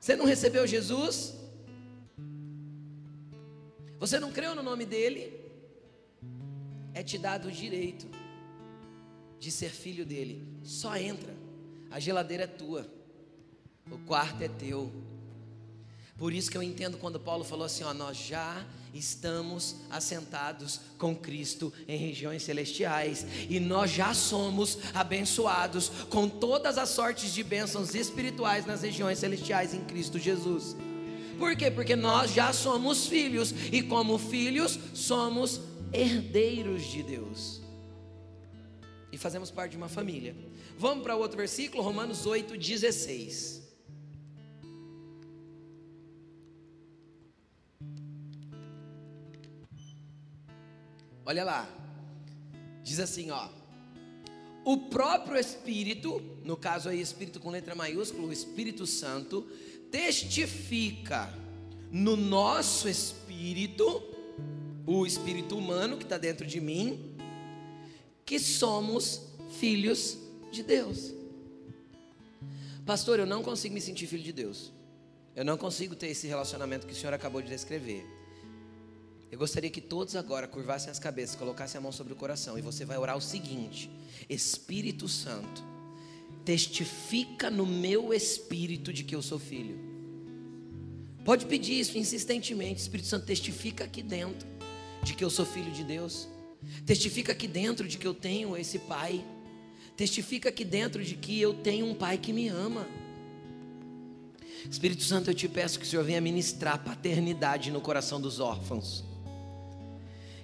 Você 0.00 0.16
não 0.16 0.24
recebeu 0.24 0.66
Jesus? 0.66 1.34
Você 3.98 4.18
não 4.18 4.32
creu 4.32 4.54
no 4.54 4.62
nome 4.62 4.84
dele? 4.84 5.40
É 6.94 7.02
te 7.02 7.18
dado 7.18 7.48
o 7.48 7.52
direito 7.52 8.06
de 9.38 9.50
ser 9.50 9.70
filho 9.70 10.04
dele. 10.06 10.46
Só 10.62 10.96
entra. 10.96 11.34
A 11.90 12.00
geladeira 12.00 12.44
é 12.44 12.46
tua. 12.46 12.86
O 13.90 13.98
quarto 13.98 14.42
é 14.42 14.48
teu. 14.48 14.92
Por 16.16 16.32
isso 16.32 16.50
que 16.50 16.56
eu 16.56 16.62
entendo 16.62 16.98
quando 16.98 17.20
Paulo 17.20 17.44
falou 17.44 17.66
assim: 17.66 17.84
ó, 17.84 17.92
nós 17.92 18.16
já 18.16 18.66
estamos 18.98 19.76
assentados 19.90 20.80
com 20.98 21.14
Cristo 21.14 21.72
em 21.86 21.96
regiões 21.96 22.42
celestiais 22.42 23.26
e 23.48 23.60
nós 23.60 23.90
já 23.90 24.14
somos 24.14 24.78
abençoados 24.94 25.90
com 26.10 26.28
todas 26.28 26.78
as 26.78 26.88
sortes 26.90 27.32
de 27.32 27.42
bênçãos 27.42 27.94
espirituais 27.94 28.66
nas 28.66 28.82
regiões 28.82 29.18
celestiais 29.18 29.74
em 29.74 29.84
Cristo 29.84 30.18
Jesus. 30.18 30.76
Por 31.38 31.54
quê? 31.54 31.70
Porque 31.70 31.94
nós 31.94 32.32
já 32.32 32.52
somos 32.52 33.06
filhos 33.06 33.54
e, 33.70 33.82
como 33.82 34.16
filhos, 34.18 34.78
somos 34.94 35.60
herdeiros 35.92 36.84
de 36.84 37.02
Deus 37.02 37.60
e 39.12 39.18
fazemos 39.18 39.50
parte 39.50 39.72
de 39.72 39.76
uma 39.76 39.88
família. 39.88 40.36
Vamos 40.78 41.02
para 41.02 41.16
outro 41.16 41.36
versículo, 41.36 41.82
Romanos 41.82 42.26
8, 42.26 42.56
16. 42.56 43.65
Olha 51.26 51.44
lá. 51.44 51.68
Diz 52.82 53.00
assim, 53.00 53.30
ó. 53.30 53.48
O 54.64 54.76
próprio 54.88 55.38
Espírito, 55.38 56.22
no 56.44 56.56
caso 56.56 56.88
aí 56.88 57.00
Espírito 57.00 57.40
com 57.40 57.50
letra 57.50 57.74
maiúscula, 57.74 58.26
o 58.26 58.32
Espírito 58.32 58.86
Santo, 58.86 59.42
testifica 59.90 61.32
no 61.90 62.16
nosso 62.16 62.88
espírito, 62.88 64.02
o 64.86 65.06
espírito 65.06 65.56
humano 65.56 65.96
que 65.96 66.04
está 66.04 66.18
dentro 66.18 66.46
de 66.46 66.60
mim, 66.60 67.16
que 68.24 68.38
somos 68.38 69.22
filhos 69.58 70.18
de 70.50 70.62
Deus. 70.62 71.14
Pastor, 72.84 73.18
eu 73.18 73.26
não 73.26 73.42
consigo 73.42 73.74
me 73.74 73.80
sentir 73.80 74.06
filho 74.06 74.22
de 74.22 74.32
Deus. 74.32 74.72
Eu 75.34 75.44
não 75.44 75.56
consigo 75.56 75.94
ter 75.94 76.08
esse 76.08 76.26
relacionamento 76.26 76.86
que 76.86 76.92
o 76.92 76.96
senhor 76.96 77.12
acabou 77.12 77.42
de 77.42 77.48
descrever. 77.48 78.06
Eu 79.30 79.38
gostaria 79.38 79.70
que 79.70 79.80
todos 79.80 80.14
agora 80.14 80.46
curvassem 80.46 80.90
as 80.90 80.98
cabeças, 80.98 81.34
colocassem 81.34 81.78
a 81.78 81.82
mão 81.82 81.90
sobre 81.90 82.12
o 82.12 82.16
coração 82.16 82.58
e 82.58 82.62
você 82.62 82.84
vai 82.84 82.96
orar 82.96 83.16
o 83.16 83.20
seguinte: 83.20 83.90
Espírito 84.28 85.08
Santo, 85.08 85.64
testifica 86.44 87.50
no 87.50 87.66
meu 87.66 88.14
espírito 88.14 88.92
de 88.92 89.02
que 89.02 89.14
eu 89.14 89.22
sou 89.22 89.38
filho. 89.38 89.78
Pode 91.24 91.46
pedir 91.46 91.80
isso 91.80 91.98
insistentemente, 91.98 92.80
Espírito 92.80 93.08
Santo, 93.08 93.26
testifica 93.26 93.82
aqui 93.82 94.00
dentro 94.00 94.46
de 95.02 95.12
que 95.12 95.24
eu 95.24 95.30
sou 95.30 95.44
filho 95.44 95.72
de 95.72 95.82
Deus. 95.82 96.28
Testifica 96.84 97.32
aqui 97.32 97.48
dentro 97.48 97.86
de 97.86 97.98
que 97.98 98.06
eu 98.06 98.14
tenho 98.14 98.56
esse 98.56 98.78
pai. 98.78 99.24
Testifica 99.96 100.50
aqui 100.50 100.64
dentro 100.64 101.04
de 101.04 101.16
que 101.16 101.40
eu 101.40 101.52
tenho 101.52 101.86
um 101.86 101.94
pai 101.94 102.16
que 102.16 102.32
me 102.32 102.46
ama. 102.46 102.86
Espírito 104.70 105.02
Santo, 105.02 105.30
eu 105.30 105.34
te 105.34 105.48
peço 105.48 105.80
que 105.80 105.84
o 105.84 105.88
Senhor 105.88 106.04
venha 106.04 106.20
ministrar 106.20 106.82
paternidade 106.84 107.72
no 107.72 107.80
coração 107.80 108.20
dos 108.20 108.38
órfãos. 108.38 109.15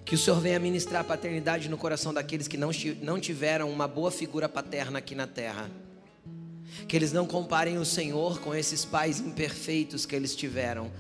Que 0.05 0.15
o 0.15 0.19
Senhor 0.19 0.41
venha 0.41 0.59
ministrar 0.59 1.05
paternidade 1.05 1.69
no 1.69 1.79
coração 1.79 2.13
daqueles 2.13 2.49
que 2.49 2.57
não, 2.57 2.71
não 3.01 3.21
tiveram 3.21 3.71
uma 3.71 3.87
boa 3.87 4.11
figura 4.11 4.49
paterna 4.49 4.99
aqui 4.99 5.15
na 5.15 5.27
terra. 5.27 5.71
Que 6.89 6.97
eles 6.97 7.13
não 7.13 7.27
comparem 7.27 7.79
o 7.79 7.85
Senhor 7.85 8.41
com 8.41 8.55
esses 8.55 8.85
pais 8.85 9.21
imperfeitos 9.21 10.05
que 10.05 10.17
eles 10.17 10.35
tiveram, 10.35 10.91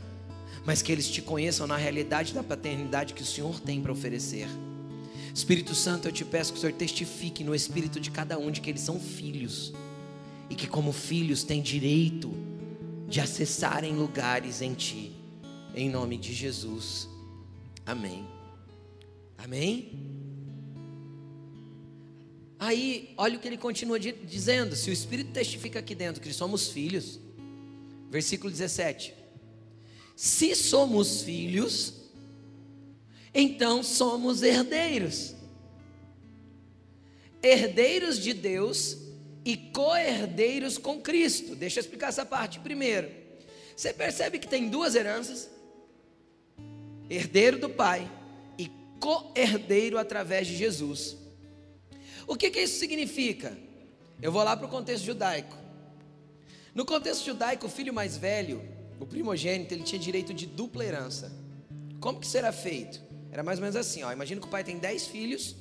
mas 0.64 0.82
que 0.82 0.92
eles 0.92 1.08
te 1.08 1.20
conheçam 1.20 1.66
na 1.66 1.76
realidade 1.76 2.32
da 2.32 2.42
paternidade 2.42 3.14
que 3.14 3.22
o 3.22 3.26
Senhor 3.26 3.60
tem 3.60 3.80
para 3.80 3.92
oferecer. 3.92 4.48
Espírito 5.34 5.74
Santo, 5.74 6.08
eu 6.08 6.12
te 6.12 6.24
peço 6.24 6.52
que 6.52 6.58
o 6.58 6.60
Senhor 6.60 6.74
testifique 6.74 7.42
no 7.42 7.54
espírito 7.54 7.98
de 7.98 8.10
cada 8.10 8.38
um 8.38 8.50
de 8.50 8.60
que 8.60 8.70
eles 8.70 8.82
são 8.82 9.00
filhos 9.00 9.72
e 10.50 10.54
que, 10.54 10.66
como 10.66 10.92
filhos, 10.92 11.42
têm 11.42 11.62
direito 11.62 12.30
de 13.08 13.20
acessarem 13.20 13.94
lugares 13.94 14.60
em 14.60 14.74
Ti, 14.74 15.12
em 15.74 15.88
nome 15.88 16.18
de 16.18 16.34
Jesus. 16.34 17.08
Amém. 17.86 18.26
Amém? 19.42 19.90
Aí, 22.60 23.12
olha 23.16 23.36
o 23.36 23.40
que 23.40 23.48
ele 23.48 23.58
continua 23.58 23.98
dizendo: 23.98 24.76
se 24.76 24.88
o 24.88 24.92
Espírito 24.92 25.32
testifica 25.32 25.80
aqui 25.80 25.96
dentro 25.96 26.22
que 26.22 26.32
somos 26.32 26.68
filhos, 26.68 27.18
versículo 28.08 28.52
17: 28.52 29.12
se 30.14 30.54
somos 30.54 31.22
filhos, 31.22 31.94
então 33.34 33.82
somos 33.82 34.44
herdeiros, 34.44 35.34
herdeiros 37.42 38.20
de 38.20 38.32
Deus 38.32 38.96
e 39.44 39.56
co-herdeiros 39.56 40.78
com 40.78 41.00
Cristo. 41.00 41.56
Deixa 41.56 41.80
eu 41.80 41.82
explicar 41.82 42.10
essa 42.10 42.24
parte 42.24 42.60
primeiro. 42.60 43.10
Você 43.76 43.92
percebe 43.92 44.38
que 44.38 44.46
tem 44.46 44.68
duas 44.68 44.94
heranças: 44.94 45.50
herdeiro 47.10 47.58
do 47.58 47.68
Pai 47.68 48.08
co-herdeiro 49.02 49.98
através 49.98 50.46
de 50.46 50.56
Jesus. 50.56 51.16
O 52.24 52.36
que, 52.36 52.48
que 52.52 52.60
isso 52.60 52.78
significa? 52.78 53.58
Eu 54.22 54.30
vou 54.30 54.44
lá 54.44 54.56
para 54.56 54.66
o 54.66 54.70
contexto 54.70 55.04
judaico. 55.04 55.56
No 56.72 56.86
contexto 56.86 57.24
judaico, 57.24 57.66
o 57.66 57.68
filho 57.68 57.92
mais 57.92 58.16
velho, 58.16 58.62
o 59.00 59.04
primogênito, 59.04 59.74
ele 59.74 59.82
tinha 59.82 59.98
direito 59.98 60.32
de 60.32 60.46
dupla 60.46 60.84
herança. 60.84 61.32
Como 61.98 62.20
que 62.20 62.26
será 62.28 62.52
feito? 62.52 63.02
Era 63.32 63.42
mais 63.42 63.58
ou 63.58 63.62
menos 63.62 63.74
assim, 63.74 64.04
ó. 64.04 64.12
Imagina 64.12 64.40
que 64.40 64.46
o 64.46 64.50
pai 64.50 64.62
tem 64.62 64.78
dez 64.78 65.08
filhos, 65.08 65.56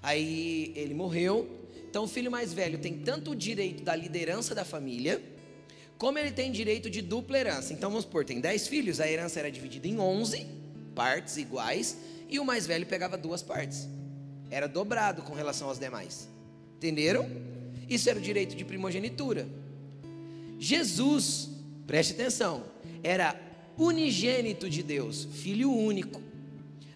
aí 0.00 0.72
ele 0.76 0.94
morreu. 0.94 1.66
Então 1.90 2.04
o 2.04 2.08
filho 2.08 2.30
mais 2.30 2.52
velho 2.52 2.78
tem 2.78 2.96
tanto 3.00 3.32
o 3.32 3.36
direito 3.36 3.82
da 3.82 3.96
liderança 3.96 4.54
da 4.54 4.64
família, 4.64 5.20
como 5.98 6.16
ele 6.16 6.30
tem 6.30 6.52
direito 6.52 6.88
de 6.88 7.02
dupla 7.02 7.38
herança. 7.40 7.72
Então 7.72 7.90
vamos 7.90 8.04
supor, 8.04 8.24
tem 8.24 8.40
dez 8.40 8.68
filhos, 8.68 9.00
a 9.00 9.10
herança 9.10 9.40
era 9.40 9.50
dividida 9.50 9.88
em 9.88 9.98
onze 9.98 10.46
partes 10.94 11.36
iguais, 11.36 11.98
e 12.32 12.40
o 12.40 12.44
mais 12.44 12.66
velho 12.66 12.86
pegava 12.86 13.16
duas 13.16 13.42
partes. 13.42 13.86
Era 14.50 14.66
dobrado 14.66 15.22
com 15.22 15.34
relação 15.34 15.68
aos 15.68 15.78
demais. 15.78 16.28
Entenderam? 16.76 17.28
Isso 17.88 18.08
era 18.08 18.18
o 18.18 18.22
direito 18.22 18.56
de 18.56 18.64
primogenitura. 18.64 19.46
Jesus, 20.58 21.50
preste 21.86 22.14
atenção, 22.14 22.64
era 23.02 23.38
unigênito 23.76 24.70
de 24.70 24.82
Deus, 24.82 25.28
filho 25.32 25.70
único, 25.70 26.22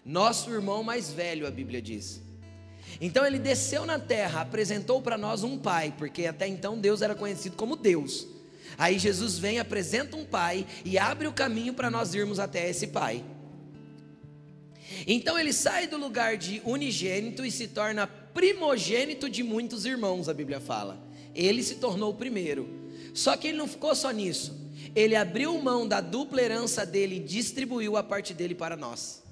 nosso 0.03 0.49
irmão 0.49 0.83
mais 0.83 1.11
velho, 1.11 1.45
a 1.45 1.51
Bíblia 1.51 1.81
diz. 1.81 2.21
Então 2.99 3.25
ele 3.25 3.37
desceu 3.37 3.85
na 3.85 3.99
terra, 3.99 4.41
apresentou 4.41 5.01
para 5.01 5.17
nós 5.17 5.43
um 5.43 5.57
pai, 5.57 5.93
porque 5.97 6.25
até 6.25 6.47
então 6.47 6.79
Deus 6.79 7.01
era 7.01 7.13
conhecido 7.13 7.55
como 7.55 7.75
Deus. 7.75 8.25
Aí 8.77 8.97
Jesus 8.97 9.37
vem, 9.37 9.59
apresenta 9.59 10.15
um 10.15 10.25
pai 10.25 10.65
e 10.85 10.97
abre 10.97 11.27
o 11.27 11.33
caminho 11.33 11.73
para 11.73 11.91
nós 11.91 12.13
irmos 12.13 12.39
até 12.39 12.69
esse 12.69 12.87
pai. 12.87 13.23
Então 15.05 15.37
ele 15.37 15.53
sai 15.53 15.87
do 15.87 15.97
lugar 15.97 16.37
de 16.37 16.61
unigênito 16.65 17.45
e 17.45 17.51
se 17.51 17.67
torna 17.67 18.07
primogênito 18.07 19.29
de 19.29 19.43
muitos 19.43 19.85
irmãos, 19.85 20.29
a 20.29 20.33
Bíblia 20.33 20.59
fala. 20.59 21.01
Ele 21.33 21.61
se 21.61 21.75
tornou 21.75 22.11
o 22.11 22.15
primeiro. 22.15 22.67
Só 23.13 23.35
que 23.35 23.47
ele 23.47 23.57
não 23.57 23.67
ficou 23.67 23.95
só 23.95 24.11
nisso. 24.11 24.55
Ele 24.95 25.15
abriu 25.15 25.57
mão 25.61 25.87
da 25.87 26.01
dupla 26.01 26.41
herança 26.41 26.85
dele 26.85 27.17
e 27.17 27.19
distribuiu 27.19 27.97
a 27.97 28.03
parte 28.03 28.33
dele 28.33 28.55
para 28.55 28.75
nós. 28.75 29.23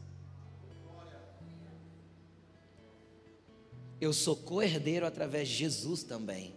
Eu 3.99 4.11
sou 4.11 4.35
co-herdeiro 4.35 5.05
através 5.05 5.47
de 5.47 5.55
Jesus 5.55 6.03
também. 6.03 6.53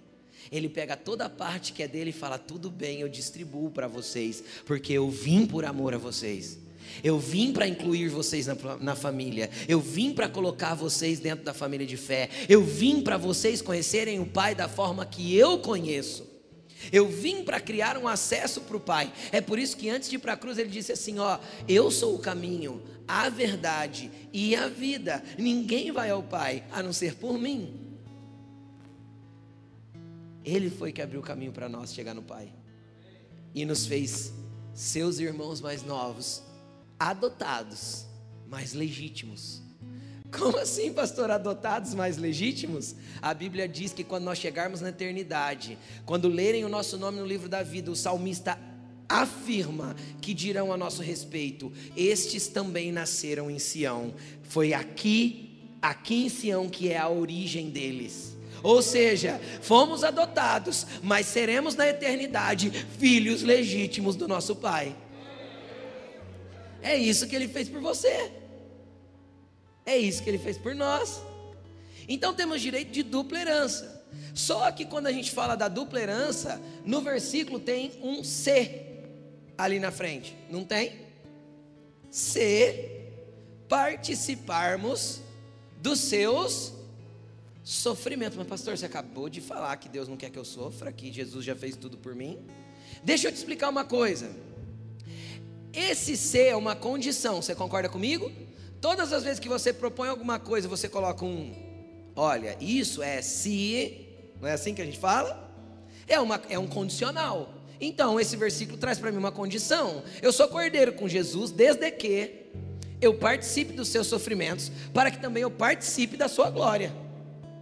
Ele 0.50 0.68
pega 0.68 0.96
toda 0.96 1.26
a 1.26 1.30
parte 1.30 1.72
que 1.72 1.82
é 1.82 1.88
dele 1.88 2.11
e 2.11 2.12
fala: 2.12 2.38
tudo 2.38 2.70
bem, 2.70 3.00
eu 3.00 3.08
distribuo 3.08 3.70
para 3.70 3.87
vocês, 3.87 4.42
porque 4.64 4.92
eu 4.92 5.11
vim 5.11 5.46
por 5.46 5.64
amor 5.64 5.94
a 5.94 5.98
vocês. 5.98 6.58
Eu 7.03 7.18
vim 7.18 7.53
para 7.53 7.66
incluir 7.66 8.09
vocês 8.09 8.46
na, 8.46 8.57
na, 8.81 8.96
família. 8.96 9.51
Eu 9.68 9.81
vim 9.81 10.12
para 10.12 10.29
colocar 10.29 10.74
vocês 10.74 11.20
dentro 11.20 11.44
da 11.44 11.55
família 11.55 11.87
de 11.87 11.96
fé. 11.96 12.29
Eu 12.48 12.62
vim 12.62 13.01
para 13.01 13.16
vocês 13.16 13.62
conhecerem 13.62 14.20
o 14.20 14.27
Pai 14.27 14.55
da 14.55 14.68
forma 14.68 15.07
que 15.07 15.37
eu 15.37 15.59
conheço. 15.59 16.27
Eu 16.92 17.09
vim 17.09 17.42
para 17.42 17.61
criar 17.61 17.98
um 17.98 18.07
acesso 18.07 18.61
para 18.61 18.77
o 18.77 18.81
Pai. 18.81 19.12
É 19.33 19.40
por 19.40 19.59
isso 19.59 19.77
que 19.77 19.90
antes 19.90 20.09
de 20.09 20.16
ir 20.16 20.18
para 20.18 20.35
a 20.35 20.37
cruz 20.37 20.59
ele 20.59 20.70
disse 20.70 20.92
assim: 20.92 21.18
Ó, 21.18 21.38
eu 21.68 21.90
sou 21.90 22.14
o 22.14 22.18
caminho, 22.18 22.83
a 23.07 23.29
verdade 23.29 24.11
e 24.33 24.55
a 24.55 24.68
vida. 24.68 25.22
Ninguém 25.37 25.90
vai 25.90 26.11
ao 26.11 26.22
Pai 26.22 26.64
a 26.70 26.83
não 26.83 26.92
ser 26.92 27.16
por 27.16 27.38
mim. 27.38 27.88
Ele 30.44 30.70
foi 30.70 30.92
que 30.92 31.03
abriu 31.03 31.20
o 31.20 31.22
caminho 31.22 31.53
para 31.53 31.68
nós 31.68 31.92
chegar 31.92 32.14
no 32.14 32.22
Pai 32.22 32.53
e 33.55 33.64
nos 33.64 33.87
fez 33.87 34.33
seus 34.72 35.18
irmãos 35.18 35.61
mais 35.61 35.83
novos, 35.83 36.42
adotados, 36.98 38.06
mais 38.46 38.72
legítimos. 38.72 39.62
Como 40.37 40.58
assim, 40.58 40.92
pastor? 40.92 41.30
Adotados 41.30 41.94
mais 41.94 42.18
legítimos? 42.18 42.94
A 43.22 43.32
Bíblia 43.32 43.68
diz 43.68 43.92
que 43.92 44.04
quando 44.04 44.24
nós 44.24 44.38
chegarmos 44.38 44.80
na 44.80 44.90
eternidade, 44.90 45.78
quando 46.04 46.28
lerem 46.28 46.64
o 46.64 46.68
nosso 46.68 46.98
nome 46.98 47.18
no 47.18 47.26
livro 47.26 47.48
da 47.48 47.62
vida, 47.62 47.90
o 47.90 47.96
salmista 47.96 48.58
afirma 49.08 49.96
que 50.20 50.34
dirão 50.34 50.72
a 50.72 50.76
nosso 50.76 51.02
respeito: 51.02 51.72
Estes 51.96 52.48
também 52.48 52.92
nasceram 52.92 53.50
em 53.50 53.58
Sião. 53.58 54.14
Foi 54.42 54.74
aqui, 54.74 55.70
aqui 55.80 56.26
em 56.26 56.28
Sião, 56.28 56.68
que 56.68 56.90
é 56.90 56.98
a 56.98 57.08
origem 57.08 57.70
deles. 57.70 58.37
Ou 58.62 58.82
seja, 58.82 59.40
fomos 59.62 60.02
adotados, 60.02 60.87
mas 61.02 61.26
seremos 61.26 61.76
na 61.76 61.88
eternidade 61.88 62.70
filhos 62.98 63.42
legítimos 63.42 64.16
do 64.16 64.26
nosso 64.26 64.56
Pai. 64.56 64.96
É 66.82 66.96
isso 66.96 67.26
que 67.26 67.34
ele 67.34 67.48
fez 67.48 67.68
por 67.68 67.80
você. 67.80 68.32
É 69.84 69.96
isso 69.96 70.22
que 70.22 70.30
ele 70.30 70.38
fez 70.38 70.58
por 70.58 70.74
nós. 70.74 71.22
Então 72.08 72.34
temos 72.34 72.60
direito 72.60 72.90
de 72.90 73.02
dupla 73.02 73.40
herança. 73.40 74.06
Só 74.34 74.70
que 74.70 74.84
quando 74.84 75.06
a 75.06 75.12
gente 75.12 75.30
fala 75.30 75.54
da 75.54 75.68
dupla 75.68 76.00
herança, 76.00 76.60
no 76.84 77.00
versículo 77.00 77.58
tem 77.58 77.92
um 78.02 78.24
C 78.24 78.86
ali 79.56 79.78
na 79.80 79.90
frente, 79.90 80.36
não 80.48 80.64
tem? 80.64 81.06
Se 82.10 82.98
participarmos 83.68 85.20
dos 85.80 86.00
seus 86.00 86.72
sofrimentos. 87.62 88.38
Mas, 88.38 88.46
pastor, 88.46 88.76
você 88.76 88.86
acabou 88.86 89.28
de 89.28 89.40
falar 89.40 89.76
que 89.76 89.88
Deus 89.88 90.08
não 90.08 90.16
quer 90.16 90.30
que 90.30 90.38
eu 90.38 90.44
sofra, 90.44 90.90
que 90.92 91.12
Jesus 91.12 91.44
já 91.44 91.54
fez 91.54 91.76
tudo 91.76 91.98
por 91.98 92.14
mim. 92.14 92.38
Deixa 93.02 93.28
eu 93.28 93.32
te 93.32 93.36
explicar 93.36 93.68
uma 93.68 93.84
coisa. 93.84 94.34
Esse 95.72 96.16
ser 96.16 96.48
é 96.48 96.57
uma 96.57 96.74
condição, 96.74 97.42
você 97.42 97.54
concorda 97.54 97.88
comigo? 97.88 98.31
Todas 98.81 99.12
as 99.12 99.24
vezes 99.24 99.38
que 99.38 99.48
você 99.48 99.72
propõe 99.72 100.09
alguma 100.09 100.38
coisa, 100.38 100.68
você 100.68 100.88
coloca 100.88 101.24
um, 101.24 101.52
olha, 102.14 102.57
isso 102.61 103.02
é 103.02 103.20
se, 103.20 104.07
não 104.40 104.48
é 104.48 104.52
assim 104.52 104.74
que 104.74 104.81
a 104.81 104.85
gente 104.85 104.98
fala? 104.98 105.48
É, 106.07 106.18
uma, 106.20 106.40
é 106.48 106.59
um 106.59 106.66
condicional. 106.66 107.54
Então, 107.81 108.18
esse 108.18 108.37
versículo 108.37 108.78
traz 108.78 108.98
para 108.98 109.12
mim 109.12 109.18
uma 109.18 109.31
condição. 109.31 110.02
Eu 110.22 110.33
sou 110.33 110.48
cordeiro 110.48 110.92
com 110.92 111.09
Jesus 111.09 111.50
desde 111.50 111.90
que 111.90 112.46
eu 113.00 113.14
participe 113.14 113.72
dos 113.72 113.88
seus 113.88 114.07
sofrimentos, 114.07 114.72
para 114.92 115.11
que 115.11 115.20
também 115.20 115.42
eu 115.42 115.50
participe 115.50 116.16
da 116.16 116.28
sua 116.28 116.50
glória. 116.50 116.92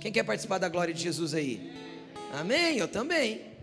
Quem 0.00 0.12
quer 0.12 0.22
participar 0.22 0.58
da 0.58 0.68
glória 0.68 0.94
de 0.94 1.02
Jesus 1.02 1.34
aí? 1.34 1.72
Amém? 2.32 2.78
Eu 2.78 2.88
também. 2.88 3.55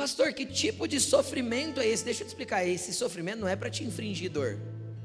Pastor, 0.00 0.32
que 0.32 0.46
tipo 0.46 0.88
de 0.88 0.98
sofrimento 0.98 1.78
é 1.78 1.86
esse? 1.86 2.02
Deixa 2.02 2.22
eu 2.22 2.26
te 2.26 2.30
explicar. 2.30 2.66
Esse 2.66 2.90
sofrimento 2.90 3.40
não 3.40 3.46
é 3.46 3.54
para 3.54 3.68
te 3.68 3.84
infringir 3.84 4.30
dor, 4.30 4.58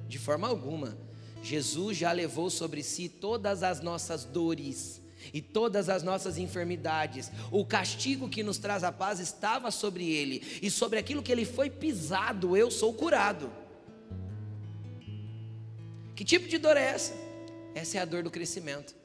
de 0.07 0.17
forma 0.17 0.47
alguma. 0.47 0.97
Jesus 1.43 1.97
já 1.97 2.13
levou 2.13 2.49
sobre 2.49 2.81
si 2.81 3.09
todas 3.09 3.61
as 3.61 3.81
nossas 3.81 4.23
dores 4.23 5.01
e 5.33 5.41
todas 5.41 5.89
as 5.89 6.01
nossas 6.01 6.37
enfermidades. 6.37 7.29
O 7.51 7.65
castigo 7.65 8.29
que 8.29 8.41
nos 8.41 8.57
traz 8.57 8.85
a 8.85 8.91
paz 8.91 9.19
estava 9.19 9.69
sobre 9.69 10.09
ele, 10.09 10.41
e 10.61 10.71
sobre 10.71 10.97
aquilo 10.97 11.21
que 11.21 11.31
ele 11.33 11.43
foi 11.43 11.69
pisado, 11.69 12.55
eu 12.55 12.71
sou 12.71 12.93
curado. 12.93 13.51
Que 16.15 16.23
tipo 16.23 16.47
de 16.47 16.57
dor 16.57 16.77
é 16.77 16.85
essa? 16.85 17.13
Essa 17.73 17.97
é 17.97 18.01
a 18.01 18.05
dor 18.05 18.23
do 18.23 18.31
crescimento. 18.31 18.95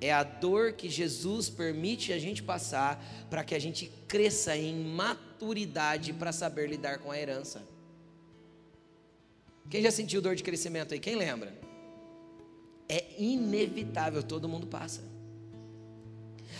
É 0.00 0.12
a 0.12 0.22
dor 0.22 0.72
que 0.72 0.88
Jesus 0.88 1.48
permite 1.48 2.12
a 2.12 2.18
gente 2.18 2.42
passar 2.42 3.02
para 3.30 3.42
que 3.42 3.54
a 3.54 3.58
gente 3.58 3.90
cresça 4.06 4.56
em 4.56 4.84
maturidade 4.84 6.12
para 6.12 6.32
saber 6.32 6.68
lidar 6.68 6.98
com 6.98 7.10
a 7.10 7.18
herança. 7.18 7.66
Quem 9.70 9.82
já 9.82 9.90
sentiu 9.90 10.20
dor 10.20 10.36
de 10.36 10.42
crescimento 10.42 10.94
aí? 10.94 11.00
Quem 11.00 11.16
lembra? 11.16 11.56
É 12.88 13.04
inevitável, 13.18 14.22
todo 14.22 14.48
mundo 14.48 14.66
passa. 14.66 15.02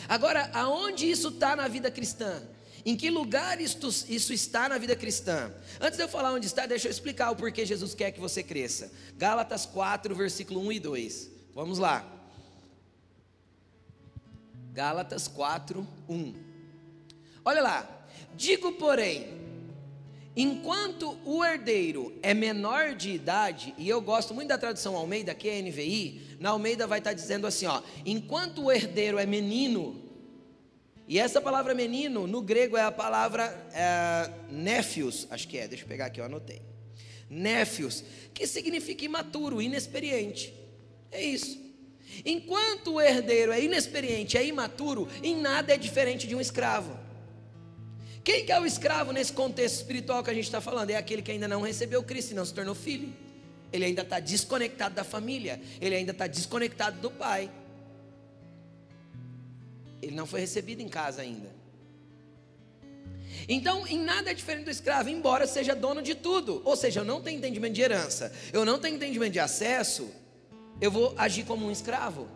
Agora, 0.08 0.50
aonde 0.52 1.08
isso 1.08 1.28
está 1.28 1.54
na 1.54 1.68
vida 1.68 1.90
cristã? 1.90 2.42
Em 2.84 2.96
que 2.96 3.10
lugar 3.10 3.60
isto, 3.60 3.88
isso 3.88 4.32
está 4.32 4.68
na 4.68 4.78
vida 4.78 4.94
cristã? 4.94 5.52
Antes 5.80 5.96
de 5.96 6.04
eu 6.04 6.08
falar 6.08 6.32
onde 6.32 6.46
está, 6.46 6.66
deixa 6.66 6.86
eu 6.86 6.90
explicar 6.90 7.30
o 7.30 7.36
porquê 7.36 7.66
Jesus 7.66 7.94
quer 7.94 8.12
que 8.12 8.20
você 8.20 8.42
cresça. 8.42 8.92
Gálatas 9.16 9.66
4, 9.66 10.14
versículo 10.14 10.60
1 10.60 10.72
e 10.72 10.80
2. 10.80 11.30
Vamos 11.52 11.78
lá. 11.78 12.15
Gálatas 14.76 15.26
4, 15.26 15.88
1. 16.06 16.34
Olha 17.42 17.62
lá. 17.62 18.06
Digo, 18.36 18.72
porém, 18.72 19.34
Enquanto 20.38 21.18
o 21.24 21.42
herdeiro 21.42 22.14
é 22.22 22.34
menor 22.34 22.94
de 22.94 23.10
idade, 23.10 23.72
e 23.78 23.88
eu 23.88 24.02
gosto 24.02 24.34
muito 24.34 24.48
da 24.48 24.58
tradução 24.58 24.94
Almeida, 24.94 25.34
que 25.34 25.48
é 25.48 25.62
NVI, 25.62 26.36
na 26.38 26.50
Almeida 26.50 26.86
vai 26.86 26.98
estar 26.98 27.14
dizendo 27.14 27.46
assim: 27.46 27.64
ó, 27.64 27.80
enquanto 28.04 28.62
o 28.62 28.70
herdeiro 28.70 29.18
é 29.18 29.24
menino, 29.24 29.98
e 31.08 31.18
essa 31.18 31.40
palavra 31.40 31.74
menino, 31.74 32.26
no 32.26 32.42
grego 32.42 32.76
é 32.76 32.82
a 32.82 32.92
palavra 32.92 33.44
é, 33.72 34.30
néfios, 34.50 35.26
acho 35.30 35.48
que 35.48 35.56
é, 35.56 35.66
deixa 35.66 35.84
eu 35.84 35.88
pegar 35.88 36.04
aqui, 36.04 36.20
eu 36.20 36.26
anotei. 36.26 36.60
Néfios, 37.30 38.04
que 38.34 38.46
significa 38.46 39.06
imaturo, 39.06 39.62
inexperiente. 39.62 40.52
É 41.10 41.24
isso. 41.24 41.65
Enquanto 42.24 42.94
o 42.94 43.00
herdeiro 43.00 43.52
é 43.52 43.62
inexperiente, 43.62 44.36
é 44.36 44.44
imaturo, 44.46 45.08
em 45.22 45.36
nada 45.36 45.74
é 45.74 45.76
diferente 45.76 46.26
de 46.26 46.34
um 46.34 46.40
escravo. 46.40 46.98
Quem 48.24 48.44
que 48.44 48.50
é 48.50 48.60
o 48.60 48.66
escravo 48.66 49.12
nesse 49.12 49.32
contexto 49.32 49.76
espiritual 49.76 50.22
que 50.24 50.30
a 50.30 50.34
gente 50.34 50.46
está 50.46 50.60
falando? 50.60 50.90
É 50.90 50.96
aquele 50.96 51.22
que 51.22 51.30
ainda 51.30 51.46
não 51.46 51.60
recebeu 51.60 52.02
Cristo 52.02 52.32
e 52.32 52.34
não 52.34 52.44
se 52.44 52.52
tornou 52.52 52.74
filho. 52.74 53.12
Ele 53.72 53.84
ainda 53.84 54.02
está 54.02 54.18
desconectado 54.18 54.94
da 54.94 55.04
família, 55.04 55.60
ele 55.80 55.94
ainda 55.94 56.12
está 56.12 56.26
desconectado 56.26 57.00
do 57.00 57.10
pai. 57.10 57.50
Ele 60.02 60.14
não 60.14 60.26
foi 60.26 60.40
recebido 60.40 60.80
em 60.80 60.88
casa 60.88 61.22
ainda. 61.22 61.54
Então, 63.48 63.86
em 63.86 63.98
nada 63.98 64.30
é 64.30 64.34
diferente 64.34 64.64
do 64.64 64.70
escravo, 64.70 65.08
embora 65.08 65.46
seja 65.46 65.74
dono 65.74 66.02
de 66.02 66.14
tudo. 66.14 66.62
Ou 66.64 66.74
seja, 66.76 67.00
eu 67.00 67.04
não 67.04 67.20
tenho 67.20 67.38
entendimento 67.38 67.74
de 67.74 67.82
herança, 67.82 68.32
eu 68.52 68.64
não 68.64 68.78
tenho 68.78 68.96
entendimento 68.96 69.32
de 69.32 69.40
acesso, 69.40 70.10
eu 70.80 70.90
vou 70.90 71.14
agir 71.16 71.44
como 71.44 71.66
um 71.66 71.70
escravo. 71.70 72.28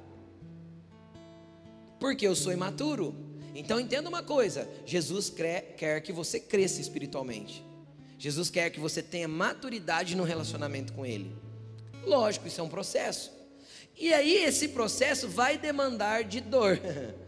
Porque 1.98 2.26
eu 2.26 2.34
sou 2.34 2.52
imaturo. 2.52 3.14
Então 3.54 3.78
entenda 3.78 4.08
uma 4.08 4.22
coisa: 4.22 4.68
Jesus 4.86 5.28
quer 5.30 6.00
que 6.02 6.12
você 6.12 6.40
cresça 6.40 6.80
espiritualmente. 6.80 7.64
Jesus 8.18 8.50
quer 8.50 8.70
que 8.70 8.80
você 8.80 9.02
tenha 9.02 9.26
maturidade 9.26 10.14
no 10.14 10.24
relacionamento 10.24 10.92
com 10.92 11.06
Ele. 11.06 11.34
Lógico, 12.04 12.46
isso 12.46 12.60
é 12.60 12.64
um 12.64 12.68
processo. 12.68 13.32
E 13.96 14.12
aí 14.12 14.44
esse 14.44 14.68
processo 14.68 15.28
vai 15.28 15.58
demandar 15.58 16.24
de 16.24 16.40
dor, 16.40 16.78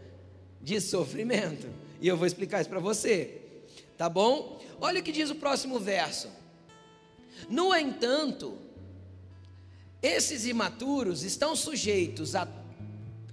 de 0.61 0.79
sofrimento. 0.81 1.67
E 2.01 2.07
eu 2.07 2.17
vou 2.17 2.25
explicar 2.25 2.61
isso 2.61 2.69
para 2.69 2.79
você. 2.79 3.41
Tá 3.97 4.09
bom? 4.09 4.59
Olha 4.81 4.99
o 4.99 5.03
que 5.03 5.11
diz 5.11 5.29
o 5.29 5.35
próximo 5.35 5.79
verso. 5.79 6.29
No 7.49 7.75
entanto, 7.75 8.57
esses 10.03 10.45
imaturos 10.45 11.23
estão 11.23 11.55
sujeitos 11.55 12.35
a 12.35 12.45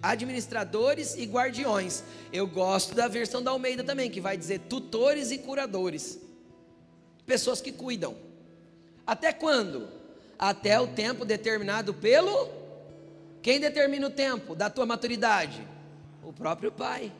administradores 0.00 1.16
e 1.16 1.24
guardiões. 1.24 2.04
Eu 2.32 2.46
gosto 2.46 2.94
da 2.94 3.08
versão 3.08 3.42
da 3.42 3.50
Almeida 3.50 3.82
também, 3.82 4.08
que 4.08 4.20
vai 4.20 4.36
dizer 4.36 4.60
tutores 4.60 5.32
e 5.32 5.38
curadores. 5.38 6.18
Pessoas 7.26 7.60
que 7.60 7.72
cuidam. 7.72 8.16
Até 9.06 9.32
quando? 9.32 9.88
Até 10.38 10.80
o 10.80 10.86
tempo 10.86 11.24
determinado 11.24 11.92
pelo 11.92 12.48
Quem 13.42 13.58
determina 13.58 14.06
o 14.06 14.10
tempo 14.10 14.54
da 14.54 14.70
tua 14.70 14.86
maturidade? 14.86 15.66
O 16.22 16.32
próprio 16.32 16.70
Pai. 16.70 17.12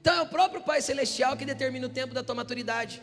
Então 0.00 0.14
é 0.14 0.22
o 0.22 0.26
próprio 0.26 0.62
Pai 0.62 0.82
Celestial 0.82 1.36
que 1.36 1.44
determina 1.44 1.86
o 1.86 1.90
tempo 1.90 2.12
da 2.12 2.22
tua 2.22 2.34
maturidade. 2.34 3.00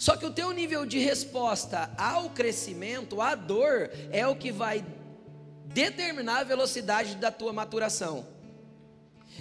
Só 0.00 0.16
que 0.16 0.24
o 0.24 0.32
teu 0.32 0.50
nível 0.50 0.86
de 0.86 0.98
resposta 0.98 1.90
ao 1.98 2.30
crescimento, 2.30 3.20
à 3.20 3.34
dor, 3.34 3.90
é 4.10 4.26
o 4.26 4.34
que 4.34 4.50
vai 4.50 4.82
determinar 5.66 6.38
a 6.38 6.44
velocidade 6.44 7.16
da 7.16 7.30
tua 7.30 7.52
maturação. 7.52 8.26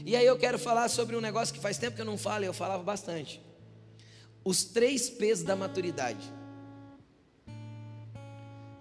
E 0.06 0.18
aí 0.18 0.26
eu 0.26 0.38
quero 0.38 0.60
falar 0.60 0.90
sobre 0.90 1.16
um 1.16 1.22
negócio 1.22 1.54
que 1.54 1.62
faz 1.62 1.78
tempo 1.78 1.96
que 1.96 2.02
eu 2.02 2.06
não 2.06 2.18
falo, 2.18 2.44
eu 2.44 2.52
falava 2.52 2.84
bastante. 2.84 3.42
Os 4.44 4.66
três 4.66 5.10
P's 5.10 5.44
da 5.44 5.56
maturidade. 5.56 6.30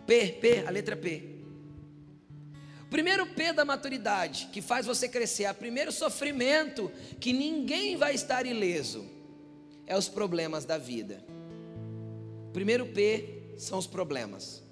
P, 0.05 0.33
P, 0.33 0.65
a 0.67 0.71
letra 0.71 0.97
P. 0.97 1.37
Primeiro 2.91 3.25
P 3.25 3.53
da 3.53 3.65
maturidade, 3.65 4.49
que 4.53 4.61
faz 4.61 4.85
você 4.85 5.09
crescer, 5.09 5.45
é 5.45 5.53
o 5.53 5.55
primeiro 5.55 5.93
sofrimento 5.93 6.91
que 7.21 7.33
ninguém 7.33 7.97
vai 7.97 8.17
estar 8.17 8.47
ileso, 8.47 9.07
é 9.87 9.97
os 9.97 10.09
problemas 10.09 10.65
da 10.65 10.77
vida. 10.77 11.38
Primeiro 12.59 12.87
P 12.87 13.55
são 13.57 13.79
os 13.79 13.87
problemas. 13.87 14.65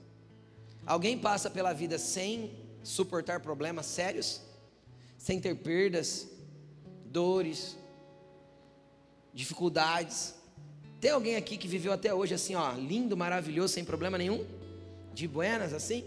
Alguém 0.85 1.17
passa 1.17 1.49
pela 1.49 1.73
vida 1.73 2.01
sem 2.01 2.51
suportar 2.83 3.39
problemas 3.39 3.87
sérios, 3.87 4.41
sem 5.17 5.41
ter 5.41 5.55
perdas, 5.55 6.27
dores, 7.05 7.77
dificuldades. 9.33 10.35
Tem 11.01 11.13
alguém 11.13 11.37
aqui 11.37 11.57
que 11.57 11.69
viveu 11.69 11.93
até 11.93 12.13
hoje 12.13 12.35
assim, 12.35 12.57
ó, 12.57 12.73
lindo, 12.73 13.17
maravilhoso, 13.17 13.75
sem 13.75 13.85
problema 13.85 14.19
nenhum? 14.19 14.45
De 15.15 15.29
buenas 15.29 15.73
assim? 15.73 16.05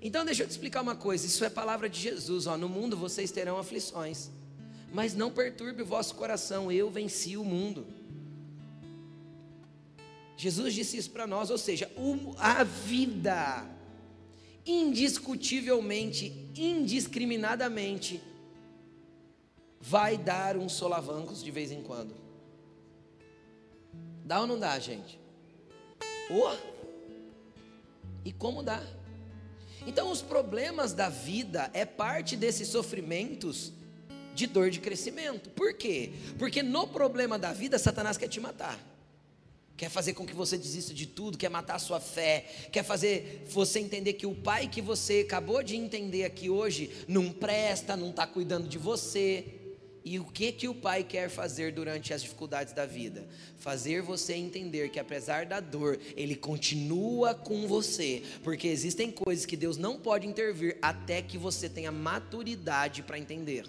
Então 0.00 0.24
deixa 0.24 0.44
eu 0.44 0.46
te 0.46 0.52
explicar 0.52 0.80
uma 0.80 0.94
coisa, 0.94 1.26
isso 1.26 1.44
é 1.44 1.50
palavra 1.50 1.88
de 1.88 1.98
Jesus, 1.98 2.46
ó, 2.46 2.56
no 2.56 2.68
mundo 2.68 2.96
vocês 2.96 3.32
terão 3.32 3.58
aflições, 3.58 4.30
mas 4.92 5.12
não 5.12 5.28
perturbe 5.28 5.82
o 5.82 5.86
vosso 5.86 6.14
coração, 6.14 6.70
eu 6.70 6.88
venci 6.88 7.36
o 7.36 7.42
mundo. 7.42 7.84
Jesus 10.36 10.74
disse 10.74 10.98
isso 10.98 11.10
para 11.10 11.26
nós, 11.26 11.50
ou 11.50 11.56
seja, 11.56 11.90
a 12.38 12.62
vida, 12.62 13.64
indiscutivelmente, 14.66 16.50
indiscriminadamente, 16.54 18.20
vai 19.80 20.18
dar 20.18 20.56
uns 20.56 20.72
solavancos 20.72 21.42
de 21.42 21.50
vez 21.50 21.72
em 21.72 21.82
quando. 21.82 22.14
Dá 24.24 24.40
ou 24.40 24.46
não 24.46 24.58
dá, 24.58 24.78
gente? 24.78 25.18
Oh! 26.30 26.56
E 28.24 28.32
como 28.32 28.62
dá? 28.62 28.82
Então, 29.86 30.10
os 30.10 30.20
problemas 30.20 30.92
da 30.92 31.08
vida 31.08 31.70
é 31.72 31.84
parte 31.84 32.36
desses 32.36 32.68
sofrimentos 32.68 33.72
de 34.34 34.46
dor 34.46 34.68
de 34.68 34.80
crescimento. 34.80 35.48
Por 35.50 35.74
quê? 35.74 36.12
Porque 36.36 36.62
no 36.62 36.88
problema 36.88 37.38
da 37.38 37.52
vida, 37.52 37.78
Satanás 37.78 38.18
quer 38.18 38.28
te 38.28 38.40
matar. 38.40 38.78
Quer 39.76 39.90
fazer 39.90 40.14
com 40.14 40.24
que 40.24 40.34
você 40.34 40.56
desista 40.56 40.94
de 40.94 41.06
tudo, 41.06 41.36
quer 41.36 41.50
matar 41.50 41.74
a 41.74 41.78
sua 41.78 42.00
fé, 42.00 42.46
quer 42.72 42.82
fazer 42.82 43.44
você 43.50 43.78
entender 43.78 44.14
que 44.14 44.26
o 44.26 44.34
pai 44.34 44.68
que 44.68 44.80
você 44.80 45.20
acabou 45.26 45.62
de 45.62 45.76
entender 45.76 46.24
aqui 46.24 46.48
hoje 46.48 46.90
não 47.06 47.30
presta, 47.30 47.94
não 47.94 48.08
está 48.08 48.26
cuidando 48.26 48.68
de 48.68 48.78
você. 48.78 49.44
E 50.02 50.18
o 50.20 50.24
que 50.24 50.52
que 50.52 50.68
o 50.68 50.74
pai 50.74 51.02
quer 51.02 51.28
fazer 51.28 51.72
durante 51.72 52.14
as 52.14 52.22
dificuldades 52.22 52.72
da 52.72 52.86
vida? 52.86 53.28
Fazer 53.58 54.00
você 54.00 54.34
entender 54.34 54.88
que 54.88 55.00
apesar 55.00 55.44
da 55.44 55.58
dor, 55.60 55.98
ele 56.16 56.36
continua 56.36 57.34
com 57.34 57.66
você, 57.66 58.22
porque 58.44 58.68
existem 58.68 59.10
coisas 59.10 59.44
que 59.44 59.56
Deus 59.56 59.76
não 59.76 59.98
pode 59.98 60.26
intervir 60.26 60.78
até 60.80 61.20
que 61.20 61.36
você 61.36 61.68
tenha 61.68 61.90
maturidade 61.90 63.02
para 63.02 63.18
entender. 63.18 63.66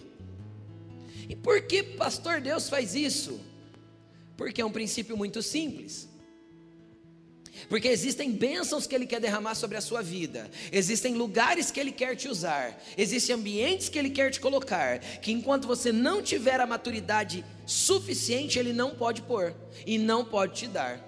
E 1.27 1.35
por 1.35 1.63
que, 1.63 1.81
pastor, 1.81 2.39
Deus 2.39 2.69
faz 2.69 2.93
isso? 2.95 3.41
Porque 4.37 4.61
é 4.61 4.65
um 4.65 4.71
princípio 4.71 5.17
muito 5.17 5.41
simples. 5.41 6.07
Porque 7.67 7.87
existem 7.87 8.31
bênçãos 8.31 8.85
que 8.85 8.93
Ele 8.93 9.07
quer 9.07 9.19
derramar 9.19 9.55
sobre 9.55 9.77
a 9.77 9.81
sua 9.81 10.01
vida, 10.01 10.49
existem 10.71 11.15
lugares 11.15 11.71
que 11.71 11.79
Ele 11.79 11.91
quer 11.91 12.15
te 12.15 12.27
usar, 12.27 12.79
existem 12.95 13.35
ambientes 13.35 13.89
que 13.89 13.97
Ele 13.97 14.11
quer 14.11 14.29
te 14.29 14.39
colocar, 14.39 14.99
que 14.99 15.31
enquanto 15.31 15.67
você 15.67 15.91
não 15.91 16.21
tiver 16.21 16.59
a 16.59 16.67
maturidade 16.67 17.43
suficiente, 17.65 18.59
Ele 18.59 18.73
não 18.73 18.95
pode 18.95 19.23
pôr 19.23 19.55
e 19.85 19.97
não 19.97 20.23
pode 20.23 20.53
te 20.53 20.67
dar. 20.67 21.03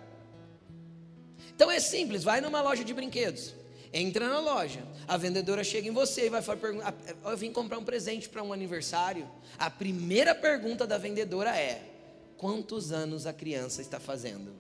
Então 1.56 1.70
é 1.70 1.80
simples: 1.80 2.24
vai 2.24 2.42
numa 2.42 2.62
loja 2.62 2.84
de 2.84 2.94
brinquedos, 2.94 3.54
entra 3.94 4.28
na 4.28 4.40
loja, 4.40 4.82
a 5.08 5.18
vendedora 5.18 5.64
chega 5.64 5.88
em 5.88 5.92
você 5.92 6.26
e 6.26 6.30
vai 6.30 6.42
falar: 6.42 6.60
Eu 7.26 7.38
vim 7.38 7.52
comprar 7.52 7.78
um 7.78 7.86
presente 7.86 8.28
para 8.28 8.44
um 8.44 8.52
aniversário. 8.52 9.30
A 9.58 9.70
primeira 9.70 10.34
pergunta 10.34 10.88
da 10.88 10.98
vendedora 10.98 11.56
é: 11.56 11.89
Quantos 12.40 12.94
anos 12.94 13.26
a 13.26 13.34
criança 13.34 13.82
está 13.82 14.00
fazendo? 14.00 14.56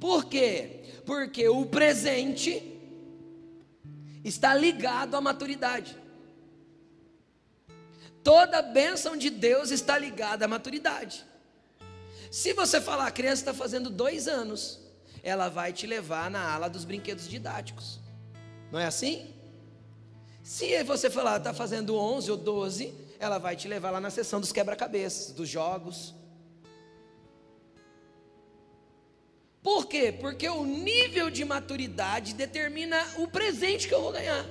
Por 0.00 0.24
quê? 0.24 0.80
Porque 1.06 1.48
o 1.48 1.64
presente 1.64 2.60
está 4.24 4.52
ligado 4.52 5.14
à 5.14 5.20
maturidade. 5.20 5.96
Toda 8.24 8.60
bênção 8.60 9.16
de 9.16 9.30
Deus 9.30 9.70
está 9.70 9.96
ligada 9.96 10.44
à 10.44 10.48
maturidade. 10.48 11.24
Se 12.32 12.52
você 12.52 12.80
falar, 12.80 13.06
a 13.06 13.12
criança 13.12 13.42
está 13.42 13.54
fazendo 13.54 13.90
dois 13.90 14.26
anos, 14.26 14.80
ela 15.22 15.48
vai 15.48 15.72
te 15.72 15.86
levar 15.86 16.28
na 16.28 16.52
ala 16.52 16.66
dos 16.66 16.84
brinquedos 16.84 17.28
didáticos. 17.28 18.00
Não 18.72 18.80
é 18.80 18.86
assim? 18.86 19.32
Se 20.42 20.82
você 20.82 21.08
falar, 21.08 21.36
está 21.36 21.54
fazendo 21.54 21.94
11 21.94 22.28
ou 22.28 22.36
12, 22.36 23.06
ela 23.18 23.38
vai 23.38 23.56
te 23.56 23.68
levar 23.68 23.90
lá 23.90 24.00
na 24.00 24.10
seção 24.10 24.40
dos 24.40 24.52
quebra-cabeças, 24.52 25.32
dos 25.32 25.48
jogos, 25.48 26.14
Por 29.68 29.86
quê? 29.86 30.14
Porque 30.18 30.48
o 30.48 30.64
nível 30.64 31.30
de 31.30 31.44
maturidade 31.44 32.32
determina 32.32 32.96
o 33.18 33.28
presente 33.28 33.86
que 33.86 33.92
eu 33.92 34.00
vou 34.00 34.12
ganhar. 34.12 34.42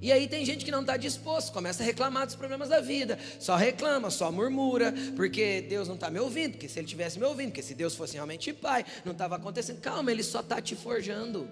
E 0.00 0.12
aí 0.12 0.26
tem 0.28 0.44
gente 0.46 0.64
que 0.64 0.70
não 0.70 0.82
está 0.82 0.96
disposto, 0.96 1.52
começa 1.52 1.82
a 1.82 1.86
reclamar 1.86 2.24
dos 2.24 2.36
problemas 2.36 2.68
da 2.68 2.80
vida, 2.80 3.18
só 3.38 3.54
reclama, 3.54 4.10
só 4.10 4.32
murmura, 4.32 4.94
porque 5.14 5.62
Deus 5.62 5.88
não 5.88 5.94
está 5.94 6.10
me 6.10 6.18
ouvindo, 6.18 6.52
porque 6.52 6.68
se 6.68 6.78
Ele 6.78 6.86
tivesse 6.86 7.18
me 7.18 7.26
ouvindo, 7.26 7.48
porque 7.48 7.62
se 7.62 7.74
Deus 7.74 7.94
fosse 7.94 8.14
realmente 8.14 8.52
Pai, 8.52 8.84
não 9.04 9.12
estava 9.12 9.36
acontecendo. 9.36 9.80
Calma, 9.80 10.10
Ele 10.10 10.22
só 10.22 10.40
está 10.40 10.60
te 10.60 10.74
forjando. 10.74 11.50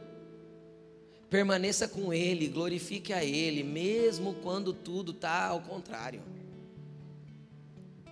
Permaneça 1.35 1.89
com 1.89 2.15
Ele, 2.15 2.47
glorifique 2.47 3.13
a 3.13 3.25
Ele, 3.25 3.65
mesmo 3.65 4.35
quando 4.35 4.73
tudo 4.73 5.11
está 5.11 5.47
ao 5.47 5.61
contrário. 5.61 6.23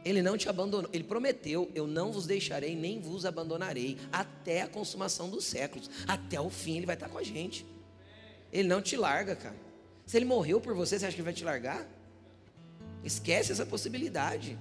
Ele 0.05 0.21
não 0.21 0.37
te 0.37 0.49
abandonou, 0.49 0.91
ele 0.93 1.05
prometeu: 1.05 1.71
Eu 1.73 1.87
não 1.87 2.11
vos 2.11 2.27
deixarei, 2.27 2.75
nem 2.75 3.01
vos 3.01 3.25
abandonarei, 3.25 3.97
até 4.11 4.63
a 4.63 4.67
consumação 4.67 5.31
dos 5.31 5.45
séculos, 5.45 5.89
até 6.05 6.41
o 6.41 6.51
fim, 6.51 6.79
ele 6.79 6.87
vai 6.87 6.97
estar 6.97 7.09
com 7.09 7.17
a 7.17 7.23
gente. 7.23 7.65
Ele 8.53 8.67
não 8.67 8.83
te 8.83 8.97
larga, 8.97 9.37
cara. 9.37 9.55
Se 10.05 10.17
ele 10.17 10.25
morreu 10.25 10.61
por 10.61 10.75
você, 10.75 10.99
você 10.99 11.07
acha 11.07 11.15
que 11.15 11.21
ele 11.21 11.25
vai 11.25 11.33
te 11.33 11.45
largar? 11.45 11.87
Esquece 13.05 13.53
essa 13.53 13.65
possibilidade. 13.65 14.59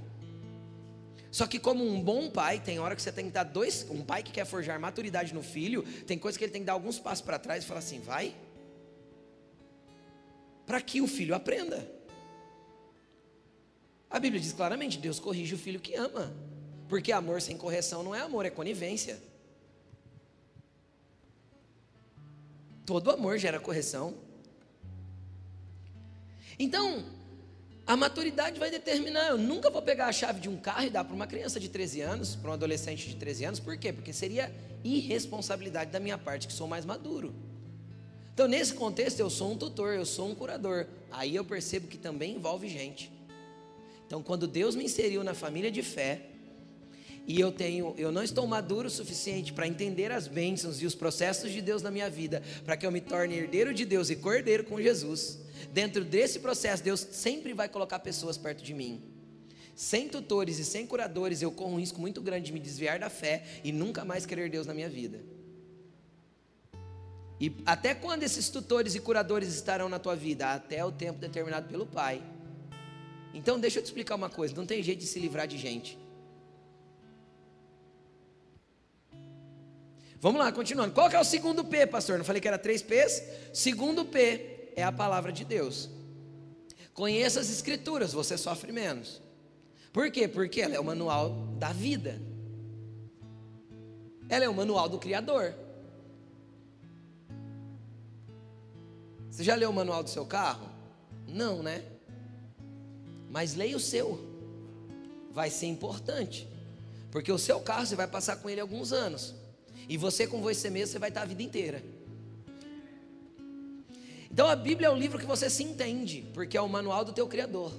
Só 1.32 1.48
que, 1.48 1.58
como 1.58 1.84
um 1.84 2.00
bom 2.00 2.30
pai, 2.30 2.60
tem 2.60 2.78
hora 2.78 2.96
que 2.96 3.02
você 3.02 3.12
tem 3.12 3.26
que 3.26 3.32
dar 3.32 3.46
dois. 3.46 3.88
Um 3.90 4.04
pai 4.04 4.22
que 4.22 4.32
quer 4.32 4.46
forjar 4.46 4.80
maturidade 4.80 5.34
no 5.34 5.42
filho, 5.42 5.82
tem 6.06 6.20
coisa 6.20 6.38
que 6.38 6.44
ele 6.44 6.52
tem 6.52 6.62
que 6.62 6.68
dar 6.68 6.74
alguns 6.74 7.00
passos 7.00 7.26
para 7.26 7.40
trás 7.40 7.64
e 7.64 7.68
falar 7.68 7.80
assim: 7.80 8.00
vai. 8.00 8.36
Para 10.72 10.80
que 10.80 11.02
o 11.02 11.08
filho 11.08 11.36
aprenda. 11.36 11.86
A 14.10 14.18
Bíblia 14.18 14.40
diz 14.40 14.54
claramente: 14.54 14.98
Deus 14.98 15.20
corrige 15.20 15.54
o 15.54 15.58
filho 15.58 15.82
que 15.82 15.96
ama, 15.96 16.34
porque 16.88 17.12
amor 17.12 17.42
sem 17.42 17.58
correção 17.58 18.02
não 18.02 18.16
é 18.16 18.22
amor, 18.22 18.46
é 18.46 18.50
conivência. 18.50 19.22
Todo 22.86 23.12
amor 23.12 23.38
gera 23.38 23.60
correção. 23.60 24.16
Então, 26.58 27.04
a 27.86 27.98
maturidade 27.98 28.58
vai 28.58 28.72
determinar. 28.72 29.28
Eu 29.28 29.38
nunca 29.38 29.70
vou 29.70 29.82
pegar 29.82 30.08
a 30.08 30.14
chave 30.14 30.40
de 30.40 30.48
um 30.48 30.56
carro 30.56 30.86
e 30.86 30.90
dar 30.90 31.04
para 31.04 31.14
uma 31.14 31.28
criança 31.28 31.60
de 31.60 31.68
13 31.68 32.00
anos, 32.00 32.34
para 32.34 32.50
um 32.50 32.54
adolescente 32.54 33.10
de 33.10 33.18
13 33.18 33.44
anos. 33.44 33.60
Por 33.60 33.76
quê? 33.76 33.92
Porque 33.92 34.14
seria 34.14 34.50
irresponsabilidade 34.86 35.92
da 35.92 36.00
minha 36.00 36.18
parte, 36.18 36.48
que 36.48 36.54
sou 36.54 36.66
mais 36.66 36.86
maduro. 36.86 37.51
Então, 38.34 38.48
nesse 38.48 38.74
contexto, 38.74 39.20
eu 39.20 39.30
sou 39.30 39.52
um 39.52 39.58
tutor, 39.58 39.94
eu 39.94 40.06
sou 40.06 40.30
um 40.30 40.36
curador. 40.36 40.88
Aí 41.12 41.36
eu 41.36 41.44
percebo 41.44 41.88
que 41.88 41.98
também 41.98 42.36
envolve 42.36 42.68
gente. 42.70 43.12
Então, 44.08 44.24
quando 44.24 44.48
Deus 44.48 44.76
me 44.76 44.86
inseriu 44.86 45.24
na 45.24 45.34
família 45.34 45.72
de 45.72 45.82
fé, 45.82 46.28
e 47.28 47.40
eu 47.40 47.52
tenho, 47.52 47.94
eu 47.98 48.12
não 48.12 48.24
estou 48.24 48.48
maduro 48.48 48.88
o 48.88 48.92
suficiente 48.92 49.54
para 49.54 49.68
entender 49.68 50.12
as 50.12 50.28
bênçãos 50.28 50.82
e 50.82 50.86
os 50.86 50.96
processos 50.96 51.52
de 51.52 51.62
Deus 51.62 51.82
na 51.82 51.92
minha 51.92 52.10
vida, 52.10 52.42
para 52.66 52.76
que 52.76 52.86
eu 52.86 52.92
me 52.92 53.00
torne 53.00 53.36
herdeiro 53.36 53.74
de 53.74 53.86
Deus 53.86 54.10
e 54.10 54.16
cordeiro 54.16 54.64
com 54.64 54.82
Jesus. 54.82 55.40
Dentro 55.72 56.04
desse 56.04 56.40
processo, 56.40 56.84
Deus 56.84 57.00
sempre 57.12 57.54
vai 57.54 57.70
colocar 57.70 58.00
pessoas 58.00 58.38
perto 58.38 58.64
de 58.64 58.74
mim. 58.74 59.02
Sem 59.76 60.10
tutores 60.10 60.60
e 60.60 60.66
sem 60.66 60.86
curadores, 60.86 61.42
eu 61.42 61.52
corro 61.52 61.74
um 61.74 61.80
risco 61.80 62.02
muito 62.02 62.22
grande 62.22 62.48
de 62.48 62.54
me 62.54 62.60
desviar 62.60 63.00
da 63.00 63.10
fé 63.10 63.44
e 63.64 63.72
nunca 63.72 64.04
mais 64.04 64.26
querer 64.26 64.50
Deus 64.50 64.68
na 64.68 64.74
minha 64.74 64.90
vida. 64.90 65.22
E 67.42 67.52
até 67.66 67.96
quando 67.96 68.22
esses 68.22 68.52
tutores 68.52 68.94
e 68.94 69.00
curadores 69.00 69.52
estarão 69.56 69.90
na 69.90 69.98
tua 69.98 70.16
vida? 70.16 70.54
Até 70.54 70.86
o 70.86 70.92
tempo 70.92 71.18
determinado 71.18 71.68
pelo 71.68 71.88
Pai. 71.88 72.22
Então, 73.34 73.60
deixa 73.60 73.80
eu 73.80 73.84
te 73.84 73.88
explicar 73.88 74.14
uma 74.14 74.30
coisa: 74.30 74.54
não 74.56 74.64
tem 74.64 74.84
jeito 74.84 75.00
de 75.00 75.08
se 75.08 75.20
livrar 75.20 75.48
de 75.48 75.58
gente. 75.58 75.98
Vamos 80.20 80.40
lá, 80.40 80.52
continuando. 80.52 80.94
Qual 80.94 81.10
que 81.10 81.16
é 81.16 81.20
o 81.20 81.24
segundo 81.24 81.66
P, 81.66 81.88
pastor? 81.88 82.20
Não 82.20 82.24
falei 82.24 82.40
que 82.40 82.48
era 82.48 82.60
três 82.60 82.84
P's? 82.84 83.24
Segundo 83.52 84.06
P 84.06 84.72
é 84.76 84.84
a 84.84 84.92
palavra 84.92 85.32
de 85.32 85.44
Deus. 85.44 85.90
Conheça 86.94 87.40
as 87.40 87.50
escrituras, 87.50 88.14
você 88.14 88.38
sofre 88.38 88.72
menos. 88.72 89.20
Por 89.92 90.12
quê? 90.12 90.28
Porque 90.28 90.62
ela 90.62 90.76
é 90.76 90.80
o 90.80 90.84
manual 90.84 91.48
da 91.58 91.74
vida. 91.74 92.22
Ela 94.30 94.46
é 94.46 94.50
o 94.50 94.54
manual 94.54 94.88
do 94.88 95.00
Criador. 95.00 95.56
Você 99.32 99.46
já 99.46 99.56
leu 99.56 99.70
o 99.70 99.74
manual 99.74 100.04
do 100.04 100.10
seu 100.10 100.26
carro? 100.26 100.70
Não, 101.26 101.64
né? 101.64 101.84
Mas 103.30 103.56
leia 103.56 103.78
o 103.78 103.80
seu. 103.80 104.20
Vai 105.32 105.50
ser 105.50 105.68
importante. 105.68 106.46
Porque 107.10 107.32
o 107.32 107.38
seu 107.38 107.62
carro 107.62 107.86
você 107.86 107.96
vai 107.96 108.08
passar 108.08 108.36
com 108.36 108.50
ele 108.50 108.60
alguns 108.60 108.92
anos. 108.92 109.34
E 109.88 109.96
você 109.96 110.28
com 110.28 110.42
você 110.42 110.70
mesmo, 110.70 110.92
você 110.92 111.00
vai 111.00 111.10
estar 111.10 111.22
a 111.22 111.26
vida 111.26 111.42
inteira. 111.42 111.82
Então 114.30 114.48
a 114.48 114.56
Bíblia 114.56 114.88
é 114.88 114.92
o 114.92 114.96
livro 114.96 115.18
que 115.18 115.26
você 115.26 115.50
se 115.50 115.64
entende, 115.64 116.26
porque 116.34 116.58
é 116.58 116.62
o 116.62 116.68
manual 116.68 117.06
do 117.06 117.14
teu 117.14 117.28
Criador. 117.28 117.74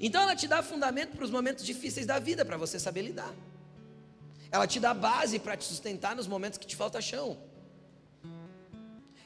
Então 0.00 0.22
ela 0.22 0.36
te 0.36 0.46
dá 0.46 0.62
fundamento 0.62 1.16
para 1.16 1.24
os 1.24 1.30
momentos 1.30 1.64
difíceis 1.64 2.06
da 2.06 2.18
vida, 2.18 2.44
para 2.44 2.58
você 2.58 2.78
saber 2.78 3.02
lidar. 3.02 3.34
Ela 4.50 4.66
te 4.66 4.78
dá 4.78 4.92
base 4.92 5.38
para 5.38 5.56
te 5.56 5.64
sustentar 5.64 6.14
nos 6.14 6.26
momentos 6.26 6.58
que 6.58 6.66
te 6.66 6.76
falta 6.76 7.00
chão. 7.00 7.38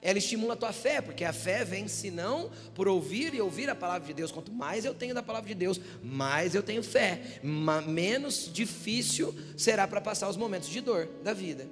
Ela 0.05 0.19
estimula 0.19 0.53
a 0.53 0.57
tua 0.57 0.71
fé, 0.71 1.01
porque 1.01 1.25
a 1.25 1.33
fé 1.33 1.65
vem, 1.65 1.89
se 1.89 2.11
não, 2.11 2.51
por 2.75 2.87
ouvir 2.87 3.33
e 3.33 3.41
ouvir 3.41 3.71
a 3.71 3.75
palavra 3.75 4.07
de 4.07 4.13
Deus. 4.13 4.31
Quanto 4.31 4.53
mais 4.53 4.85
eu 4.85 4.93
tenho 4.93 5.15
da 5.15 5.23
palavra 5.23 5.49
de 5.49 5.55
Deus, 5.55 5.81
mais 6.03 6.55
eu 6.55 6.63
tenho 6.63 6.83
fé, 6.83 7.41
menos 7.43 8.51
difícil 8.53 9.35
será 9.57 9.89
para 9.89 10.03
passar 10.03 10.29
os 10.29 10.37
momentos 10.37 10.69
de 10.69 10.83
dor 10.83 11.09
da 11.23 11.33
vida. 11.33 11.67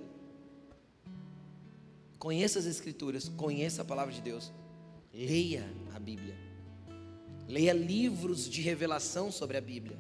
Conheça 2.19 2.59
as 2.59 2.65
Escrituras, 2.65 3.29
conheça 3.29 3.83
a 3.83 3.85
palavra 3.85 4.15
de 4.15 4.23
Deus, 4.23 4.51
leia 5.13 5.69
a 5.95 5.99
Bíblia, 5.99 6.35
leia 7.47 7.75
livros 7.75 8.49
de 8.49 8.63
revelação 8.63 9.31
sobre 9.31 9.59
a 9.59 9.61
Bíblia. 9.61 9.99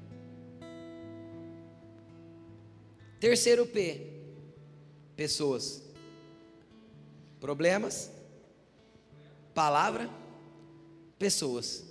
Terceiro 3.21 3.67
P, 3.67 4.07
pessoas. 5.15 5.83
Problemas, 7.39 8.11
palavra, 9.55 10.09
pessoas. 11.19 11.85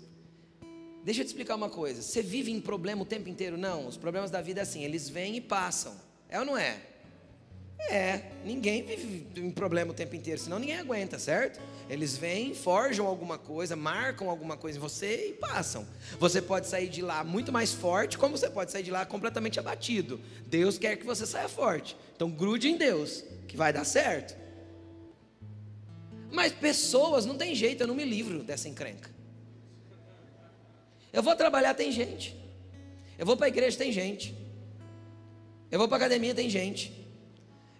Deixa 1.03 1.21
eu 1.21 1.25
te 1.25 1.29
explicar 1.29 1.55
uma 1.55 1.69
coisa. 1.69 2.01
Você 2.01 2.21
vive 2.21 2.51
em 2.51 2.61
problema 2.61 3.01
o 3.01 3.05
tempo 3.05 3.27
inteiro? 3.27 3.57
Não. 3.57 3.87
Os 3.87 3.97
problemas 3.97 4.29
da 4.29 4.41
vida 4.41 4.61
é 4.61 4.63
assim, 4.63 4.83
eles 4.83 5.09
vêm 5.09 5.35
e 5.35 5.41
passam. 5.41 5.95
É 6.29 6.39
ou 6.39 6.45
não 6.45 6.57
é? 6.57 6.79
É. 7.89 8.21
Ninguém 8.45 8.83
vive 8.83 9.27
em 9.35 9.51
problema 9.51 9.91
o 9.91 9.93
tempo 9.93 10.15
inteiro, 10.15 10.39
senão 10.39 10.59
ninguém 10.59 10.77
aguenta, 10.77 11.17
certo? 11.17 11.59
Eles 11.89 12.15
vêm, 12.15 12.53
forjam 12.53 13.07
alguma 13.07 13.37
coisa, 13.37 13.75
marcam 13.75 14.29
alguma 14.29 14.55
coisa 14.55 14.77
em 14.77 14.81
você 14.81 15.29
e 15.29 15.33
passam. 15.33 15.87
Você 16.19 16.41
pode 16.41 16.67
sair 16.67 16.87
de 16.87 17.01
lá 17.01 17.23
muito 17.23 17.51
mais 17.51 17.73
forte, 17.73 18.17
como 18.17 18.37
você 18.37 18.49
pode 18.49 18.71
sair 18.71 18.83
de 18.83 18.91
lá 18.91 19.05
completamente 19.05 19.59
abatido. 19.59 20.19
Deus 20.45 20.77
quer 20.77 20.95
que 20.97 21.05
você 21.05 21.25
saia 21.25 21.49
forte. 21.49 21.97
Então 22.15 22.29
grude 22.29 22.69
em 22.69 22.77
Deus, 22.77 23.23
que 23.47 23.57
vai 23.57 23.73
dar 23.73 23.83
certo. 23.83 24.40
Mas 26.31 26.53
pessoas, 26.53 27.25
não 27.25 27.37
tem 27.37 27.53
jeito, 27.53 27.81
eu 27.81 27.87
não 27.87 27.95
me 27.95 28.05
livro 28.05 28.41
dessa 28.41 28.69
encrenca. 28.69 29.09
Eu 31.11 31.21
vou 31.21 31.35
trabalhar, 31.35 31.73
tem 31.73 31.91
gente. 31.91 32.35
Eu 33.17 33.25
vou 33.25 33.35
para 33.35 33.47
a 33.47 33.49
igreja, 33.49 33.77
tem 33.77 33.91
gente. 33.91 34.33
Eu 35.69 35.77
vou 35.77 35.87
para 35.87 35.97
a 35.97 35.99
academia, 35.99 36.33
tem 36.33 36.49
gente. 36.49 36.93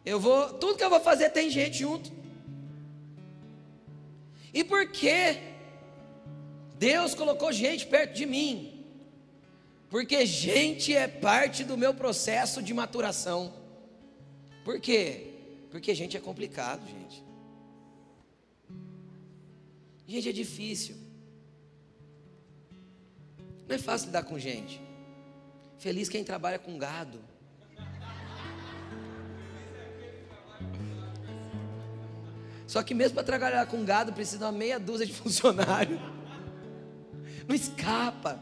Eu 0.05 0.19
vou, 0.19 0.53
tudo 0.53 0.77
que 0.77 0.83
eu 0.83 0.89
vou 0.89 0.99
fazer 0.99 1.29
tem 1.29 1.49
gente 1.49 1.79
junto. 1.79 2.11
E 4.53 4.63
por 4.63 4.87
que 4.91 5.37
Deus 6.77 7.13
colocou 7.13 7.51
gente 7.53 7.87
perto 7.87 8.13
de 8.13 8.25
mim? 8.25 8.85
Porque 9.89 10.25
gente 10.25 10.95
é 10.95 11.07
parte 11.07 11.63
do 11.63 11.77
meu 11.77 11.93
processo 11.93 12.61
de 12.61 12.73
maturação. 12.73 13.53
Por 14.63 14.79
quê? 14.79 15.27
Porque 15.69 15.93
gente 15.95 16.17
é 16.17 16.19
complicado, 16.19 16.81
gente. 16.87 17.30
Gente, 20.07 20.29
é 20.29 20.31
difícil. 20.31 20.95
Não 23.67 23.75
é 23.75 23.79
fácil 23.79 24.07
lidar 24.07 24.23
com 24.23 24.37
gente. 24.37 24.81
Feliz 25.77 26.09
quem 26.09 26.23
trabalha 26.23 26.59
com 26.59 26.77
gado. 26.77 27.19
Só 32.67 32.81
que 32.83 32.93
mesmo 32.93 33.15
para 33.15 33.23
trabalhar 33.23 33.65
com 33.65 33.83
gado 33.83 34.13
precisa 34.13 34.37
de 34.37 34.43
uma 34.45 34.51
meia 34.51 34.79
dúzia 34.79 35.05
de 35.05 35.11
funcionários. 35.21 35.99
Não 37.47 37.55
escapa. 37.55 38.39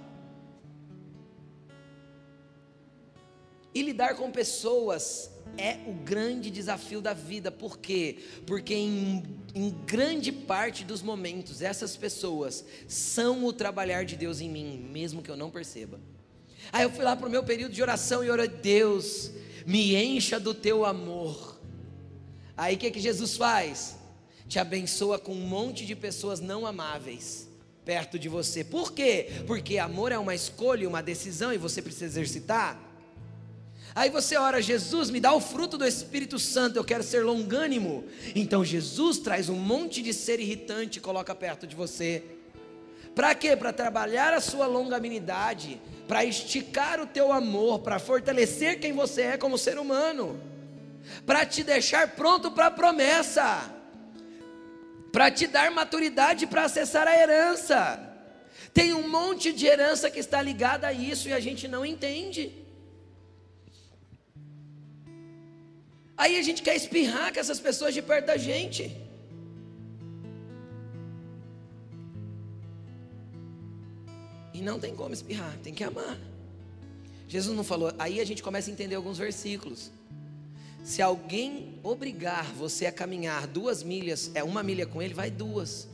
E 3.73 3.81
lidar 3.81 4.15
com 4.15 4.31
pessoas 4.31 5.31
é 5.57 5.77
o 5.87 5.93
grande 5.93 6.49
desafio 6.49 7.01
da 7.01 7.13
vida. 7.13 7.51
Por 7.51 7.77
quê? 7.77 8.17
Porque 8.45 8.73
em, 8.73 9.23
em, 9.53 9.69
grande 9.85 10.31
parte 10.31 10.83
dos 10.83 11.01
momentos, 11.01 11.61
essas 11.61 11.95
pessoas 11.95 12.65
são 12.87 13.45
o 13.45 13.53
trabalhar 13.53 14.05
de 14.05 14.15
Deus 14.15 14.41
em 14.41 14.49
mim, 14.49 14.87
mesmo 14.91 15.21
que 15.21 15.29
eu 15.29 15.37
não 15.37 15.49
perceba. 15.49 15.99
Aí 16.71 16.83
eu 16.83 16.89
fui 16.89 17.03
lá 17.03 17.15
para 17.15 17.27
o 17.27 17.31
meu 17.31 17.43
período 17.43 17.73
de 17.73 17.81
oração 17.81 18.23
e 18.23 18.29
orei, 18.29 18.47
Deus, 18.47 19.31
me 19.65 19.95
encha 19.95 20.39
do 20.39 20.53
teu 20.53 20.85
amor. 20.85 21.59
Aí 22.55 22.75
o 22.75 22.77
que, 22.77 22.91
que 22.91 22.99
Jesus 22.99 23.37
faz? 23.37 23.97
Te 24.47 24.59
abençoa 24.59 25.19
com 25.19 25.31
um 25.31 25.47
monte 25.47 25.85
de 25.85 25.95
pessoas 25.95 26.39
não 26.39 26.65
amáveis 26.65 27.47
perto 27.85 28.19
de 28.19 28.29
você. 28.29 28.63
Por 28.63 28.93
quê? 28.93 29.43
Porque 29.47 29.79
amor 29.79 30.11
é 30.11 30.17
uma 30.17 30.35
escolha, 30.35 30.87
uma 30.87 31.01
decisão 31.01 31.51
e 31.51 31.57
você 31.57 31.81
precisa 31.81 32.05
exercitar. 32.05 32.79
Aí 33.95 34.09
você 34.09 34.37
ora, 34.37 34.61
Jesus, 34.61 35.09
me 35.09 35.19
dá 35.19 35.33
o 35.33 35.41
fruto 35.41 35.77
do 35.77 35.85
Espírito 35.85 36.37
Santo, 36.37 36.77
eu 36.77 36.83
quero 36.83 37.03
ser 37.03 37.23
longânimo. 37.23 38.05
Então 38.35 38.63
Jesus 38.63 39.17
traz 39.17 39.49
um 39.49 39.55
monte 39.55 40.01
de 40.01 40.13
ser 40.13 40.39
irritante 40.39 40.99
e 40.99 41.01
coloca 41.01 41.33
perto 41.33 41.65
de 41.65 41.75
você. 41.75 42.23
Para 43.15 43.33
quê? 43.33 43.55
Para 43.55 43.73
trabalhar 43.73 44.33
a 44.33 44.39
sua 44.39 44.67
longanimidade, 44.67 45.81
para 46.07 46.23
esticar 46.23 47.01
o 47.01 47.07
teu 47.07 47.31
amor, 47.31 47.79
para 47.79 47.99
fortalecer 47.99 48.79
quem 48.79 48.93
você 48.93 49.23
é 49.23 49.37
como 49.37 49.57
ser 49.57 49.77
humano, 49.77 50.39
para 51.25 51.45
te 51.45 51.63
deixar 51.63 52.09
pronto 52.09 52.51
para 52.51 52.67
a 52.67 52.71
promessa, 52.71 53.73
para 55.11 55.31
te 55.31 55.47
dar 55.47 55.71
maturidade 55.71 56.45
para 56.45 56.65
acessar 56.65 57.07
a 57.07 57.17
herança. 57.17 58.05
Tem 58.73 58.93
um 58.93 59.09
monte 59.09 59.51
de 59.51 59.65
herança 59.65 60.11
que 60.11 60.19
está 60.19 60.41
ligada 60.41 60.87
a 60.87 60.93
isso 60.93 61.27
e 61.27 61.33
a 61.33 61.39
gente 61.39 61.67
não 61.67 61.83
entende. 61.83 62.68
Aí 66.23 66.37
a 66.37 66.41
gente 66.41 66.61
quer 66.61 66.75
espirrar 66.75 67.33
com 67.33 67.39
essas 67.39 67.61
pessoas 67.61 67.93
de 67.93 68.01
perto 68.01 68.25
da 68.25 68.35
gente. 68.35 68.83
E 74.53 74.61
não 74.61 74.77
tem 74.77 74.93
como 74.93 75.13
espirrar, 75.13 75.57
tem 75.63 75.73
que 75.73 75.81
amar. 75.81 76.17
Jesus 77.25 77.55
não 77.55 77.63
falou, 77.63 77.93
aí 77.97 78.19
a 78.19 78.25
gente 78.25 78.43
começa 78.43 78.69
a 78.69 78.73
entender 78.73 78.95
alguns 78.95 79.17
versículos. 79.17 79.91
Se 80.83 81.01
alguém 81.01 81.79
obrigar 81.83 82.51
você 82.51 82.85
a 82.85 82.91
caminhar 82.91 83.47
duas 83.47 83.81
milhas, 83.81 84.29
é 84.35 84.43
uma 84.43 84.61
milha 84.61 84.85
com 84.85 85.01
ele, 85.01 85.13
vai 85.13 85.31
duas. 85.31 85.87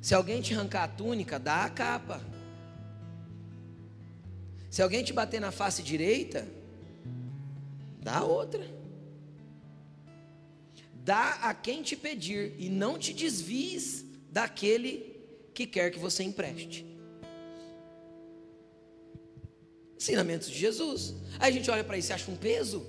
Se 0.00 0.14
alguém 0.14 0.40
te 0.40 0.54
arrancar 0.54 0.84
a 0.84 0.88
túnica, 0.88 1.36
dá 1.36 1.64
a 1.64 1.70
capa. 1.70 2.22
Se 4.70 4.82
alguém 4.82 5.02
te 5.02 5.12
bater 5.12 5.40
na 5.40 5.50
face 5.50 5.82
direita, 5.82 6.46
dá 8.00 8.24
outra. 8.24 8.66
Dá 10.94 11.34
a 11.42 11.54
quem 11.54 11.82
te 11.82 11.96
pedir 11.96 12.54
e 12.58 12.68
não 12.68 12.98
te 12.98 13.12
desvies 13.12 14.04
daquele 14.30 15.18
que 15.54 15.66
quer 15.66 15.90
que 15.90 15.98
você 15.98 16.22
empreste. 16.22 16.86
Ensinamentos 19.96 20.48
de 20.48 20.58
Jesus. 20.58 21.14
Aí 21.38 21.50
a 21.50 21.52
gente 21.52 21.70
olha 21.70 21.82
para 21.82 21.98
isso 21.98 22.10
e 22.10 22.14
acha 22.14 22.30
um 22.30 22.36
peso. 22.36 22.86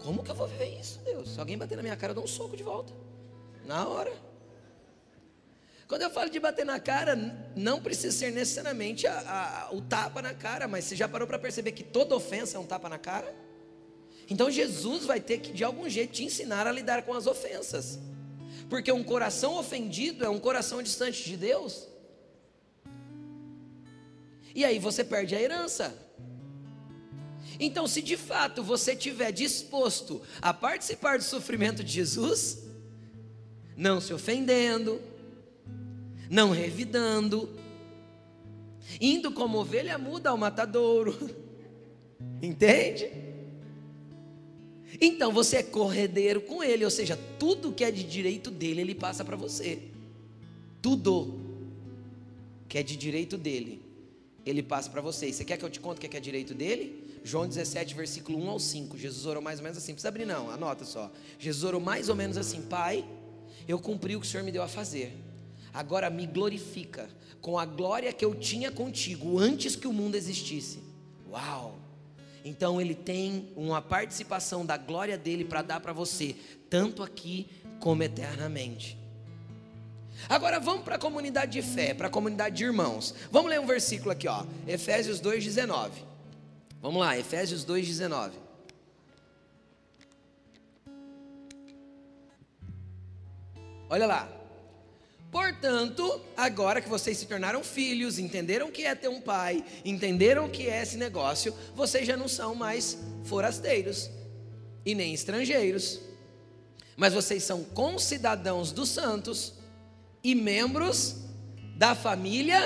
Como 0.00 0.22
que 0.22 0.30
eu 0.30 0.34
vou 0.34 0.48
viver 0.48 0.78
isso, 0.80 1.00
Deus? 1.04 1.30
Se 1.30 1.40
alguém 1.40 1.58
bater 1.58 1.76
na 1.76 1.82
minha 1.82 1.96
cara, 1.96 2.10
eu 2.12 2.14
dou 2.14 2.24
um 2.24 2.28
soco 2.28 2.56
de 2.56 2.62
volta. 2.62 2.92
Na 3.64 3.86
hora. 3.86 4.12
Quando 5.88 6.02
eu 6.02 6.10
falo 6.10 6.28
de 6.28 6.40
bater 6.40 6.66
na 6.66 6.80
cara, 6.80 7.14
não 7.54 7.80
precisa 7.80 8.16
ser 8.16 8.32
necessariamente 8.32 9.06
a, 9.06 9.68
a, 9.70 9.74
o 9.74 9.80
tapa 9.80 10.20
na 10.20 10.34
cara, 10.34 10.66
mas 10.66 10.84
você 10.84 10.96
já 10.96 11.08
parou 11.08 11.28
para 11.28 11.38
perceber 11.38 11.72
que 11.72 11.84
toda 11.84 12.14
ofensa 12.14 12.56
é 12.56 12.60
um 12.60 12.66
tapa 12.66 12.88
na 12.88 12.98
cara? 12.98 13.32
Então 14.28 14.50
Jesus 14.50 15.04
vai 15.04 15.20
ter 15.20 15.38
que, 15.38 15.52
de 15.52 15.62
algum 15.62 15.88
jeito, 15.88 16.14
te 16.14 16.24
ensinar 16.24 16.66
a 16.66 16.72
lidar 16.72 17.02
com 17.02 17.14
as 17.14 17.28
ofensas, 17.28 18.00
porque 18.68 18.90
um 18.90 19.04
coração 19.04 19.56
ofendido 19.56 20.24
é 20.24 20.28
um 20.28 20.40
coração 20.40 20.82
distante 20.82 21.22
de 21.22 21.36
Deus. 21.36 21.86
E 24.52 24.64
aí 24.64 24.80
você 24.80 25.04
perde 25.04 25.36
a 25.36 25.40
herança. 25.40 25.96
Então, 27.60 27.86
se 27.86 28.02
de 28.02 28.16
fato 28.16 28.62
você 28.62 28.92
estiver 28.92 29.30
disposto 29.30 30.20
a 30.42 30.52
participar 30.52 31.18
do 31.18 31.24
sofrimento 31.24 31.84
de 31.84 31.92
Jesus, 31.92 32.64
não 33.76 34.00
se 34.00 34.12
ofendendo, 34.12 35.00
não 36.30 36.50
revidando, 36.50 37.48
indo 39.00 39.32
como 39.32 39.58
ovelha 39.58 39.98
muda 39.98 40.30
ao 40.30 40.36
matadouro, 40.36 41.14
entende? 42.42 43.10
Então 45.00 45.32
você 45.32 45.56
é 45.56 45.62
corredeiro 45.62 46.40
com 46.40 46.62
ele, 46.62 46.84
ou 46.84 46.90
seja, 46.90 47.18
tudo 47.38 47.72
que 47.72 47.84
é 47.84 47.90
de 47.90 48.02
direito 48.02 48.50
dele, 48.50 48.80
ele 48.80 48.94
passa 48.94 49.24
para 49.24 49.36
você. 49.36 49.80
Tudo 50.80 51.40
que 52.68 52.78
é 52.78 52.82
de 52.82 52.96
direito 52.96 53.36
dele, 53.36 53.82
ele 54.44 54.62
passa 54.62 54.88
para 54.90 55.00
você. 55.00 55.32
Você 55.32 55.44
quer 55.44 55.56
que 55.56 55.64
eu 55.64 55.70
te 55.70 55.80
conte 55.80 55.98
o 55.98 56.00
que 56.00 56.16
é, 56.16 56.18
é 56.18 56.20
direito 56.20 56.54
dele? 56.54 57.04
João 57.22 57.48
17, 57.48 57.94
versículo 57.94 58.38
1 58.38 58.50
ao 58.50 58.58
5. 58.58 58.96
Jesus 58.96 59.26
orou 59.26 59.42
mais 59.42 59.58
ou 59.58 59.64
menos 59.64 59.78
assim. 59.78 59.92
Precisa 59.92 60.08
abrir, 60.08 60.24
não, 60.24 60.48
anota 60.50 60.84
só. 60.84 61.10
Jesus 61.38 61.64
orou 61.64 61.80
mais 61.80 62.08
ou 62.08 62.14
menos 62.14 62.36
assim: 62.36 62.62
Pai, 62.62 63.04
eu 63.66 63.78
cumpri 63.78 64.14
o 64.14 64.20
que 64.20 64.26
o 64.26 64.30
Senhor 64.30 64.44
me 64.44 64.52
deu 64.52 64.62
a 64.62 64.68
fazer. 64.68 65.12
Agora 65.76 66.08
me 66.08 66.26
glorifica 66.26 67.06
com 67.42 67.58
a 67.58 67.66
glória 67.66 68.10
que 68.10 68.24
eu 68.24 68.34
tinha 68.34 68.72
contigo 68.72 69.38
antes 69.38 69.76
que 69.76 69.86
o 69.86 69.92
mundo 69.92 70.14
existisse. 70.14 70.82
Uau! 71.30 71.78
Então 72.42 72.80
ele 72.80 72.94
tem 72.94 73.52
uma 73.54 73.82
participação 73.82 74.64
da 74.64 74.78
glória 74.78 75.18
dele 75.18 75.44
para 75.44 75.60
dar 75.60 75.80
para 75.80 75.92
você, 75.92 76.34
tanto 76.70 77.02
aqui 77.02 77.46
como 77.78 78.02
eternamente. 78.02 78.96
Agora 80.30 80.58
vamos 80.58 80.82
para 80.82 80.96
a 80.96 80.98
comunidade 80.98 81.52
de 81.52 81.60
fé, 81.60 81.92
para 81.92 82.06
a 82.06 82.10
comunidade 82.10 82.56
de 82.56 82.64
irmãos. 82.64 83.14
Vamos 83.30 83.50
ler 83.50 83.60
um 83.60 83.66
versículo 83.66 84.12
aqui, 84.12 84.26
ó. 84.26 84.46
Efésios 84.66 85.20
2:19. 85.20 85.90
Vamos 86.80 87.00
lá, 87.02 87.18
Efésios 87.18 87.66
2:19. 87.66 88.32
Olha 93.90 94.06
lá. 94.06 94.35
Portanto, 95.30 96.20
agora 96.36 96.80
que 96.80 96.88
vocês 96.88 97.18
se 97.18 97.26
tornaram 97.26 97.62
filhos, 97.62 98.18
entenderam 98.18 98.68
o 98.68 98.72
que 98.72 98.84
é 98.84 98.94
ter 98.94 99.08
um 99.08 99.20
pai, 99.20 99.64
entenderam 99.84 100.46
o 100.46 100.50
que 100.50 100.68
é 100.68 100.82
esse 100.82 100.96
negócio, 100.96 101.54
vocês 101.74 102.06
já 102.06 102.16
não 102.16 102.28
são 102.28 102.54
mais 102.54 102.98
forasteiros 103.24 104.08
e 104.84 104.94
nem 104.94 105.12
estrangeiros, 105.12 106.00
mas 106.96 107.12
vocês 107.12 107.42
são 107.42 107.64
concidadãos 107.64 108.72
dos 108.72 108.88
santos 108.88 109.54
e 110.22 110.34
membros 110.34 111.16
da 111.76 111.94
família 111.94 112.60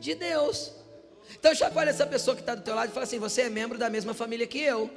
de 0.00 0.14
Deus. 0.14 0.72
Então 1.38 1.54
chacoalha 1.54 1.90
essa 1.90 2.06
pessoa 2.06 2.34
que 2.34 2.42
está 2.42 2.54
do 2.54 2.62
teu 2.62 2.74
lado 2.74 2.90
e 2.90 2.92
fala 2.92 3.04
assim: 3.04 3.18
você 3.18 3.42
é 3.42 3.50
membro 3.50 3.78
da 3.78 3.90
mesma 3.90 4.14
família 4.14 4.46
que 4.46 4.60
eu. 4.60 4.90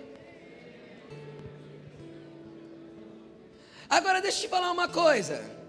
Agora 3.90 4.22
deixa 4.22 4.38
eu 4.38 4.42
te 4.44 4.48
falar 4.48 4.72
uma 4.72 4.88
coisa. 4.88 5.61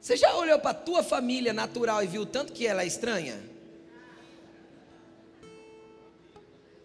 Você 0.00 0.16
já 0.16 0.34
olhou 0.34 0.58
para 0.58 0.70
a 0.70 0.74
tua 0.74 1.02
família 1.02 1.52
natural 1.52 2.02
e 2.02 2.06
viu 2.06 2.24
tanto 2.24 2.52
que 2.52 2.66
ela 2.66 2.82
é 2.82 2.86
estranha? 2.86 3.38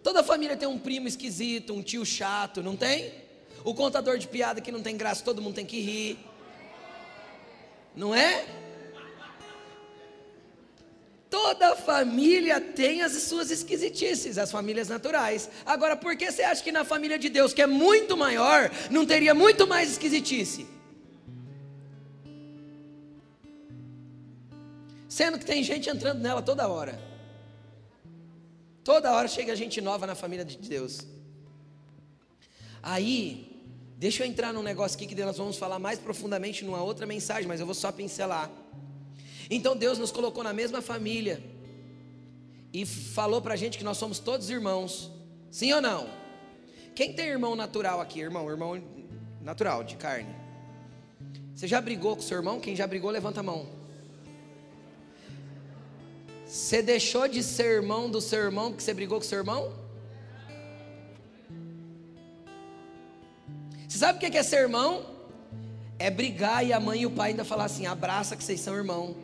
Toda 0.01 0.21
família 0.23 0.57
tem 0.57 0.67
um 0.67 0.77
primo 0.77 1.07
esquisito, 1.07 1.73
um 1.73 1.81
tio 1.81 2.05
chato, 2.05 2.61
não 2.61 2.75
tem? 2.75 3.13
O 3.63 3.73
contador 3.73 4.17
de 4.17 4.27
piada 4.27 4.59
que 4.59 4.71
não 4.71 4.81
tem 4.81 4.97
graça, 4.97 5.23
todo 5.23 5.41
mundo 5.41 5.55
tem 5.55 5.65
que 5.65 5.79
rir. 5.79 6.19
Não 7.95 8.13
é? 8.13 8.45
Toda 11.29 11.75
família 11.75 12.59
tem 12.59 13.01
as 13.01 13.13
suas 13.23 13.49
esquisitices, 13.49 14.37
as 14.37 14.51
famílias 14.51 14.89
naturais. 14.89 15.49
Agora, 15.65 15.95
por 15.95 16.15
que 16.17 16.31
você 16.31 16.43
acha 16.43 16.61
que 16.61 16.71
na 16.71 16.83
família 16.83 17.17
de 17.17 17.29
Deus, 17.29 17.53
que 17.53 17.61
é 17.61 17.67
muito 17.67 18.17
maior, 18.17 18.69
não 18.91 19.05
teria 19.05 19.33
muito 19.33 19.65
mais 19.65 19.91
esquisitice? 19.91 20.67
Sendo 25.17 25.37
que 25.37 25.45
tem 25.45 25.61
gente 25.63 25.87
entrando 25.89 26.19
nela 26.19 26.41
toda 26.41 26.67
hora. 26.67 26.99
Toda 28.83 29.11
hora 29.11 29.27
chega 29.27 29.55
gente 29.55 29.79
nova 29.79 30.07
na 30.07 30.15
família 30.15 30.43
de 30.43 30.57
Deus. 30.57 31.01
Aí, 32.81 33.53
Deixa 34.03 34.23
eu 34.23 34.27
entrar 34.27 34.51
num 34.51 34.63
negócio 34.63 34.97
aqui 34.97 35.07
que 35.07 35.15
nós 35.15 35.37
vamos 35.37 35.55
falar 35.55 35.79
mais 35.79 35.97
profundamente 35.97 36.65
numa 36.65 36.83
outra 36.83 37.05
mensagem, 37.05 37.47
mas 37.47 37.61
eu 37.61 37.65
vou 37.65 37.73
só 37.73 37.89
pincelar. 37.89 38.51
Então 39.49 39.77
Deus 39.77 39.97
nos 39.97 40.11
colocou 40.11 40.43
na 40.43 40.51
mesma 40.51 40.81
família 40.81 41.41
e 42.73 42.85
falou 42.85 43.41
para 43.41 43.53
a 43.53 43.55
gente 43.55 43.77
que 43.77 43.83
nós 43.83 43.97
somos 43.97 44.19
todos 44.19 44.49
irmãos. 44.49 45.09
Sim 45.49 45.71
ou 45.71 45.81
não? 45.81 46.09
Quem 46.93 47.13
tem 47.13 47.27
irmão 47.27 47.55
natural 47.55 48.01
aqui, 48.01 48.19
irmão? 48.19 48.49
Irmão 48.49 48.83
natural, 49.39 49.85
de 49.85 49.95
carne. 49.95 50.35
Você 51.55 51.65
já 51.65 51.79
brigou 51.79 52.17
com 52.17 52.21
seu 52.21 52.37
irmão? 52.37 52.59
Quem 52.59 52.75
já 52.75 52.85
brigou, 52.85 53.09
levanta 53.09 53.39
a 53.39 53.43
mão. 53.43 53.82
Você 56.53 56.83
deixou 56.83 57.27
de 57.27 57.41
ser 57.41 57.65
irmão 57.65 58.07
do 58.07 58.21
seu 58.21 58.43
irmão 58.43 58.69
porque 58.69 58.83
você 58.83 58.93
brigou 58.93 59.17
com 59.17 59.25
seu 59.25 59.39
irmão? 59.39 59.73
Você 63.87 63.97
sabe 63.97 64.19
o 64.19 64.31
que 64.31 64.37
é 64.37 64.43
ser 64.43 64.57
irmão? 64.57 65.03
É 65.97 66.11
brigar 66.11 66.63
e 66.63 66.71
a 66.71 66.79
mãe 66.79 67.01
e 67.01 67.05
o 67.07 67.09
pai 67.09 67.31
ainda 67.31 67.43
falar 67.43 67.65
assim: 67.65 67.87
abraça 67.87 68.37
que 68.37 68.43
vocês 68.43 68.59
são 68.59 68.75
irmão. 68.75 69.15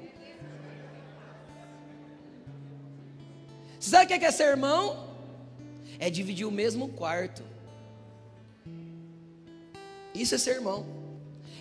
Você 3.79 3.91
sabe 3.91 4.05
o 4.05 4.19
que 4.19 4.25
é 4.25 4.31
ser 4.31 4.45
irmão? 4.47 5.13
É 5.99 6.09
dividir 6.09 6.47
o 6.47 6.51
mesmo 6.51 6.89
quarto. 6.89 7.43
Isso 10.15 10.33
é 10.33 10.39
ser 10.39 10.55
irmão. 10.55 10.83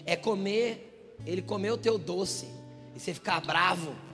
É 0.07 0.16
comer, 0.16 1.19
ele 1.27 1.43
comer 1.43 1.73
o 1.73 1.77
teu 1.77 1.99
doce 1.99 2.49
e 2.97 2.99
você 2.99 3.12
ficar 3.12 3.43
bravo. 3.43 4.07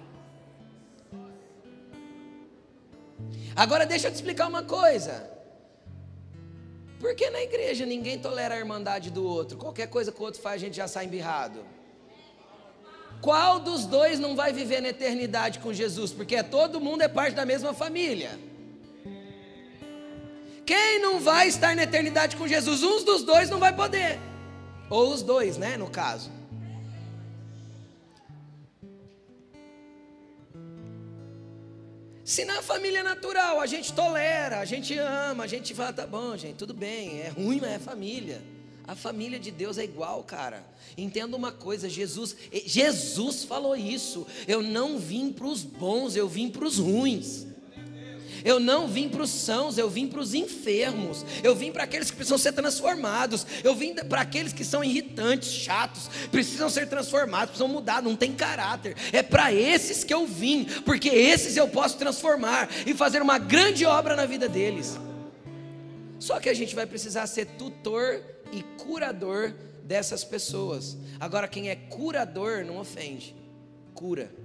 Agora 3.55 3.87
deixa 3.87 4.09
eu 4.09 4.13
te 4.13 4.17
explicar 4.17 4.49
uma 4.49 4.63
coisa. 4.63 5.31
Porque 6.99 7.29
na 7.31 7.43
igreja 7.43 7.85
ninguém 7.85 8.19
tolera 8.19 8.55
a 8.55 8.59
irmandade 8.59 9.11
do 9.11 9.25
outro. 9.27 9.59
Qualquer 9.59 9.89
coisa 9.89 10.11
que 10.11 10.21
o 10.21 10.25
outro 10.25 10.41
faz, 10.41 10.57
a 10.57 10.65
gente 10.65 10.77
já 10.77 10.89
sai 10.89 11.05
embirrado. 11.05 11.65
Qual 13.21 13.61
dos 13.61 13.87
dois 13.87 14.19
não 14.19 14.35
vai 14.35 14.53
viver 14.53 14.81
na 14.81 14.89
eternidade 14.89 15.59
com 15.59 15.73
Jesus? 15.73 16.13
Porque 16.13 16.43
todo 16.43 16.81
mundo 16.81 17.03
é 17.03 17.09
parte 17.09 17.35
da 17.35 17.47
mesma 17.47 17.73
família. 17.73 18.39
Quem 20.67 20.99
não 21.01 21.21
vai 21.21 21.49
estar 21.49 21.77
na 21.77 21.83
eternidade 21.83 22.37
com 22.37 22.49
Jesus? 22.49 22.83
Uns 22.83 23.05
dos 23.05 23.23
dois 23.23 23.51
não 23.51 23.59
vai 23.59 23.75
poder. 23.75 24.19
Ou 24.89 25.13
os 25.13 25.23
dois, 25.23 25.57
né? 25.57 25.77
No 25.77 25.91
caso. 25.91 26.31
Se 32.25 32.43
na 32.47 32.63
família 32.63 33.03
natural 33.03 33.61
a 33.61 33.67
gente 33.67 33.93
tolera, 33.93 34.61
a 34.61 34.65
gente 34.65 34.99
ama, 34.99 35.45
a 35.45 35.47
gente 35.47 35.75
fala, 35.75 35.93
tá 35.93 36.07
bom, 36.07 36.35
gente, 36.39 36.57
tudo 36.57 36.73
bem, 36.73 37.21
é 37.21 37.29
ruim, 37.29 37.61
mas 37.61 37.73
é 37.73 37.79
família. 37.79 38.43
A 38.87 38.95
família 38.95 39.39
de 39.39 39.51
Deus 39.51 39.77
é 39.77 39.85
igual, 39.85 40.23
cara. 40.25 40.65
Entenda 40.97 41.37
uma 41.37 41.53
coisa, 41.53 41.89
Jesus, 41.89 42.35
Jesus 42.51 43.45
falou 43.45 43.77
isso. 43.77 44.27
Eu 44.49 44.63
não 44.63 44.99
vim 44.99 45.33
para 45.33 45.47
os 45.47 45.63
bons, 45.63 46.17
eu 46.17 46.27
vim 46.27 46.49
para 46.49 46.65
os 46.65 46.79
ruins. 46.79 47.47
Eu 48.45 48.61
não 48.61 48.87
vim 48.87 49.09
para 49.09 49.23
os 49.23 49.31
sãos, 49.31 49.79
eu 49.79 49.89
vim 49.89 50.07
para 50.07 50.21
os 50.21 50.35
enfermos. 50.35 51.25
Eu 51.43 51.55
vim 51.55 51.73
para 51.73 51.85
aqueles 51.85 52.11
que 52.11 52.17
precisam 52.17 52.37
ser 52.37 52.53
transformados. 52.53 53.47
Eu 53.65 53.75
vim 53.75 53.95
para 53.95 54.21
aqueles 54.21 54.53
que 54.53 54.65
são 54.65 54.85
irritantes, 54.85 55.51
chatos, 55.51 56.11
precisam 56.31 56.69
ser 56.69 56.87
transformados, 56.87 57.51
precisam 57.51 57.69
mudar, 57.69 58.03
não 58.03 58.15
tem 58.15 58.33
caráter. 58.33 58.95
É 59.13 59.23
para 59.23 59.53
esses 59.53 60.05
que 60.05 60.13
eu 60.13 60.27
vim, 60.27 60.65
porque 60.85 61.09
esses 61.09 61.57
eu 61.57 61.67
posso 61.67 61.97
transformar 61.97 62.69
e 62.87 62.93
fazer 62.93 63.23
uma 63.23 63.39
grande 63.39 63.87
obra 63.87 64.15
na 64.15 64.27
vida 64.27 64.47
deles. 64.47 64.99
Só 66.19 66.39
que 66.39 66.51
a 66.51 66.55
gente 66.55 66.75
vai 66.75 66.87
precisar 66.87 67.27
ser 67.27 67.47
tutor 67.47 68.23
e 68.53 68.63
curador 68.83 69.55
dessas 69.83 70.23
pessoas. 70.23 70.97
Agora, 71.19 71.49
quem 71.49 71.71
é 71.71 71.75
curador 71.77 72.65
não 72.65 72.79
ofende, 72.79 73.35
cura. 73.95 74.44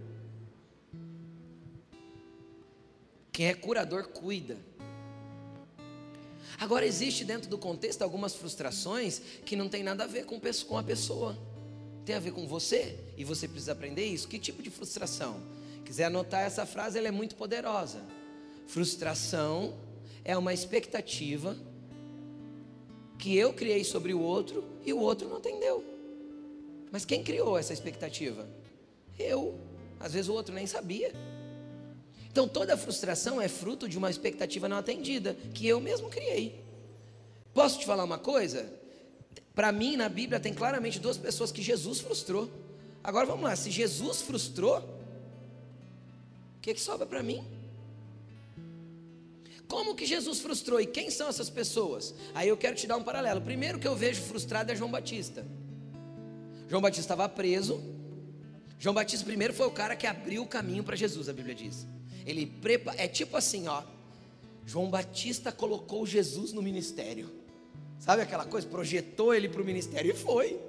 Quem 3.39 3.47
é 3.47 3.53
curador, 3.53 4.09
cuida. 4.09 4.57
Agora, 6.59 6.85
existe 6.85 7.23
dentro 7.23 7.49
do 7.49 7.57
contexto 7.57 8.01
algumas 8.01 8.35
frustrações 8.35 9.21
que 9.45 9.55
não 9.55 9.69
tem 9.69 9.81
nada 9.81 10.03
a 10.03 10.07
ver 10.07 10.25
com 10.25 10.35
a 10.35 10.83
pessoa, 10.83 11.37
tem 12.03 12.17
a 12.17 12.19
ver 12.19 12.33
com 12.33 12.45
você, 12.45 12.99
e 13.15 13.23
você 13.23 13.47
precisa 13.47 13.71
aprender 13.71 14.03
isso. 14.03 14.27
Que 14.27 14.37
tipo 14.37 14.61
de 14.61 14.69
frustração? 14.69 15.41
Quiser 15.85 16.03
anotar 16.03 16.41
essa 16.41 16.65
frase, 16.65 16.97
ela 16.97 17.07
é 17.07 17.11
muito 17.11 17.37
poderosa. 17.37 18.03
Frustração 18.67 19.73
é 20.25 20.37
uma 20.37 20.53
expectativa 20.53 21.55
que 23.17 23.37
eu 23.37 23.53
criei 23.53 23.85
sobre 23.85 24.13
o 24.13 24.19
outro 24.19 24.65
e 24.85 24.91
o 24.91 24.99
outro 24.99 25.29
não 25.29 25.37
atendeu. 25.37 25.81
Mas 26.91 27.05
quem 27.05 27.23
criou 27.23 27.57
essa 27.57 27.71
expectativa? 27.71 28.45
Eu. 29.17 29.57
Às 29.97 30.11
vezes 30.11 30.27
o 30.27 30.33
outro 30.33 30.53
nem 30.53 30.67
sabia. 30.67 31.13
Então 32.32 32.47
toda 32.47 32.77
frustração 32.77 33.41
é 33.41 33.47
fruto 33.47 33.88
de 33.88 33.97
uma 33.97 34.09
expectativa 34.09 34.69
não 34.69 34.77
atendida, 34.77 35.36
que 35.53 35.67
eu 35.67 35.80
mesmo 35.80 36.09
criei. 36.09 36.63
Posso 37.53 37.80
te 37.80 37.86
falar 37.86 38.03
uma 38.03 38.19
coisa? 38.19 38.71
Para 39.55 39.71
mim, 39.71 39.97
na 39.97 40.07
Bíblia, 40.07 40.39
tem 40.39 40.53
claramente 40.53 40.99
duas 40.99 41.17
pessoas 41.17 41.51
que 41.51 41.61
Jesus 41.61 41.99
frustrou. 41.99 42.49
Agora 43.03 43.25
vamos 43.25 43.43
lá, 43.43 43.55
se 43.55 43.71
Jesus 43.71 44.21
frustrou, 44.21 44.77
o 44.77 46.61
que, 46.61 46.73
que 46.73 46.82
sobra 46.82 47.05
para 47.05 47.23
mim? 47.23 47.43
Como 49.67 49.95
que 49.95 50.05
Jesus 50.05 50.39
frustrou 50.39 50.80
e 50.80 50.86
quem 50.86 51.11
são 51.11 51.30
essas 51.30 51.49
pessoas? 51.49 52.13
Aí 52.34 52.47
eu 52.47 52.57
quero 52.57 52.75
te 52.75 52.88
dar 52.88 52.97
um 52.97 53.03
paralelo. 53.03 53.39
Primeiro 53.41 53.80
que 53.80 53.88
eu 53.88 53.95
vejo 53.95 54.21
frustrado 54.21 54.71
é 54.71 54.75
João 54.75 54.89
Batista. 54.89 55.45
João 56.67 56.82
Batista 56.82 57.01
estava 57.01 57.30
preso. 57.30 57.82
João 58.80 58.95
Batista 58.95 59.25
primeiro 59.25 59.53
foi 59.53 59.67
o 59.67 59.71
cara 59.71 59.95
que 59.95 60.07
abriu 60.07 60.43
o 60.43 60.47
caminho 60.47 60.84
para 60.84 60.95
Jesus, 60.95 61.30
a 61.30 61.34
Bíblia 61.34 61.53
diz. 61.53 61.86
Ele 62.26 62.45
prepa 62.45 62.93
é 62.97 63.07
tipo 63.07 63.38
assim, 63.38 63.67
ó. 63.67 63.84
João 64.65 64.89
Batista 64.89 65.51
colocou 65.51 66.05
Jesus 66.05 66.53
no 66.53 66.61
ministério. 66.61 67.32
Sabe 67.99 68.22
aquela 68.22 68.45
coisa? 68.45 68.67
Projetou 68.67 69.34
ele 69.34 69.49
para 69.49 69.61
o 69.61 69.65
ministério 69.65 70.11
e 70.11 70.15
foi. 70.15 70.59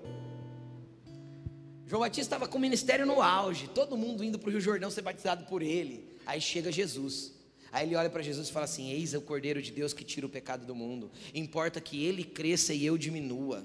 João 1.87 2.03
Batista 2.03 2.23
estava 2.23 2.49
com 2.49 2.57
o 2.57 2.61
ministério 2.61 3.05
no 3.05 3.21
auge, 3.21 3.69
todo 3.69 3.97
mundo 3.97 4.23
indo 4.23 4.39
para 4.39 4.49
o 4.49 4.53
Rio 4.53 4.61
Jordão 4.61 4.91
ser 4.91 5.03
batizado 5.03 5.45
por 5.47 5.61
ele. 5.61 6.09
Aí 6.25 6.41
chega 6.41 6.71
Jesus. 6.71 7.33
Aí 7.73 7.87
ele 7.87 7.97
olha 7.97 8.09
para 8.09 8.23
Jesus 8.23 8.49
e 8.49 8.53
fala 8.53 8.65
assim: 8.65 8.91
Eis 8.91 9.15
o 9.15 9.21
Cordeiro 9.21 9.61
de 9.61 9.71
Deus 9.71 9.93
que 9.93 10.05
tira 10.05 10.27
o 10.27 10.31
pecado 10.31 10.65
do 10.65 10.75
mundo. 10.75 11.11
Importa 11.35 11.81
que 11.81 12.05
ele 12.05 12.25
cresça 12.25 12.73
e 12.73 12.85
eu 12.85 12.97
diminua. 12.97 13.65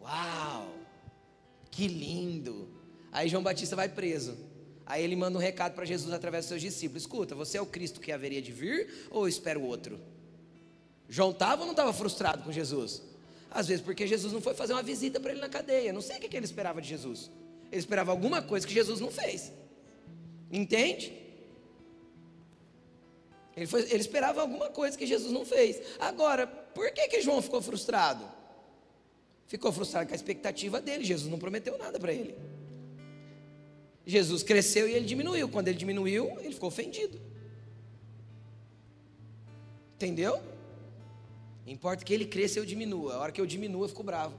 Uau! 0.00 0.72
Que 1.70 1.88
lindo! 1.88 2.68
Aí 3.10 3.28
João 3.28 3.42
Batista 3.42 3.76
vai 3.76 3.88
preso. 3.88 4.36
Aí 4.86 5.02
ele 5.02 5.16
manda 5.16 5.38
um 5.38 5.40
recado 5.40 5.74
para 5.74 5.84
Jesus 5.84 6.12
através 6.12 6.44
dos 6.44 6.48
seus 6.50 6.60
discípulos: 6.60 7.02
Escuta, 7.02 7.34
você 7.34 7.58
é 7.58 7.60
o 7.60 7.66
Cristo 7.66 8.00
que 8.00 8.12
haveria 8.12 8.42
de 8.42 8.52
vir 8.52 9.08
ou 9.10 9.24
eu 9.24 9.28
espero 9.28 9.62
outro? 9.62 9.98
João 11.08 11.30
estava 11.30 11.60
ou 11.62 11.66
não 11.66 11.72
estava 11.72 11.92
frustrado 11.92 12.42
com 12.42 12.52
Jesus? 12.52 13.02
Às 13.50 13.68
vezes 13.68 13.84
porque 13.84 14.06
Jesus 14.06 14.32
não 14.32 14.40
foi 14.40 14.54
fazer 14.54 14.72
uma 14.72 14.82
visita 14.82 15.20
para 15.20 15.30
ele 15.30 15.40
na 15.40 15.48
cadeia. 15.48 15.92
Não 15.92 16.00
sei 16.00 16.16
o 16.16 16.20
que 16.20 16.36
ele 16.36 16.44
esperava 16.44 16.82
de 16.82 16.88
Jesus. 16.88 17.30
Ele 17.70 17.78
esperava 17.78 18.10
alguma 18.10 18.42
coisa 18.42 18.66
que 18.66 18.74
Jesus 18.74 19.00
não 19.00 19.10
fez. 19.10 19.52
Entende? 20.50 21.12
Ele, 23.56 23.66
foi, 23.66 23.82
ele 23.82 24.00
esperava 24.00 24.40
alguma 24.40 24.70
coisa 24.70 24.98
que 24.98 25.06
Jesus 25.06 25.32
não 25.32 25.44
fez. 25.44 25.80
Agora, 26.00 26.46
por 26.46 26.90
que, 26.90 27.06
que 27.08 27.22
João 27.22 27.40
ficou 27.40 27.62
frustrado? 27.62 28.24
Ficou 29.46 29.72
frustrado 29.72 30.06
com 30.08 30.12
a 30.12 30.16
expectativa 30.16 30.80
dele. 30.80 31.04
Jesus 31.04 31.30
não 31.30 31.38
prometeu 31.38 31.78
nada 31.78 31.98
para 31.98 32.12
ele. 32.12 32.34
Jesus 34.06 34.42
cresceu 34.42 34.88
e 34.88 34.92
ele 34.92 35.06
diminuiu. 35.06 35.48
Quando 35.48 35.68
ele 35.68 35.78
diminuiu, 35.78 36.38
ele 36.40 36.52
ficou 36.52 36.68
ofendido. 36.68 37.20
Entendeu? 39.94 40.42
Importa 41.66 42.04
que 42.04 42.12
ele 42.12 42.26
cresça 42.26 42.58
eu 42.58 42.66
diminua. 42.66 43.14
A 43.14 43.18
hora 43.20 43.32
que 43.32 43.40
eu 43.40 43.46
diminua, 43.46 43.84
eu 43.84 43.88
fico 43.88 44.02
bravo. 44.02 44.38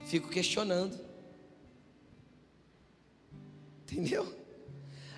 Fico 0.00 0.28
questionando. 0.28 0.98
Entendeu? 3.82 4.34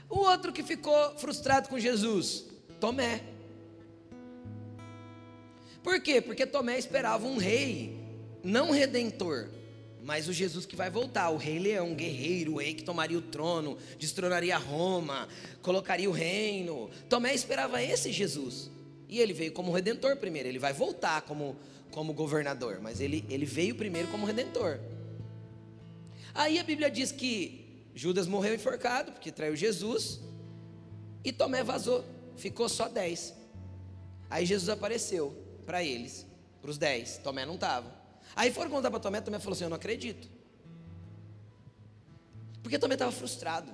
O 0.09 0.21
outro 0.21 0.53
que 0.53 0.63
ficou 0.63 1.19
frustrado 1.19 1.69
com 1.69 1.79
Jesus, 1.79 2.45
Tomé. 2.79 3.25
Por 5.83 6.01
quê? 6.01 6.21
Porque 6.21 6.47
Tomé 6.47 6.79
esperava 6.79 7.27
um 7.27 7.37
rei, 7.37 7.99
não 8.43 8.71
redentor 8.71 9.49
mas 10.09 10.27
o 10.27 10.33
Jesus 10.33 10.65
que 10.65 10.75
vai 10.75 10.89
voltar, 10.89 11.29
o 11.29 11.37
rei 11.37 11.59
leão, 11.59 11.95
guerreiro, 11.95 12.55
o 12.55 12.57
rei 12.57 12.73
que 12.73 12.83
tomaria 12.83 13.19
o 13.19 13.21
trono, 13.21 13.77
destronaria 13.99 14.57
Roma, 14.57 15.29
colocaria 15.61 16.09
o 16.09 16.13
reino. 16.15 16.89
Tomé 17.11 17.35
esperava 17.35 17.83
esse 17.83 18.11
Jesus. 18.11 18.71
E 19.07 19.21
ele 19.21 19.35
veio 19.35 19.53
como 19.53 19.71
redentor 19.71 20.17
primeiro, 20.17 20.49
ele 20.49 20.59
vai 20.59 20.73
voltar 20.73 21.21
como, 21.21 21.55
como 21.91 22.15
governador, 22.15 22.81
mas 22.81 23.03
ele, 23.03 23.23
ele 23.29 23.45
veio 23.45 23.75
primeiro 23.75 24.09
como 24.09 24.25
redentor. 24.25 24.81
Aí 26.35 26.59
a 26.59 26.65
Bíblia 26.65 26.91
diz 26.91 27.13
que 27.13 27.85
Judas 27.95 28.27
morreu 28.27 28.55
enforcado, 28.55 29.13
porque 29.13 29.31
traiu 29.31 29.55
Jesus, 29.55 30.21
e 31.23 31.33
Tomé 31.33 31.63
vazou, 31.63 32.03
ficou 32.35 32.67
só 32.67 32.89
dez. 32.89 33.35
Aí 34.31 34.47
Jesus 34.47 34.71
apareceu 34.71 35.37
para 35.67 35.85
eles, 35.85 36.27
para 36.63 36.71
os 36.71 36.79
dez, 36.79 37.19
Tomé 37.19 37.45
não 37.45 37.57
estava. 37.57 37.98
Aí 38.39 38.53
foram 38.53 38.71
contar 38.71 38.89
para 38.89 39.01
Tomé, 39.01 39.21
Tomé 39.21 39.41
falou 39.41 39.55
assim: 39.55 39.65
Eu 39.65 39.69
não 39.69 39.77
acredito. 39.77 40.29
Porque 42.63 42.79
Tomé 42.79 42.95
estava 42.95 43.11
frustrado. 43.11 43.73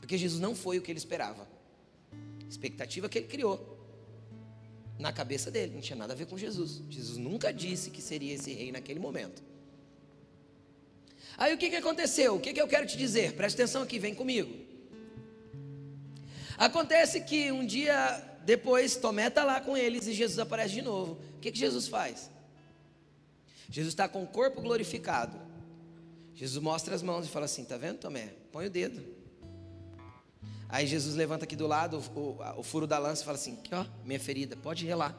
Porque 0.00 0.18
Jesus 0.18 0.40
não 0.40 0.52
foi 0.52 0.78
o 0.78 0.82
que 0.82 0.90
ele 0.90 0.98
esperava. 0.98 1.46
Expectativa 2.50 3.08
que 3.08 3.18
ele 3.18 3.28
criou 3.28 3.78
na 4.98 5.12
cabeça 5.12 5.48
dele, 5.48 5.74
não 5.74 5.80
tinha 5.80 5.94
nada 5.94 6.12
a 6.12 6.16
ver 6.16 6.26
com 6.26 6.36
Jesus. 6.36 6.82
Jesus 6.90 7.16
nunca 7.16 7.52
disse 7.52 7.88
que 7.90 8.02
seria 8.02 8.34
esse 8.34 8.52
rei 8.52 8.72
naquele 8.72 8.98
momento. 8.98 9.40
Aí 11.38 11.54
o 11.54 11.58
que, 11.58 11.70
que 11.70 11.76
aconteceu? 11.76 12.34
O 12.34 12.40
que, 12.40 12.52
que 12.52 12.60
eu 12.60 12.66
quero 12.66 12.84
te 12.84 12.96
dizer? 12.96 13.34
Preste 13.34 13.54
atenção 13.54 13.82
aqui, 13.82 13.96
vem 13.96 14.12
comigo. 14.12 14.52
Acontece 16.58 17.20
que 17.20 17.52
um 17.52 17.64
dia 17.64 17.96
depois, 18.44 18.96
Tomé 18.96 19.28
está 19.28 19.44
lá 19.44 19.60
com 19.60 19.76
eles 19.76 20.08
e 20.08 20.12
Jesus 20.12 20.40
aparece 20.40 20.74
de 20.74 20.82
novo. 20.82 21.20
O 21.36 21.40
que, 21.40 21.52
que 21.52 21.58
Jesus 21.58 21.86
faz? 21.86 22.28
Jesus 23.68 23.92
está 23.92 24.08
com 24.08 24.22
o 24.22 24.26
corpo 24.26 24.60
glorificado. 24.60 25.38
Jesus 26.34 26.62
mostra 26.62 26.94
as 26.94 27.02
mãos 27.02 27.26
e 27.26 27.28
fala 27.28 27.44
assim: 27.44 27.64
Tá 27.64 27.76
vendo, 27.76 27.98
Tomé? 27.98 28.34
Põe 28.50 28.66
o 28.66 28.70
dedo. 28.70 29.02
Aí 30.68 30.86
Jesus 30.86 31.14
levanta 31.14 31.44
aqui 31.44 31.54
do 31.54 31.66
lado 31.66 32.02
o, 32.14 32.18
o, 32.18 32.60
o 32.60 32.62
furo 32.62 32.86
da 32.86 32.98
lança 32.98 33.22
e 33.22 33.24
fala 33.24 33.36
assim: 33.36 33.54
Aqui, 33.54 33.74
ó, 33.74 33.84
minha 34.04 34.18
ferida, 34.18 34.56
pode 34.56 34.86
relar. 34.86 35.16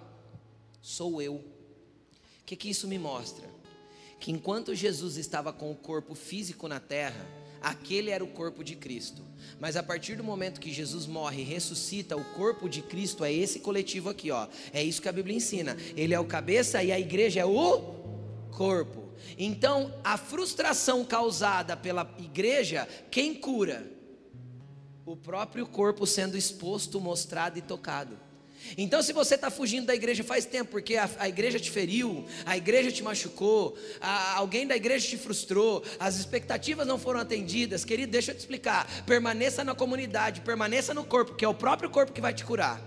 Sou 0.81 1.21
eu. 1.21 1.35
O 1.35 2.45
que, 2.45 2.55
que 2.55 2.69
isso 2.69 2.87
me 2.87 2.99
mostra? 2.99 3.47
Que 4.19 4.31
enquanto 4.31 4.75
Jesus 4.75 5.17
estava 5.17 5.53
com 5.53 5.71
o 5.71 5.75
corpo 5.75 6.15
físico 6.15 6.67
na 6.67 6.79
terra, 6.79 7.25
aquele 7.61 8.09
era 8.09 8.23
o 8.23 8.27
corpo 8.27 8.63
de 8.63 8.75
Cristo. 8.75 9.23
Mas 9.59 9.77
a 9.77 9.83
partir 9.83 10.15
do 10.15 10.23
momento 10.23 10.59
que 10.59 10.73
Jesus 10.73 11.05
morre 11.05 11.41
e 11.41 11.45
ressuscita, 11.45 12.17
o 12.17 12.25
corpo 12.33 12.67
de 12.67 12.81
Cristo 12.81 13.23
é 13.23 13.31
esse 13.31 13.59
coletivo 13.59 14.09
aqui, 14.09 14.31
ó. 14.31 14.47
É 14.73 14.83
isso 14.83 15.01
que 15.01 15.07
a 15.07 15.13
Bíblia 15.13 15.37
ensina. 15.37 15.77
Ele 15.95 16.13
é 16.13 16.19
o 16.19 16.25
cabeça 16.25 16.83
e 16.83 16.91
a 16.91 16.99
igreja 16.99 17.39
é 17.39 17.45
o 17.45 17.51
corpo. 18.53 19.11
Então, 19.37 19.93
a 20.03 20.17
frustração 20.17 21.03
causada 21.03 21.75
pela 21.75 22.09
igreja, 22.17 22.87
quem 23.09 23.33
cura? 23.33 23.91
O 25.05 25.15
próprio 25.15 25.65
corpo 25.65 26.07
sendo 26.07 26.37
exposto, 26.37 26.99
mostrado 26.99 27.57
e 27.57 27.61
tocado. 27.61 28.17
Então, 28.77 29.03
se 29.03 29.11
você 29.11 29.35
está 29.35 29.51
fugindo 29.51 29.87
da 29.87 29.95
igreja 29.95 30.23
faz 30.23 30.45
tempo, 30.45 30.71
porque 30.71 30.95
a, 30.95 31.09
a, 31.19 31.27
igreja 31.27 31.59
te 31.59 31.69
feriu, 31.69 32.25
a 32.45 32.55
igreja 32.55 32.91
te 32.91 33.03
machucou, 33.03 33.77
a, 33.99 34.37
alguém 34.37 34.65
da 34.65 34.75
igreja 34.75 35.05
te 35.05 35.17
frustrou, 35.17 35.83
as 35.99 36.17
expectativas 36.17 36.87
não 36.87 36.97
foram 36.97 37.19
atendidas, 37.19 37.83
querido, 37.83 38.11
deixa 38.11 38.31
eu 38.31 38.35
te 38.35 38.39
explicar. 38.39 38.87
Permaneça 39.05 39.63
na 39.63 39.75
comunidade, 39.75 40.41
permaneça 40.41 40.93
no 40.93 41.03
corpo, 41.03 41.35
que 41.35 41.43
é 41.43 41.47
o 41.47 41.53
próprio 41.53 41.89
corpo 41.89 42.13
que 42.13 42.21
vai 42.21 42.33
te 42.33 42.45
curar. 42.45 42.81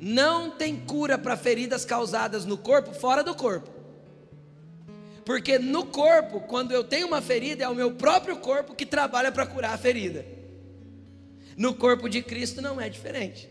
Não 0.00 0.50
tem 0.50 0.76
cura 0.76 1.16
para 1.16 1.36
feridas 1.36 1.84
causadas 1.84 2.44
no 2.44 2.58
corpo 2.58 2.92
fora 2.92 3.22
do 3.22 3.34
corpo. 3.34 3.77
Porque 5.28 5.58
no 5.58 5.84
corpo, 5.84 6.40
quando 6.40 6.72
eu 6.72 6.82
tenho 6.82 7.06
uma 7.06 7.20
ferida, 7.20 7.62
é 7.62 7.68
o 7.68 7.74
meu 7.74 7.92
próprio 7.92 8.38
corpo 8.38 8.74
que 8.74 8.86
trabalha 8.86 9.30
para 9.30 9.44
curar 9.44 9.74
a 9.74 9.76
ferida. 9.76 10.24
No 11.54 11.74
corpo 11.74 12.08
de 12.08 12.22
Cristo 12.22 12.62
não 12.62 12.80
é 12.80 12.88
diferente. 12.88 13.46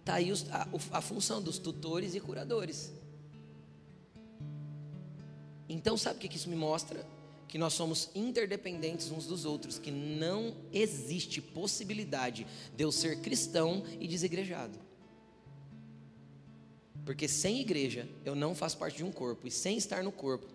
Está 0.00 0.14
aí 0.14 0.32
a, 0.50 0.68
a 0.92 1.00
função 1.02 1.42
dos 1.42 1.58
tutores 1.58 2.14
e 2.14 2.20
curadores. 2.20 2.90
Então, 5.68 5.98
sabe 5.98 6.16
o 6.16 6.18
que 6.18 6.34
isso 6.34 6.48
me 6.48 6.56
mostra? 6.56 7.06
Que 7.46 7.58
nós 7.58 7.74
somos 7.74 8.08
interdependentes 8.14 9.10
uns 9.10 9.26
dos 9.26 9.44
outros, 9.44 9.78
que 9.78 9.90
não 9.90 10.54
existe 10.72 11.42
possibilidade 11.42 12.46
de 12.74 12.82
eu 12.82 12.90
ser 12.90 13.20
cristão 13.20 13.84
e 14.00 14.08
desigrejado. 14.08 14.85
Porque 17.06 17.28
sem 17.28 17.60
igreja 17.60 18.08
eu 18.24 18.34
não 18.34 18.52
faço 18.52 18.76
parte 18.76 18.96
de 18.96 19.04
um 19.04 19.12
corpo, 19.12 19.46
e 19.46 19.50
sem 19.50 19.78
estar 19.78 20.02
no 20.02 20.10
corpo, 20.10 20.48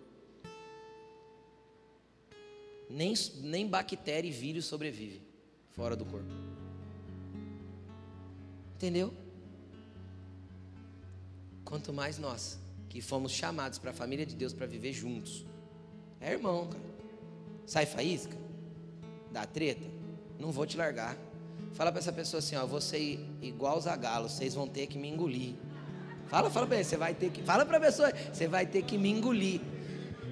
nem, 2.90 3.14
nem 3.40 3.66
bactéria 3.66 4.28
e 4.28 4.30
vírus 4.30 4.66
sobrevive 4.66 5.22
fora 5.70 5.96
do 5.96 6.04
corpo. 6.04 6.28
Entendeu? 8.76 9.14
Quanto 11.64 11.90
mais 11.90 12.18
nós 12.18 12.58
que 12.90 13.00
fomos 13.00 13.32
chamados 13.32 13.78
para 13.78 13.92
a 13.92 13.94
família 13.94 14.26
de 14.26 14.36
Deus 14.36 14.52
para 14.52 14.66
viver 14.66 14.92
juntos. 14.92 15.46
É 16.20 16.32
irmão, 16.32 16.68
cara. 16.68 16.84
Sai 17.64 17.86
faísca? 17.86 18.36
Dá 19.30 19.46
treta? 19.46 19.86
Não 20.38 20.52
vou 20.52 20.66
te 20.66 20.76
largar. 20.76 21.16
Fala 21.72 21.90
para 21.90 22.00
essa 22.00 22.12
pessoa 22.12 22.40
assim, 22.40 22.56
ó, 22.56 22.66
você 22.66 23.18
igual 23.40 23.78
os 23.78 23.86
agalos, 23.86 24.32
vocês 24.32 24.52
vão 24.52 24.68
ter 24.68 24.86
que 24.86 24.98
me 24.98 25.08
engolir. 25.08 25.54
Fala, 26.32 26.48
fala 26.48 26.66
ele, 26.74 26.82
você 26.82 26.96
vai 26.96 27.12
ter 27.12 27.28
que. 27.28 27.42
Fala 27.42 27.66
para 27.66 27.76
a 27.76 27.80
pessoa, 27.80 28.10
você 28.32 28.48
vai 28.48 28.64
ter 28.64 28.80
que 28.84 28.96
me 28.96 29.10
engolir. 29.10 29.60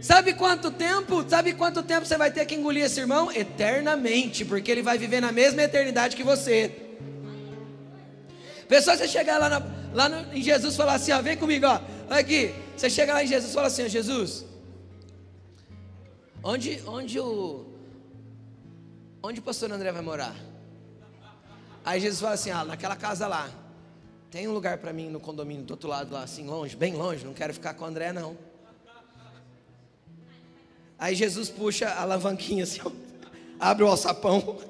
Sabe 0.01 0.33
quanto 0.33 0.71
tempo? 0.71 1.29
Sabe 1.29 1.53
quanto 1.53 1.83
tempo 1.83 2.07
você 2.07 2.17
vai 2.17 2.31
ter 2.31 2.47
que 2.47 2.55
engolir 2.55 2.85
esse 2.85 2.99
irmão? 2.99 3.31
Eternamente, 3.31 4.43
porque 4.47 4.71
ele 4.71 4.83
vai 4.83 4.97
viver 4.97 5.21
na 5.21 5.31
mesma 5.31 5.63
eternidade 5.63 6.17
que 6.17 6.23
você. 6.23 6.75
Pessoal, 8.67 8.97
você 8.97 9.07
chegar 9.07 9.37
lá, 9.37 9.51
na, 9.51 9.63
lá 9.93 10.09
no, 10.09 10.33
em 10.33 10.41
Jesus 10.41 10.73
e 10.73 10.77
falar 10.79 10.95
assim: 10.95 11.13
ó, 11.13 11.21
vem 11.21 11.37
comigo, 11.37 11.67
ó, 11.67 11.79
aqui. 12.09 12.55
Você 12.75 12.89
chega 12.89 13.13
lá 13.13 13.23
em 13.23 13.27
Jesus 13.27 13.51
e 13.51 13.55
fala 13.55 13.67
assim: 13.67 13.85
ó, 13.85 13.89
Jesus, 13.89 14.47
onde, 16.43 16.83
onde 16.87 17.21
o. 17.21 17.67
Onde 19.23 19.39
o 19.39 19.43
pastor 19.43 19.71
André 19.71 19.93
vai 19.93 20.01
morar? 20.01 20.35
Aí 21.85 22.01
Jesus 22.01 22.23
fala 22.23 22.33
assim: 22.33 22.51
ah, 22.51 22.65
naquela 22.65 22.97
casa 22.97 23.27
lá. 23.27 23.51
Tem 24.31 24.47
um 24.47 24.53
lugar 24.53 24.79
para 24.79 24.93
mim 24.93 25.11
no 25.11 25.19
condomínio 25.19 25.65
do 25.65 25.73
outro 25.73 25.89
lado 25.89 26.15
lá, 26.15 26.23
assim, 26.23 26.47
longe, 26.47 26.77
bem 26.77 26.95
longe. 26.95 27.25
Não 27.25 27.35
quero 27.35 27.53
ficar 27.53 27.75
com 27.75 27.85
o 27.85 27.89
André, 27.89 28.13
não. 28.13 28.39
Aí 30.97 31.17
Jesus 31.17 31.51
puxa 31.51 31.89
a 31.89 32.03
alavanquinha 32.03 32.63
assim, 32.63 32.79
abre 33.59 33.83
o 33.83 33.89
alçapão. 33.89 34.61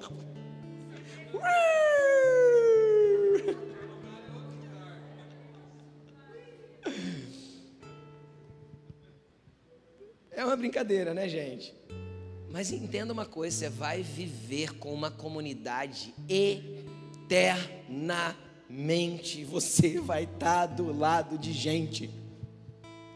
É 10.31 10.43
uma 10.43 10.57
brincadeira, 10.57 11.13
né, 11.13 11.29
gente? 11.29 11.75
Mas 12.51 12.73
entenda 12.73 13.13
uma 13.13 13.27
coisa: 13.27 13.55
você 13.55 13.69
vai 13.69 14.03
viver 14.03 14.79
com 14.79 14.95
uma 14.95 15.11
comunidade 15.11 16.15
eternamente. 16.27 18.49
Você 19.51 19.99
vai 19.99 20.25
estar 20.25 20.67
do 20.67 20.97
lado 20.97 21.37
de 21.37 21.53
gente. 21.53 22.09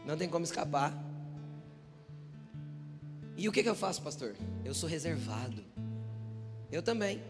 Não 0.05 0.17
tem 0.17 0.27
como 0.27 0.43
escapar. 0.43 0.93
E 3.37 3.47
o 3.47 3.51
que, 3.51 3.63
que 3.63 3.69
eu 3.69 3.75
faço, 3.75 4.01
pastor? 4.01 4.35
Eu 4.63 4.73
sou 4.73 4.89
reservado. 4.89 5.63
Eu 6.71 6.83
também. 6.83 7.23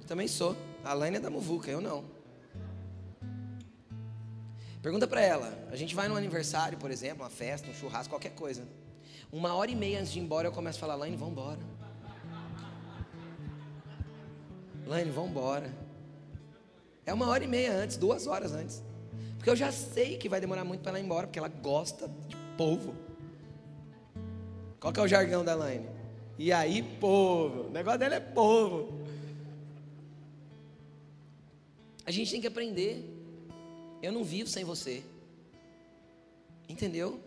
Eu 0.00 0.06
também 0.06 0.28
sou. 0.28 0.56
A 0.84 0.92
Laine 0.92 1.16
é 1.16 1.20
da 1.20 1.28
Muvuca, 1.28 1.70
eu 1.70 1.80
não. 1.80 2.04
Pergunta 4.80 5.06
para 5.06 5.20
ela. 5.20 5.66
A 5.70 5.76
gente 5.76 5.94
vai 5.94 6.08
num 6.08 6.16
aniversário, 6.16 6.78
por 6.78 6.90
exemplo, 6.90 7.24
uma 7.24 7.30
festa, 7.30 7.68
um 7.68 7.74
churrasco, 7.74 8.10
qualquer 8.10 8.34
coisa. 8.34 8.66
Uma 9.32 9.54
hora 9.54 9.70
e 9.70 9.74
meia 9.74 9.98
antes 9.98 10.12
de 10.12 10.20
ir 10.20 10.22
embora, 10.22 10.46
eu 10.46 10.52
começo 10.52 10.78
a 10.78 10.80
falar: 10.80 10.94
Laine, 10.94 11.16
vamos 11.16 11.32
embora. 11.32 11.60
Laine, 14.86 15.10
vamos 15.10 15.30
embora. 15.30 15.83
É 17.06 17.12
uma 17.12 17.28
hora 17.28 17.44
e 17.44 17.46
meia 17.46 17.72
antes, 17.72 17.96
duas 17.96 18.26
horas 18.26 18.52
antes. 18.52 18.82
Porque 19.36 19.50
eu 19.50 19.56
já 19.56 19.70
sei 19.70 20.16
que 20.16 20.28
vai 20.28 20.40
demorar 20.40 20.64
muito 20.64 20.80
para 20.80 20.90
ela 20.90 21.00
ir 21.00 21.04
embora, 21.04 21.26
porque 21.26 21.38
ela 21.38 21.48
gosta 21.48 22.08
de 22.28 22.36
povo. 22.56 22.94
Qual 24.80 24.92
que 24.92 25.00
é 25.00 25.02
o 25.02 25.08
jargão 25.08 25.44
da 25.44 25.54
Laine? 25.54 25.88
E 26.38 26.52
aí, 26.52 26.82
povo. 26.82 27.68
O 27.68 27.70
negócio 27.70 27.98
dela 27.98 28.14
é 28.14 28.20
povo. 28.20 29.00
A 32.06 32.10
gente 32.10 32.30
tem 32.30 32.40
que 32.40 32.46
aprender 32.46 33.14
eu 34.04 34.12
não 34.12 34.22
vivo 34.22 34.48
sem 34.48 34.64
você. 34.64 35.02
Entendeu? 36.68 37.18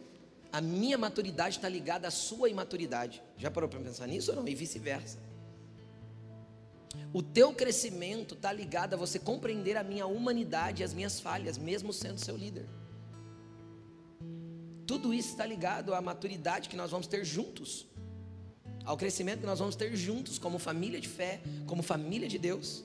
A 0.52 0.62
minha 0.62 0.98
maturidade 0.98 1.58
está 1.58 1.68
ligada 1.68 2.08
à 2.08 2.12
sua 2.12 2.50
imaturidade. 2.50 3.22
Já 3.36 3.50
parou 3.50 3.68
para 3.68 3.80
pensar 3.80 4.06
nisso 4.08 4.32
ou 4.32 4.38
não? 4.38 4.48
E 4.48 4.54
vice-versa. 4.54 5.18
O 7.14 7.22
teu 7.22 7.54
crescimento 7.54 8.36
está 8.36 8.52
ligado 8.52 8.94
a 8.94 8.98
você 8.98 9.18
compreender 9.18 9.78
a 9.78 9.84
minha 9.84 10.06
humanidade 10.06 10.82
e 10.82 10.86
as 10.86 10.94
minhas 10.94 11.20
falhas, 11.20 11.58
mesmo 11.58 11.92
sendo 11.94 12.20
seu 12.20 12.36
líder. 12.36 12.66
Tudo 14.86 15.14
isso 15.14 15.30
está 15.30 15.46
ligado 15.46 15.94
à 15.94 16.02
maturidade 16.02 16.70
que 16.70 16.76
nós 16.76 16.92
vamos 16.92 17.08
ter 17.08 17.26
juntos, 17.26 17.86
ao 18.86 18.96
crescimento 18.96 19.42
que 19.42 19.46
nós 19.46 19.60
vamos 19.60 19.76
ter 19.76 19.96
juntos, 19.96 20.40
como 20.40 20.58
família 20.58 21.00
de 21.00 21.08
fé, 21.08 21.42
como 21.66 21.84
família 21.84 22.28
de 22.28 22.38
Deus. 22.38 22.84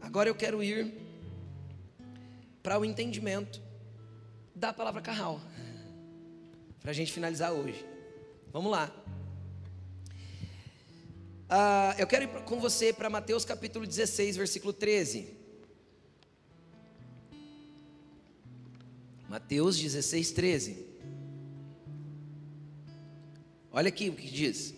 Agora 0.00 0.28
eu 0.28 0.34
quero 0.34 0.62
ir 0.62 0.92
para 2.62 2.78
o 2.78 2.84
entendimento 2.84 3.62
da 4.54 4.72
palavra 4.72 5.00
carral. 5.00 5.40
Para 6.80 6.90
a 6.90 6.94
gente 6.94 7.12
finalizar 7.12 7.52
hoje. 7.52 7.84
Vamos 8.52 8.70
lá. 8.70 8.92
Uh, 11.50 11.98
eu 11.98 12.06
quero 12.06 12.22
ir 12.22 12.28
com 12.44 12.60
você 12.60 12.92
para 12.92 13.10
Mateus 13.10 13.44
capítulo 13.44 13.84
16, 13.84 14.36
versículo 14.36 14.72
13. 14.72 15.34
Mateus 19.28 19.76
16, 19.76 20.30
13. 20.30 20.86
Olha 23.72 23.88
aqui 23.88 24.10
o 24.10 24.14
que 24.14 24.30
diz. 24.30 24.72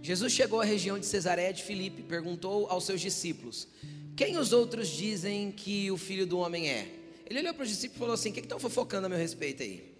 Jesus 0.00 0.32
chegou 0.32 0.58
à 0.58 0.64
região 0.64 0.98
de 0.98 1.04
Cesareia 1.04 1.52
de 1.52 1.62
Filipe 1.62 2.00
e 2.00 2.04
perguntou 2.04 2.66
aos 2.70 2.84
seus 2.84 3.02
discípulos: 3.02 3.68
quem 4.16 4.38
os 4.38 4.54
outros 4.54 4.88
dizem 4.88 5.52
que 5.52 5.90
o 5.90 5.98
filho 5.98 6.26
do 6.26 6.38
homem 6.38 6.70
é? 6.70 6.88
Ele 7.26 7.40
olhou 7.40 7.52
para 7.52 7.64
os 7.64 7.68
discípulos 7.68 7.96
e 7.96 7.98
falou 7.98 8.14
assim: 8.14 8.30
O 8.30 8.32
que 8.32 8.40
estão 8.40 8.58
fofocando 8.58 9.04
a 9.04 9.08
meu 9.10 9.18
respeito 9.18 9.62
aí? 9.62 9.94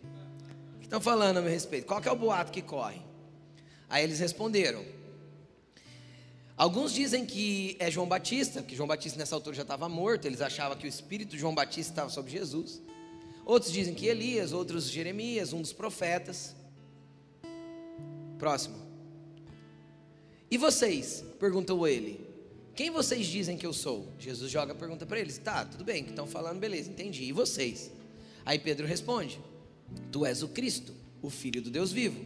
O 0.76 0.78
que 0.78 0.86
estão 0.86 1.00
falando 1.00 1.36
a 1.36 1.42
meu 1.42 1.50
respeito? 1.50 1.86
Qual 1.86 2.00
é 2.02 2.10
o 2.10 2.16
boato 2.16 2.50
que 2.50 2.62
corre? 2.62 3.02
Aí 3.90 4.02
eles 4.02 4.18
responderam. 4.18 5.01
Alguns 6.56 6.92
dizem 6.92 7.24
que 7.24 7.76
é 7.78 7.90
João 7.90 8.06
Batista, 8.06 8.62
que 8.62 8.76
João 8.76 8.86
Batista 8.86 9.18
nessa 9.18 9.34
altura 9.34 9.56
já 9.56 9.62
estava 9.62 9.88
morto, 9.88 10.26
eles 10.26 10.40
achavam 10.40 10.76
que 10.76 10.86
o 10.86 10.88
espírito 10.88 11.30
de 11.30 11.38
João 11.38 11.54
Batista 11.54 11.92
estava 11.92 12.10
sobre 12.10 12.30
Jesus. 12.30 12.82
Outros 13.44 13.72
dizem 13.72 13.94
que 13.94 14.06
Elias, 14.06 14.52
outros 14.52 14.88
Jeremias, 14.88 15.52
um 15.52 15.60
dos 15.60 15.72
profetas. 15.72 16.54
Próximo. 18.38 18.76
E 20.50 20.58
vocês? 20.58 21.24
perguntou 21.40 21.88
ele. 21.88 22.28
Quem 22.74 22.90
vocês 22.90 23.26
dizem 23.26 23.56
que 23.56 23.66
eu 23.66 23.72
sou? 23.72 24.08
Jesus 24.18 24.50
joga 24.50 24.72
a 24.72 24.76
pergunta 24.76 25.04
para 25.04 25.18
eles. 25.18 25.38
Tá, 25.38 25.64
tudo 25.64 25.84
bem, 25.84 26.04
que 26.04 26.10
estão 26.10 26.26
falando, 26.26 26.58
beleza, 26.58 26.90
entendi. 26.90 27.24
E 27.24 27.32
vocês? 27.32 27.90
Aí 28.44 28.58
Pedro 28.58 28.86
responde: 28.86 29.40
Tu 30.10 30.24
és 30.24 30.42
o 30.42 30.48
Cristo, 30.48 30.94
o 31.20 31.28
Filho 31.30 31.60
do 31.60 31.70
Deus 31.70 31.92
vivo. 31.92 32.24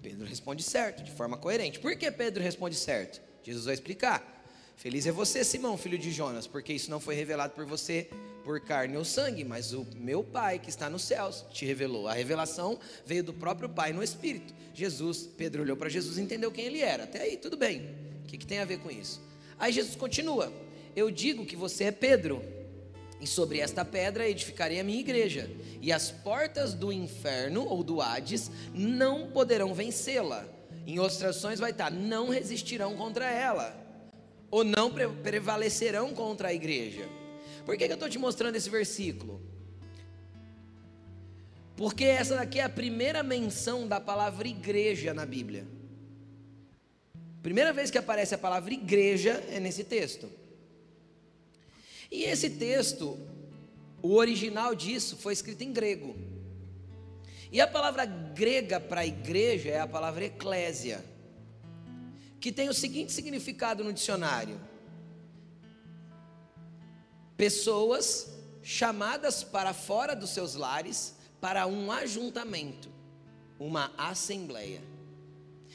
Pedro 0.00 0.26
responde 0.26 0.62
certo, 0.62 1.02
de 1.02 1.10
forma 1.10 1.36
coerente. 1.36 1.78
Por 1.78 1.96
que 1.96 2.10
Pedro 2.10 2.42
responde 2.42 2.76
certo? 2.76 3.20
Jesus 3.42 3.64
vai 3.64 3.74
explicar. 3.74 4.32
Feliz 4.76 5.06
é 5.06 5.12
você, 5.12 5.44
Simão, 5.44 5.76
filho 5.76 5.98
de 5.98 6.10
Jonas, 6.10 6.46
porque 6.46 6.72
isso 6.72 6.90
não 6.90 6.98
foi 6.98 7.14
revelado 7.14 7.54
por 7.54 7.64
você 7.64 8.08
por 8.44 8.60
carne 8.60 8.96
ou 8.96 9.04
sangue, 9.04 9.44
mas 9.44 9.72
o 9.72 9.86
meu 9.94 10.24
Pai 10.24 10.58
que 10.58 10.68
está 10.68 10.90
nos 10.90 11.02
céus 11.02 11.44
te 11.52 11.64
revelou. 11.64 12.08
A 12.08 12.12
revelação 12.12 12.78
veio 13.06 13.22
do 13.22 13.32
próprio 13.32 13.68
Pai 13.68 13.92
no 13.92 14.02
Espírito. 14.02 14.52
Jesus, 14.74 15.28
Pedro 15.36 15.62
olhou 15.62 15.76
para 15.76 15.88
Jesus 15.88 16.18
e 16.18 16.22
entendeu 16.22 16.50
quem 16.50 16.64
ele 16.64 16.80
era. 16.80 17.04
Até 17.04 17.22
aí, 17.22 17.36
tudo 17.36 17.56
bem. 17.56 17.94
O 18.24 18.26
que, 18.26 18.38
que 18.38 18.46
tem 18.46 18.58
a 18.58 18.64
ver 18.64 18.78
com 18.78 18.90
isso? 18.90 19.20
Aí 19.58 19.72
Jesus 19.72 19.94
continua: 19.94 20.52
Eu 20.96 21.10
digo 21.10 21.46
que 21.46 21.54
você 21.54 21.84
é 21.84 21.92
Pedro, 21.92 22.42
e 23.20 23.26
sobre 23.26 23.60
esta 23.60 23.84
pedra 23.84 24.28
edificarei 24.28 24.80
a 24.80 24.84
minha 24.84 24.98
igreja, 24.98 25.48
e 25.80 25.92
as 25.92 26.10
portas 26.10 26.74
do 26.74 26.92
inferno 26.92 27.64
ou 27.64 27.84
do 27.84 28.00
Hades 28.00 28.50
não 28.74 29.30
poderão 29.30 29.72
vencê-la. 29.74 30.44
Em 30.86 30.98
outras 30.98 31.18
traduções 31.18 31.60
vai 31.60 31.70
estar: 31.70 31.90
não 31.90 32.28
resistirão 32.28 32.96
contra 32.96 33.30
ela. 33.30 33.80
ou 34.50 34.62
não 34.62 34.92
prevalecerão 35.22 36.12
contra 36.12 36.48
a 36.48 36.52
igreja. 36.54 37.08
Por 37.64 37.76
que, 37.76 37.86
que 37.86 37.92
eu 37.92 37.94
estou 37.94 38.08
te 38.08 38.18
mostrando 38.18 38.56
esse 38.56 38.68
versículo? 38.68 39.40
Porque 41.74 42.04
essa 42.04 42.36
daqui 42.36 42.58
é 42.58 42.64
a 42.64 42.68
primeira 42.68 43.22
menção 43.22 43.88
da 43.88 43.98
palavra 43.98 44.46
igreja 44.46 45.14
na 45.14 45.24
Bíblia. 45.24 45.66
Primeira 47.42 47.72
vez 47.72 47.90
que 47.90 47.96
aparece 47.96 48.34
a 48.34 48.38
palavra 48.38 48.74
igreja 48.74 49.42
é 49.50 49.58
nesse 49.58 49.84
texto. 49.84 50.30
E 52.10 52.24
esse 52.24 52.50
texto, 52.50 53.18
o 54.02 54.14
original 54.14 54.74
disso 54.74 55.16
foi 55.16 55.32
escrito 55.32 55.62
em 55.62 55.72
grego. 55.72 56.14
E 57.52 57.60
a 57.60 57.66
palavra 57.66 58.06
grega 58.06 58.80
para 58.80 59.06
igreja 59.06 59.68
é 59.68 59.78
a 59.78 59.86
palavra 59.86 60.24
eclésia, 60.24 61.04
que 62.40 62.50
tem 62.50 62.70
o 62.70 62.74
seguinte 62.74 63.12
significado 63.12 63.84
no 63.84 63.92
dicionário: 63.92 64.58
pessoas 67.36 68.32
chamadas 68.62 69.44
para 69.44 69.74
fora 69.74 70.16
dos 70.16 70.30
seus 70.30 70.54
lares 70.54 71.14
para 71.42 71.66
um 71.66 71.92
ajuntamento, 71.92 72.88
uma 73.60 73.92
assembleia. 73.98 74.80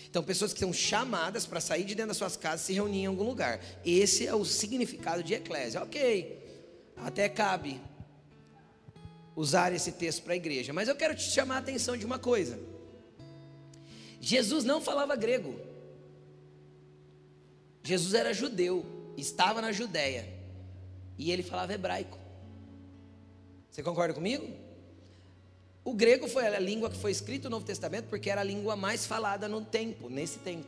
Então, 0.10 0.24
pessoas 0.24 0.54
que 0.54 0.60
são 0.60 0.74
chamadas 0.74 1.46
para 1.46 1.60
sair 1.60 1.84
de 1.84 1.94
dentro 1.94 2.10
das 2.10 2.18
suas 2.18 2.36
casas 2.36 2.62
se 2.62 2.74
reunir 2.74 3.02
em 3.02 3.06
algum 3.06 3.24
lugar. 3.24 3.60
Esse 3.86 4.26
é 4.26 4.34
o 4.34 4.44
significado 4.46 5.22
de 5.22 5.36
eclésia. 5.36 5.84
Ok, 5.84 6.42
até 6.96 7.30
cabe 7.30 7.80
usar 9.38 9.72
esse 9.72 9.92
texto 9.92 10.24
para 10.24 10.34
a 10.34 10.36
igreja. 10.36 10.74
Mas 10.74 10.90
eu 10.90 10.96
quero 10.96 11.14
te 11.16 11.22
chamar 11.22 11.58
a 11.58 11.60
atenção 11.60 11.96
de 11.96 12.04
uma 12.06 12.18
coisa. 12.18 12.60
Jesus 14.20 14.66
não 14.66 14.82
falava 14.82 15.16
grego. 15.16 15.56
Jesus 17.84 18.16
era 18.16 18.34
judeu, 18.34 18.84
estava 19.16 19.62
na 19.62 19.72
Judéia. 19.72 20.28
E 21.20 21.32
ele 21.32 21.44
falava 21.44 21.72
hebraico. 21.72 22.18
Você 23.70 23.84
concorda 23.84 24.14
comigo? 24.14 24.50
O 25.86 25.94
grego 25.94 26.28
foi 26.28 26.48
a 26.48 26.60
língua 26.60 26.90
que 26.90 26.98
foi 26.98 27.12
escrita 27.12 27.48
no 27.48 27.58
Novo 27.58 27.66
Testamento 27.66 28.08
porque 28.10 28.32
era 28.32 28.42
a 28.42 28.44
língua 28.44 28.76
mais 28.76 29.06
falada 29.06 29.48
no 29.48 29.64
tempo, 29.64 30.10
nesse 30.10 30.40
tempo. 30.40 30.68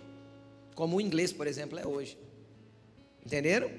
Como 0.76 0.96
o 0.96 1.02
inglês, 1.02 1.34
por 1.34 1.48
exemplo, 1.48 1.78
é 1.80 1.86
hoje. 1.88 2.18
Entenderam? 3.26 3.70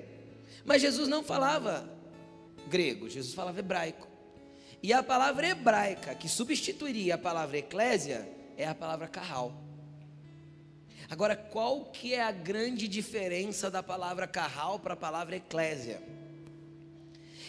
Mas 0.65 0.83
Jesus 0.83 1.09
não 1.09 1.23
falava 1.23 1.89
grego, 2.69 3.09
Jesus 3.09 3.33
falava 3.33 3.61
hebraico. 3.61 4.10
E 4.83 4.93
a 4.93 5.03
palavra 5.03 5.49
hebraica 5.49 6.15
que 6.15 6.29
substituiria 6.29 7.17
a 7.17 7.19
palavra 7.19 7.59
eclésia 7.59 8.27
é 8.57 8.67
a 8.67 8.75
palavra 8.75 9.09
carral. 9.09 9.53
Agora, 11.09 11.35
qual 11.37 11.87
que 11.87 12.15
é 12.15 12.23
a 12.23 12.31
grande 12.31 12.87
diferença 12.87 13.71
da 13.71 13.83
palavra 13.83 14.27
carral 14.27 14.79
para 14.79 14.95
a 14.95 14.97
palavra 14.97 15.37
eclésia? 15.37 16.01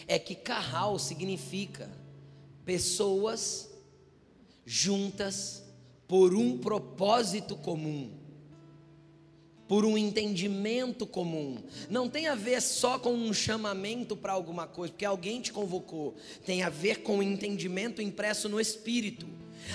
É 0.06 0.18
que 0.18 0.34
carral 0.34 0.98
significa 0.98 1.88
pessoas 2.64 3.70
juntas 4.66 5.62
por 6.08 6.34
um 6.34 6.58
propósito 6.58 7.56
comum, 7.56 8.12
por 9.72 9.86
um 9.86 9.96
entendimento 9.96 11.06
comum. 11.06 11.56
Não 11.88 12.06
tem 12.06 12.28
a 12.28 12.34
ver 12.34 12.60
só 12.60 12.98
com 12.98 13.14
um 13.14 13.32
chamamento 13.32 14.14
para 14.14 14.34
alguma 14.34 14.66
coisa, 14.66 14.92
porque 14.92 15.06
alguém 15.06 15.40
te 15.40 15.50
convocou. 15.50 16.14
Tem 16.44 16.62
a 16.62 16.68
ver 16.68 16.96
com 16.96 17.16
o 17.16 17.22
entendimento 17.22 18.02
impresso 18.02 18.50
no 18.50 18.60
espírito. 18.60 19.26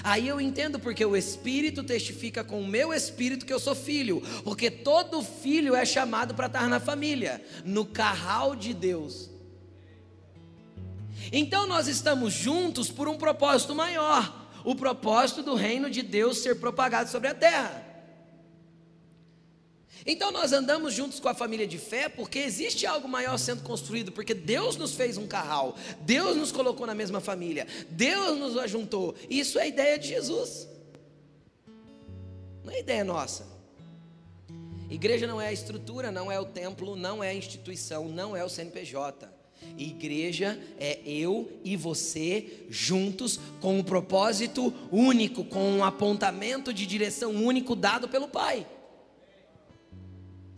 Aí 0.04 0.28
eu 0.28 0.40
entendo 0.40 0.80
porque 0.80 1.04
o 1.04 1.18
Espírito 1.18 1.84
testifica 1.84 2.44
com 2.44 2.62
o 2.62 2.68
meu 2.68 2.94
espírito 2.94 3.44
que 3.44 3.52
eu 3.52 3.60
sou 3.60 3.74
filho, 3.74 4.22
porque 4.44 4.70
todo 4.70 5.24
filho 5.24 5.74
é 5.74 5.84
chamado 5.84 6.36
para 6.36 6.46
estar 6.46 6.70
na 6.70 6.80
família, 6.80 7.44
no 7.66 7.84
carral 7.84 8.56
de 8.56 8.76
Deus. 8.76 9.32
Então 11.32 11.66
nós 11.66 11.88
estamos 11.88 12.34
juntos 12.34 12.92
por 12.92 13.08
um 13.08 13.18
propósito 13.18 13.74
maior 13.74 14.46
o 14.68 14.76
propósito 14.76 15.42
do 15.42 15.56
reino 15.56 15.90
de 15.90 16.02
Deus 16.02 16.40
ser 16.40 16.60
propagado 16.60 17.10
sobre 17.10 17.30
a 17.30 17.34
terra. 17.34 17.87
Então 20.10 20.32
nós 20.32 20.54
andamos 20.54 20.94
juntos 20.94 21.20
com 21.20 21.28
a 21.28 21.34
família 21.34 21.68
de 21.68 21.78
fé 21.78 22.08
porque 22.08 22.40
existe 22.40 22.86
algo 22.86 23.10
maior 23.10 23.38
sendo 23.38 23.62
construído, 23.62 24.10
porque 24.10 24.34
Deus 24.34 24.78
nos 24.78 24.94
fez 24.94 25.18
um 25.18 25.28
carral, 25.28 25.76
Deus 26.00 26.38
nos 26.38 26.50
colocou 26.50 26.88
na 26.88 26.96
mesma 26.96 27.20
família, 27.20 27.68
Deus 27.90 28.40
nos 28.40 28.58
ajuntou. 28.58 29.14
Isso 29.30 29.60
é 29.60 29.64
a 29.64 29.68
ideia 29.68 30.00
de 30.00 30.08
Jesus. 30.08 30.66
Não 32.64 32.72
é 32.72 32.80
ideia 32.80 33.04
nossa. 33.04 33.46
Igreja 34.90 35.28
não 35.28 35.42
é 35.42 35.48
a 35.48 35.54
estrutura, 35.54 36.10
não 36.10 36.32
é 36.32 36.40
o 36.40 36.46
templo, 36.46 36.96
não 36.96 37.22
é 37.22 37.30
a 37.30 37.34
instituição, 37.34 38.08
não 38.08 38.34
é 38.34 38.46
o 38.46 38.50
CNPJ. 38.50 39.30
Igreja 39.78 40.58
é 40.80 41.00
eu 41.04 41.52
e 41.66 41.76
você 41.76 42.66
juntos 42.70 43.38
com 43.60 43.78
um 43.78 43.84
propósito 43.84 44.74
único, 44.90 45.44
com 45.44 45.70
um 45.70 45.84
apontamento 45.84 46.72
de 46.74 46.86
direção 46.86 47.32
único 47.32 47.76
dado 47.76 48.08
pelo 48.08 48.30
Pai. 48.30 48.66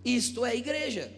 Isto 0.04 0.46
é 0.46 0.56
igreja. 0.56 1.12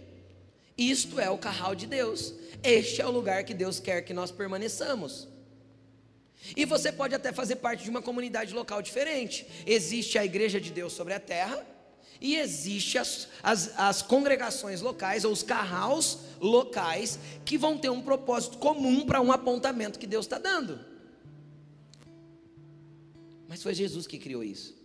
Isto 0.77 1.19
é 1.19 1.29
o 1.29 1.37
carral 1.37 1.75
de 1.75 1.85
Deus. 1.85 2.33
Este 2.63 3.01
é 3.01 3.05
o 3.05 3.11
lugar 3.11 3.43
que 3.43 3.53
Deus 3.53 3.79
quer 3.79 4.01
que 4.01 4.13
nós 4.13 4.31
permaneçamos. 4.31 5.27
E 6.55 6.65
você 6.65 6.91
pode 6.91 7.13
até 7.13 7.31
fazer 7.31 7.57
parte 7.57 7.83
de 7.83 7.89
uma 7.89 8.01
comunidade 8.01 8.53
local 8.53 8.81
diferente. 8.81 9.45
Existe 9.65 10.17
a 10.17 10.25
igreja 10.25 10.59
de 10.59 10.71
Deus 10.71 10.93
sobre 10.93 11.13
a 11.13 11.19
terra 11.19 11.65
e 12.21 12.35
existe 12.35 12.99
as, 12.99 13.27
as, 13.41 13.79
as 13.79 14.01
congregações 14.03 14.79
locais, 14.79 15.25
ou 15.25 15.31
os 15.31 15.41
carraus 15.41 16.19
locais, 16.39 17.17
que 17.43 17.57
vão 17.57 17.79
ter 17.79 17.89
um 17.89 18.01
propósito 18.01 18.59
comum 18.59 19.07
para 19.07 19.19
um 19.19 19.31
apontamento 19.31 19.97
que 19.97 20.05
Deus 20.05 20.27
está 20.27 20.37
dando. 20.37 20.79
Mas 23.47 23.63
foi 23.63 23.73
Jesus 23.73 24.05
que 24.05 24.19
criou 24.19 24.43
isso. 24.43 24.75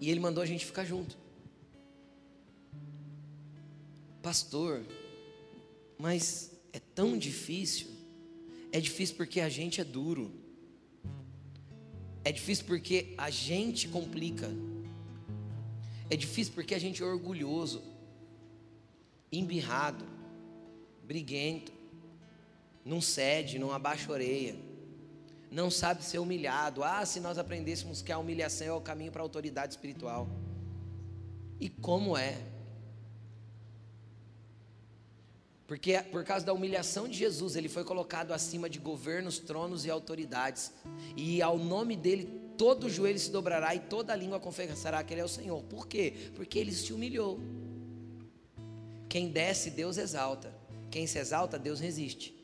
E 0.00 0.10
Ele 0.10 0.18
mandou 0.18 0.42
a 0.42 0.46
gente 0.46 0.64
ficar 0.64 0.86
junto. 0.86 1.18
Pastor, 4.28 4.84
mas 5.96 6.52
é 6.70 6.78
tão 6.78 7.16
difícil. 7.16 7.88
É 8.70 8.78
difícil 8.78 9.16
porque 9.16 9.40
a 9.40 9.48
gente 9.48 9.80
é 9.80 9.84
duro. 9.84 10.30
É 12.22 12.30
difícil 12.30 12.66
porque 12.66 13.14
a 13.16 13.30
gente 13.30 13.88
complica. 13.88 14.50
É 16.10 16.14
difícil 16.14 16.52
porque 16.52 16.74
a 16.74 16.78
gente 16.78 17.02
é 17.02 17.06
orgulhoso, 17.06 17.82
embirrado, 19.32 20.04
briguento, 21.06 21.72
não 22.84 23.00
cede, 23.00 23.58
não 23.58 23.72
abaixa 23.72 24.10
a 24.10 24.12
orelha, 24.12 24.56
não 25.50 25.70
sabe 25.70 26.04
ser 26.04 26.18
humilhado. 26.18 26.84
Ah, 26.84 27.06
se 27.06 27.18
nós 27.18 27.38
aprendêssemos 27.38 28.02
que 28.02 28.12
a 28.12 28.18
humilhação 28.18 28.66
é 28.66 28.72
o 28.74 28.80
caminho 28.82 29.10
para 29.10 29.22
a 29.22 29.24
autoridade 29.24 29.72
espiritual. 29.72 30.28
E 31.58 31.70
como 31.70 32.14
é? 32.14 32.57
Porque 35.68 36.00
por 36.10 36.24
causa 36.24 36.46
da 36.46 36.52
humilhação 36.54 37.06
de 37.06 37.18
Jesus, 37.18 37.54
ele 37.54 37.68
foi 37.68 37.84
colocado 37.84 38.32
acima 38.32 38.70
de 38.70 38.78
governos, 38.78 39.38
tronos 39.38 39.84
e 39.84 39.90
autoridades. 39.90 40.72
E 41.14 41.42
ao 41.42 41.58
nome 41.58 41.94
dele 41.94 42.48
todo 42.56 42.88
joelho 42.88 43.18
se 43.18 43.30
dobrará 43.30 43.74
e 43.74 43.78
toda 43.78 44.16
língua 44.16 44.40
confessará 44.40 45.04
que 45.04 45.12
Ele 45.12 45.20
é 45.20 45.24
o 45.24 45.28
Senhor. 45.28 45.62
Por 45.64 45.86
quê? 45.86 46.30
Porque 46.34 46.58
Ele 46.58 46.72
se 46.72 46.90
humilhou. 46.92 47.38
Quem 49.10 49.28
desce, 49.28 49.70
Deus 49.70 49.98
exalta. 49.98 50.52
Quem 50.90 51.06
se 51.06 51.18
exalta, 51.18 51.58
Deus 51.58 51.80
resiste. 51.80 52.34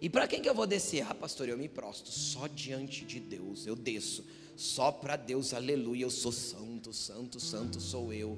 E 0.00 0.10
para 0.10 0.26
quem 0.26 0.42
que 0.42 0.48
eu 0.48 0.54
vou 0.54 0.66
descer? 0.66 1.06
Ah, 1.08 1.14
pastor, 1.14 1.48
eu 1.48 1.56
me 1.56 1.68
prosto 1.68 2.10
só 2.10 2.48
diante 2.48 3.04
de 3.04 3.20
Deus. 3.20 3.68
Eu 3.68 3.76
desço 3.76 4.26
só 4.56 4.90
para 4.90 5.14
Deus. 5.14 5.54
Aleluia, 5.54 6.02
eu 6.02 6.10
sou 6.10 6.32
santo, 6.32 6.92
santo, 6.92 7.38
santo 7.38 7.80
sou 7.80 8.12
eu. 8.12 8.36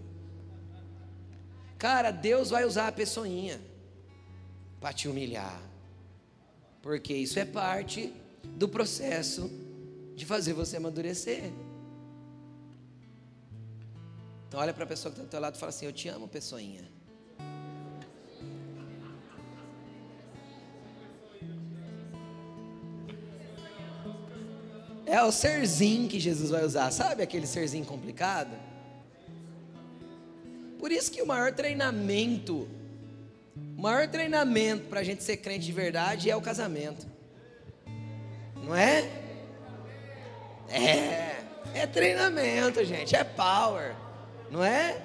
Cara, 1.85 2.11
Deus 2.11 2.49
vai 2.49 2.65
usar 2.65 2.89
a 2.89 2.93
pessoinha 2.93 3.61
para 4.81 4.91
te 4.91 5.07
humilhar. 5.07 5.61
Porque 6.81 7.13
isso 7.13 7.39
é 7.39 7.45
parte 7.45 8.11
do 8.43 8.67
processo 8.67 9.51
de 10.17 10.25
fazer 10.25 10.55
você 10.55 10.79
amadurecer. 10.79 11.53
Então 14.49 14.59
olha 14.61 14.73
para 14.73 14.85
a 14.85 14.87
pessoa 14.87 15.13
que 15.13 15.21
está 15.21 15.29
do 15.29 15.31
teu 15.31 15.39
lado 15.39 15.57
e 15.57 15.59
fala 15.59 15.69
assim: 15.69 15.85
Eu 15.85 15.93
te 15.93 16.09
amo, 16.09 16.27
pessoinha. 16.27 16.91
É 25.05 25.23
o 25.23 25.31
serzinho 25.31 26.09
que 26.09 26.19
Jesus 26.19 26.49
vai 26.49 26.65
usar, 26.65 26.91
sabe 26.91 27.23
aquele 27.23 27.47
serzinho 27.47 27.85
complicado? 27.85 28.74
Por 30.85 30.93
isso 30.93 31.11
que 31.11 31.23
o 31.23 31.27
maior 31.27 31.51
treinamento, 31.51 32.69
o 33.75 33.81
maior 33.81 34.07
treinamento 34.07 34.85
para 34.89 35.01
a 35.01 35.03
gente 35.03 35.25
ser 35.25 35.39
crente 35.39 35.65
de 35.65 35.73
verdade 35.73 36.31
é 36.31 36.37
o 36.37 36.43
casamento. 36.43 37.07
Não 38.63 38.77
é? 38.77 39.11
É. 40.69 41.43
É 41.73 41.87
treinamento, 41.87 42.85
gente. 42.85 43.17
É 43.17 43.25
power. 43.25 43.97
Não 44.51 44.63
é? 44.63 45.01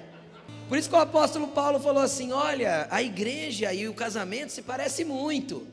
Por 0.68 0.76
isso 0.76 0.86
que 0.86 0.94
o 0.94 0.98
apóstolo 0.98 1.48
Paulo 1.48 1.80
falou 1.80 2.02
assim: 2.02 2.30
olha, 2.30 2.86
a 2.90 3.02
igreja 3.02 3.72
e 3.72 3.88
o 3.88 3.94
casamento 3.94 4.52
se 4.52 4.60
parecem 4.60 5.06
muito, 5.06 5.66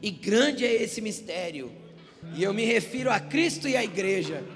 e 0.00 0.10
grande 0.10 0.64
é 0.64 0.72
esse 0.72 1.02
mistério, 1.02 1.70
e 2.34 2.42
eu 2.42 2.54
me 2.54 2.64
refiro 2.64 3.10
a 3.10 3.20
Cristo 3.20 3.68
e 3.68 3.76
a 3.76 3.84
igreja. 3.84 4.42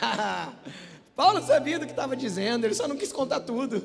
Paulo 1.18 1.42
sabia 1.42 1.80
do 1.80 1.84
que 1.84 1.90
estava 1.90 2.14
dizendo, 2.14 2.64
ele 2.64 2.74
só 2.74 2.86
não 2.86 2.96
quis 2.96 3.12
contar 3.12 3.40
tudo. 3.40 3.84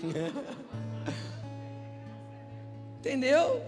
Entendeu? 3.00 3.60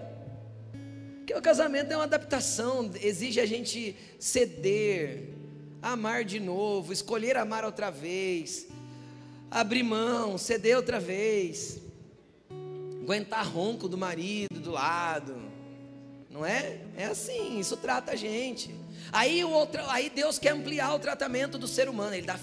Porque 1.18 1.34
o 1.34 1.42
casamento 1.42 1.92
é 1.92 1.96
uma 1.96 2.04
adaptação, 2.04 2.88
exige 3.02 3.40
a 3.40 3.46
gente 3.46 3.96
ceder, 4.16 5.24
amar 5.82 6.22
de 6.22 6.38
novo, 6.38 6.92
escolher 6.92 7.36
amar 7.36 7.64
outra 7.64 7.90
vez, 7.90 8.68
abrir 9.50 9.82
mão, 9.82 10.38
ceder 10.38 10.76
outra 10.76 11.00
vez, 11.00 11.80
aguentar 13.02 13.44
ronco 13.44 13.88
do 13.88 13.98
marido 13.98 14.61
do 14.61 14.70
lado, 14.70 15.34
não 16.30 16.46
é? 16.46 16.78
É 16.96 17.06
assim, 17.06 17.58
isso 17.58 17.76
trata 17.76 18.12
a 18.12 18.16
gente. 18.16 18.72
Aí, 19.12 19.44
o 19.44 19.50
outro, 19.50 19.82
aí 19.88 20.08
Deus 20.08 20.38
quer 20.38 20.50
ampliar 20.50 20.94
o 20.94 20.98
tratamento 20.98 21.58
do 21.58 21.66
ser 21.66 21.88
humano, 21.88 22.14
Ele 22.14 22.26
dá 22.26 22.38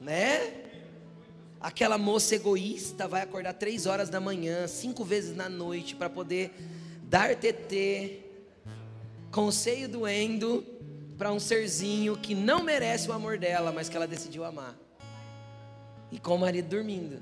né? 0.00 0.64
Aquela 1.60 1.98
moça 1.98 2.34
egoísta 2.34 3.08
vai 3.08 3.22
acordar 3.22 3.54
três 3.54 3.86
horas 3.86 4.08
da 4.08 4.20
manhã, 4.20 4.66
cinco 4.68 5.04
vezes 5.04 5.34
na 5.34 5.48
noite, 5.48 5.96
para 5.96 6.08
poder 6.08 6.52
dar 7.02 7.34
TT, 7.34 8.20
com 9.30 9.46
o 9.46 9.52
seio 9.52 9.88
doendo, 9.88 10.64
para 11.16 11.32
um 11.32 11.40
serzinho 11.40 12.16
que 12.16 12.34
não 12.34 12.62
merece 12.62 13.08
o 13.08 13.12
amor 13.12 13.38
dela, 13.38 13.72
mas 13.72 13.88
que 13.88 13.96
ela 13.96 14.06
decidiu 14.06 14.44
amar. 14.44 14.76
E 16.12 16.18
com 16.18 16.36
o 16.36 16.38
marido 16.38 16.68
dormindo, 16.68 17.20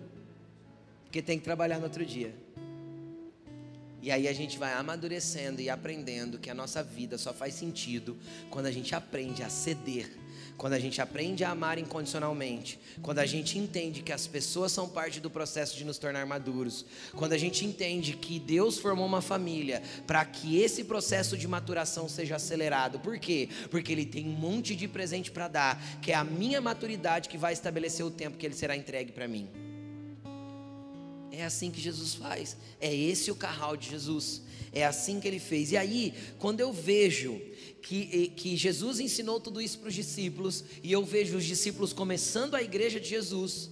porque 1.04 1.22
tem 1.22 1.38
que 1.38 1.44
trabalhar 1.44 1.78
no 1.78 1.84
outro 1.84 2.04
dia. 2.04 2.34
E 4.02 4.12
aí 4.12 4.28
a 4.28 4.32
gente 4.32 4.58
vai 4.58 4.72
amadurecendo 4.74 5.60
e 5.60 5.70
aprendendo 5.70 6.38
que 6.38 6.50
a 6.50 6.54
nossa 6.54 6.82
vida 6.82 7.16
só 7.18 7.32
faz 7.32 7.54
sentido 7.54 8.16
quando 8.50 8.66
a 8.66 8.70
gente 8.70 8.94
aprende 8.94 9.42
a 9.42 9.48
ceder, 9.48 10.08
quando 10.56 10.72
a 10.72 10.78
gente 10.78 11.00
aprende 11.00 11.44
a 11.44 11.50
amar 11.50 11.78
incondicionalmente, 11.78 12.78
quando 13.02 13.18
a 13.18 13.26
gente 13.26 13.58
entende 13.58 14.02
que 14.02 14.12
as 14.12 14.26
pessoas 14.26 14.72
são 14.72 14.88
parte 14.88 15.20
do 15.20 15.30
processo 15.30 15.76
de 15.76 15.84
nos 15.84 15.98
tornar 15.98 16.26
maduros, 16.26 16.84
quando 17.14 17.32
a 17.32 17.38
gente 17.38 17.64
entende 17.64 18.14
que 18.14 18.38
Deus 18.38 18.78
formou 18.78 19.06
uma 19.06 19.20
família 19.20 19.82
para 20.06 20.24
que 20.24 20.60
esse 20.60 20.84
processo 20.84 21.36
de 21.36 21.46
maturação 21.46 22.08
seja 22.08 22.36
acelerado. 22.36 22.98
Por 22.98 23.18
quê? 23.18 23.48
Porque 23.70 23.92
Ele 23.92 24.06
tem 24.06 24.26
um 24.26 24.32
monte 24.32 24.74
de 24.74 24.88
presente 24.88 25.30
para 25.30 25.48
dar, 25.48 25.82
que 26.00 26.12
é 26.12 26.14
a 26.14 26.24
minha 26.24 26.60
maturidade 26.60 27.28
que 27.28 27.38
vai 27.38 27.52
estabelecer 27.52 28.04
o 28.04 28.10
tempo 28.10 28.36
que 28.36 28.46
Ele 28.46 28.54
será 28.54 28.76
entregue 28.76 29.12
para 29.12 29.28
mim. 29.28 29.65
É 31.36 31.44
assim 31.44 31.70
que 31.70 31.80
Jesus 31.80 32.14
faz. 32.14 32.56
É 32.80 32.94
esse 32.94 33.30
o 33.30 33.34
carral 33.34 33.76
de 33.76 33.90
Jesus. 33.90 34.40
É 34.72 34.84
assim 34.84 35.20
que 35.20 35.28
ele 35.28 35.38
fez. 35.38 35.70
E 35.70 35.76
aí, 35.76 36.14
quando 36.38 36.60
eu 36.60 36.72
vejo 36.72 37.38
que, 37.82 38.28
que 38.28 38.56
Jesus 38.56 39.00
ensinou 39.00 39.38
tudo 39.38 39.60
isso 39.60 39.78
para 39.78 39.88
os 39.88 39.94
discípulos, 39.94 40.64
e 40.82 40.90
eu 40.90 41.04
vejo 41.04 41.36
os 41.36 41.44
discípulos 41.44 41.92
começando 41.92 42.54
a 42.54 42.62
igreja 42.62 42.98
de 42.98 43.08
Jesus, 43.08 43.70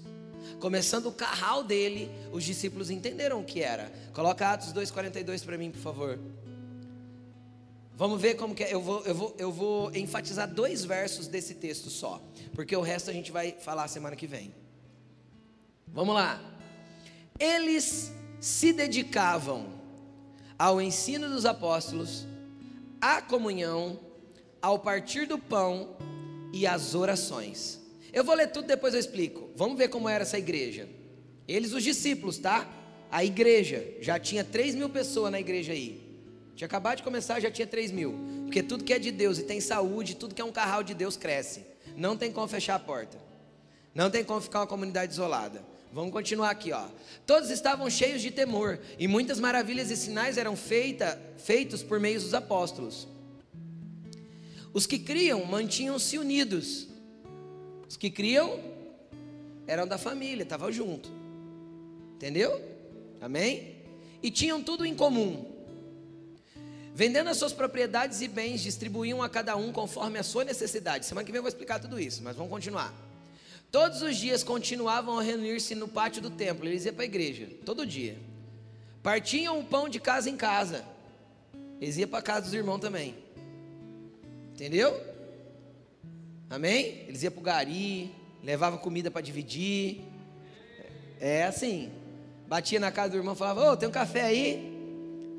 começando 0.60 1.06
o 1.06 1.12
carral 1.12 1.64
dele, 1.64 2.10
os 2.32 2.44
discípulos 2.44 2.90
entenderam 2.90 3.40
o 3.40 3.44
que 3.44 3.60
era. 3.60 3.90
Coloca 4.12 4.46
Atos 4.46 4.72
2,42 4.72 5.42
para 5.42 5.56
mim, 5.56 5.70
por 5.70 5.80
favor. 5.80 6.18
Vamos 7.96 8.20
ver 8.20 8.34
como 8.34 8.54
que 8.54 8.64
é. 8.64 8.74
Eu 8.74 8.82
vou, 8.82 9.02
eu, 9.04 9.14
vou, 9.14 9.34
eu 9.38 9.52
vou 9.52 9.96
enfatizar 9.96 10.52
dois 10.52 10.84
versos 10.84 11.28
desse 11.28 11.54
texto 11.54 11.88
só, 11.88 12.22
porque 12.52 12.76
o 12.76 12.80
resto 12.80 13.08
a 13.08 13.12
gente 13.12 13.32
vai 13.32 13.52
falar 13.52 13.88
semana 13.88 14.16
que 14.16 14.26
vem. 14.26 14.54
Vamos 15.88 16.14
lá. 16.14 16.53
Eles 17.38 18.12
se 18.40 18.72
dedicavam 18.72 19.66
ao 20.56 20.80
ensino 20.80 21.28
dos 21.28 21.44
apóstolos, 21.44 22.26
à 23.00 23.20
comunhão, 23.20 23.98
ao 24.62 24.78
partir 24.78 25.26
do 25.26 25.36
pão 25.36 25.96
e 26.52 26.66
às 26.66 26.94
orações. 26.94 27.80
Eu 28.12 28.22
vou 28.22 28.36
ler 28.36 28.52
tudo, 28.52 28.68
depois 28.68 28.94
eu 28.94 29.00
explico. 29.00 29.50
Vamos 29.56 29.76
ver 29.76 29.88
como 29.88 30.08
era 30.08 30.22
essa 30.22 30.38
igreja. 30.38 30.88
Eles, 31.48 31.72
os 31.72 31.82
discípulos, 31.82 32.38
tá? 32.38 32.68
A 33.10 33.24
igreja, 33.24 33.84
já 34.00 34.18
tinha 34.18 34.44
3 34.44 34.76
mil 34.76 34.88
pessoas 34.88 35.32
na 35.32 35.40
igreja 35.40 35.72
aí. 35.72 36.00
Tinha 36.54 36.66
acabado 36.66 36.98
de 36.98 37.02
começar, 37.02 37.40
já 37.40 37.50
tinha 37.50 37.66
3 37.66 37.90
mil. 37.90 38.14
Porque 38.44 38.62
tudo 38.62 38.84
que 38.84 38.92
é 38.92 38.98
de 38.98 39.10
Deus 39.10 39.38
e 39.38 39.42
tem 39.42 39.60
saúde, 39.60 40.14
tudo 40.14 40.34
que 40.34 40.40
é 40.40 40.44
um 40.44 40.52
carral 40.52 40.84
de 40.84 40.94
Deus 40.94 41.16
cresce. 41.16 41.66
Não 41.96 42.16
tem 42.16 42.30
como 42.30 42.46
fechar 42.46 42.76
a 42.76 42.78
porta. 42.78 43.18
Não 43.92 44.08
tem 44.08 44.22
como 44.24 44.40
ficar 44.40 44.60
uma 44.60 44.66
comunidade 44.68 45.12
isolada. 45.12 45.73
Vamos 45.94 46.10
continuar 46.10 46.50
aqui, 46.50 46.72
ó. 46.72 46.88
Todos 47.24 47.50
estavam 47.50 47.88
cheios 47.88 48.20
de 48.20 48.32
temor, 48.32 48.80
e 48.98 49.06
muitas 49.06 49.38
maravilhas 49.38 49.92
e 49.92 49.96
sinais 49.96 50.36
eram 50.36 50.56
feita, 50.56 51.16
feitos 51.38 51.84
por 51.84 52.00
meio 52.00 52.20
dos 52.20 52.34
apóstolos. 52.34 53.06
Os 54.72 54.88
que 54.88 54.98
criam 54.98 55.44
mantinham-se 55.44 56.18
unidos. 56.18 56.88
Os 57.88 57.96
que 57.96 58.10
criam 58.10 58.58
eram 59.68 59.86
da 59.86 59.96
família, 59.96 60.42
estavam 60.42 60.72
junto. 60.72 61.08
Entendeu? 62.16 62.60
Amém? 63.20 63.76
E 64.20 64.32
tinham 64.32 64.60
tudo 64.60 64.84
em 64.84 64.96
comum. 64.96 65.46
Vendendo 66.92 67.30
as 67.30 67.36
suas 67.36 67.52
propriedades 67.52 68.20
e 68.20 68.26
bens, 68.26 68.62
distribuíam 68.62 69.22
a 69.22 69.28
cada 69.28 69.54
um 69.54 69.70
conforme 69.72 70.18
a 70.18 70.24
sua 70.24 70.42
necessidade. 70.42 71.06
Semana 71.06 71.24
que 71.24 71.30
vem 71.30 71.38
eu 71.38 71.42
vou 71.42 71.48
explicar 71.48 71.78
tudo 71.78 72.00
isso, 72.00 72.20
mas 72.20 72.34
vamos 72.34 72.50
continuar. 72.50 73.03
Todos 73.74 74.02
os 74.02 74.16
dias 74.16 74.44
continuavam 74.44 75.18
a 75.18 75.22
reunir-se 75.22 75.74
no 75.74 75.88
pátio 75.88 76.22
do 76.22 76.30
templo. 76.30 76.68
Eles 76.68 76.84
iam 76.84 76.94
para 76.94 77.02
a 77.02 77.06
igreja, 77.06 77.48
todo 77.66 77.84
dia. 77.84 78.16
Partiam 79.02 79.58
o 79.58 79.64
pão 79.64 79.88
de 79.88 79.98
casa 79.98 80.30
em 80.30 80.36
casa. 80.36 80.84
Eles 81.80 81.96
iam 81.96 82.08
para 82.08 82.22
casa 82.22 82.42
dos 82.42 82.54
irmãos 82.54 82.78
também. 82.78 83.16
Entendeu? 84.52 84.96
Amém? 86.48 87.04
Eles 87.08 87.24
iam 87.24 87.32
para 87.32 87.40
o 87.40 87.42
gari, 87.42 88.14
levavam 88.44 88.78
comida 88.78 89.10
para 89.10 89.20
dividir. 89.20 90.02
É 91.18 91.42
assim. 91.42 91.90
Batia 92.46 92.78
na 92.78 92.92
casa 92.92 93.10
do 93.10 93.16
irmão, 93.16 93.34
falava: 93.34 93.70
Ô, 93.70 93.72
oh, 93.72 93.76
tem 93.76 93.88
um 93.88 93.92
café 93.92 94.22
aí? 94.22 94.72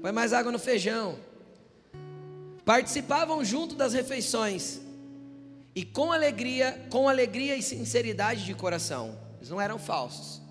Põe 0.02 0.12
mais 0.12 0.34
água 0.34 0.52
no 0.52 0.60
feijão. 0.60 1.18
Participavam 2.66 3.46
junto 3.46 3.76
das 3.76 3.94
refeições 3.94 4.82
e 5.76 5.84
com 5.84 6.12
alegria, 6.12 6.88
com 6.90 7.10
alegria 7.10 7.58
e 7.58 7.62
sinceridade 7.62 8.46
de 8.46 8.54
coração. 8.54 9.20
Eles 9.38 9.50
não 9.50 9.60
eram 9.60 9.78
falsos. 9.78 10.42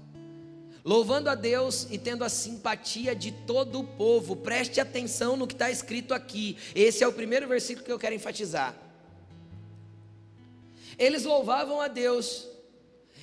Louvando 0.84 1.30
a 1.30 1.34
Deus 1.34 1.88
e 1.90 1.96
tendo 1.96 2.22
a 2.22 2.28
simpatia 2.28 3.16
de 3.16 3.32
todo 3.32 3.80
o 3.80 3.84
povo. 3.84 4.36
Preste 4.36 4.82
atenção 4.82 5.34
no 5.34 5.46
que 5.46 5.54
está 5.54 5.70
escrito 5.70 6.12
aqui. 6.12 6.58
Esse 6.74 7.02
é 7.02 7.08
o 7.08 7.12
primeiro 7.12 7.48
versículo 7.48 7.86
que 7.86 7.90
eu 7.90 7.98
quero 7.98 8.14
enfatizar. 8.14 8.76
Eles 10.98 11.24
louvavam 11.24 11.80
a 11.80 11.88
Deus 11.88 12.46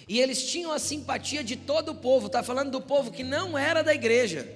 e 0.07 0.19
eles 0.19 0.49
tinham 0.49 0.71
a 0.71 0.79
simpatia 0.79 1.43
de 1.43 1.55
todo 1.55 1.89
o 1.89 1.95
povo. 1.95 2.25
Está 2.25 2.41
falando 2.41 2.71
do 2.71 2.81
povo 2.81 3.11
que 3.11 3.23
não 3.23 3.55
era 3.55 3.83
da 3.83 3.93
igreja. 3.93 4.51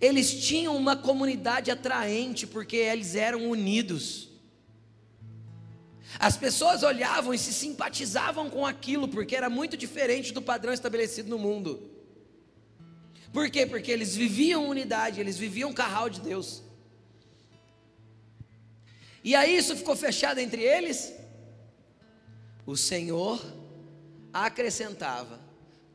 Eles 0.00 0.44
tinham 0.44 0.76
uma 0.76 0.96
comunidade 0.96 1.70
atraente 1.70 2.44
porque 2.44 2.76
eles 2.76 3.14
eram 3.14 3.48
unidos. 3.48 4.29
As 6.18 6.36
pessoas 6.36 6.82
olhavam 6.82 7.32
e 7.32 7.38
se 7.38 7.52
simpatizavam 7.52 8.50
com 8.50 8.66
aquilo, 8.66 9.08
porque 9.08 9.36
era 9.36 9.48
muito 9.48 9.76
diferente 9.76 10.32
do 10.32 10.42
padrão 10.42 10.72
estabelecido 10.72 11.28
no 11.28 11.38
mundo. 11.38 11.90
Por 13.32 13.48
quê? 13.50 13.64
Porque 13.64 13.90
eles 13.92 14.16
viviam 14.16 14.68
unidade, 14.68 15.20
eles 15.20 15.38
viviam 15.38 15.72
carral 15.72 16.10
de 16.10 16.20
Deus. 16.20 16.62
E 19.22 19.34
aí 19.34 19.56
isso 19.56 19.76
ficou 19.76 19.94
fechado 19.94 20.38
entre 20.38 20.62
eles. 20.62 21.12
O 22.66 22.76
Senhor 22.76 23.40
acrescentava 24.32 25.40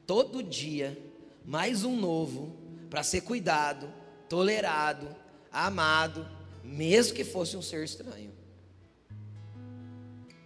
todo 0.05 0.43
dia 0.43 0.97
mais 1.43 1.83
um 1.83 1.95
novo 1.95 2.55
para 2.89 3.03
ser 3.03 3.21
cuidado, 3.21 3.91
tolerado, 4.29 5.13
amado, 5.51 6.27
mesmo 6.63 7.15
que 7.15 7.23
fosse 7.23 7.57
um 7.57 7.61
ser 7.61 7.83
estranho. 7.83 8.31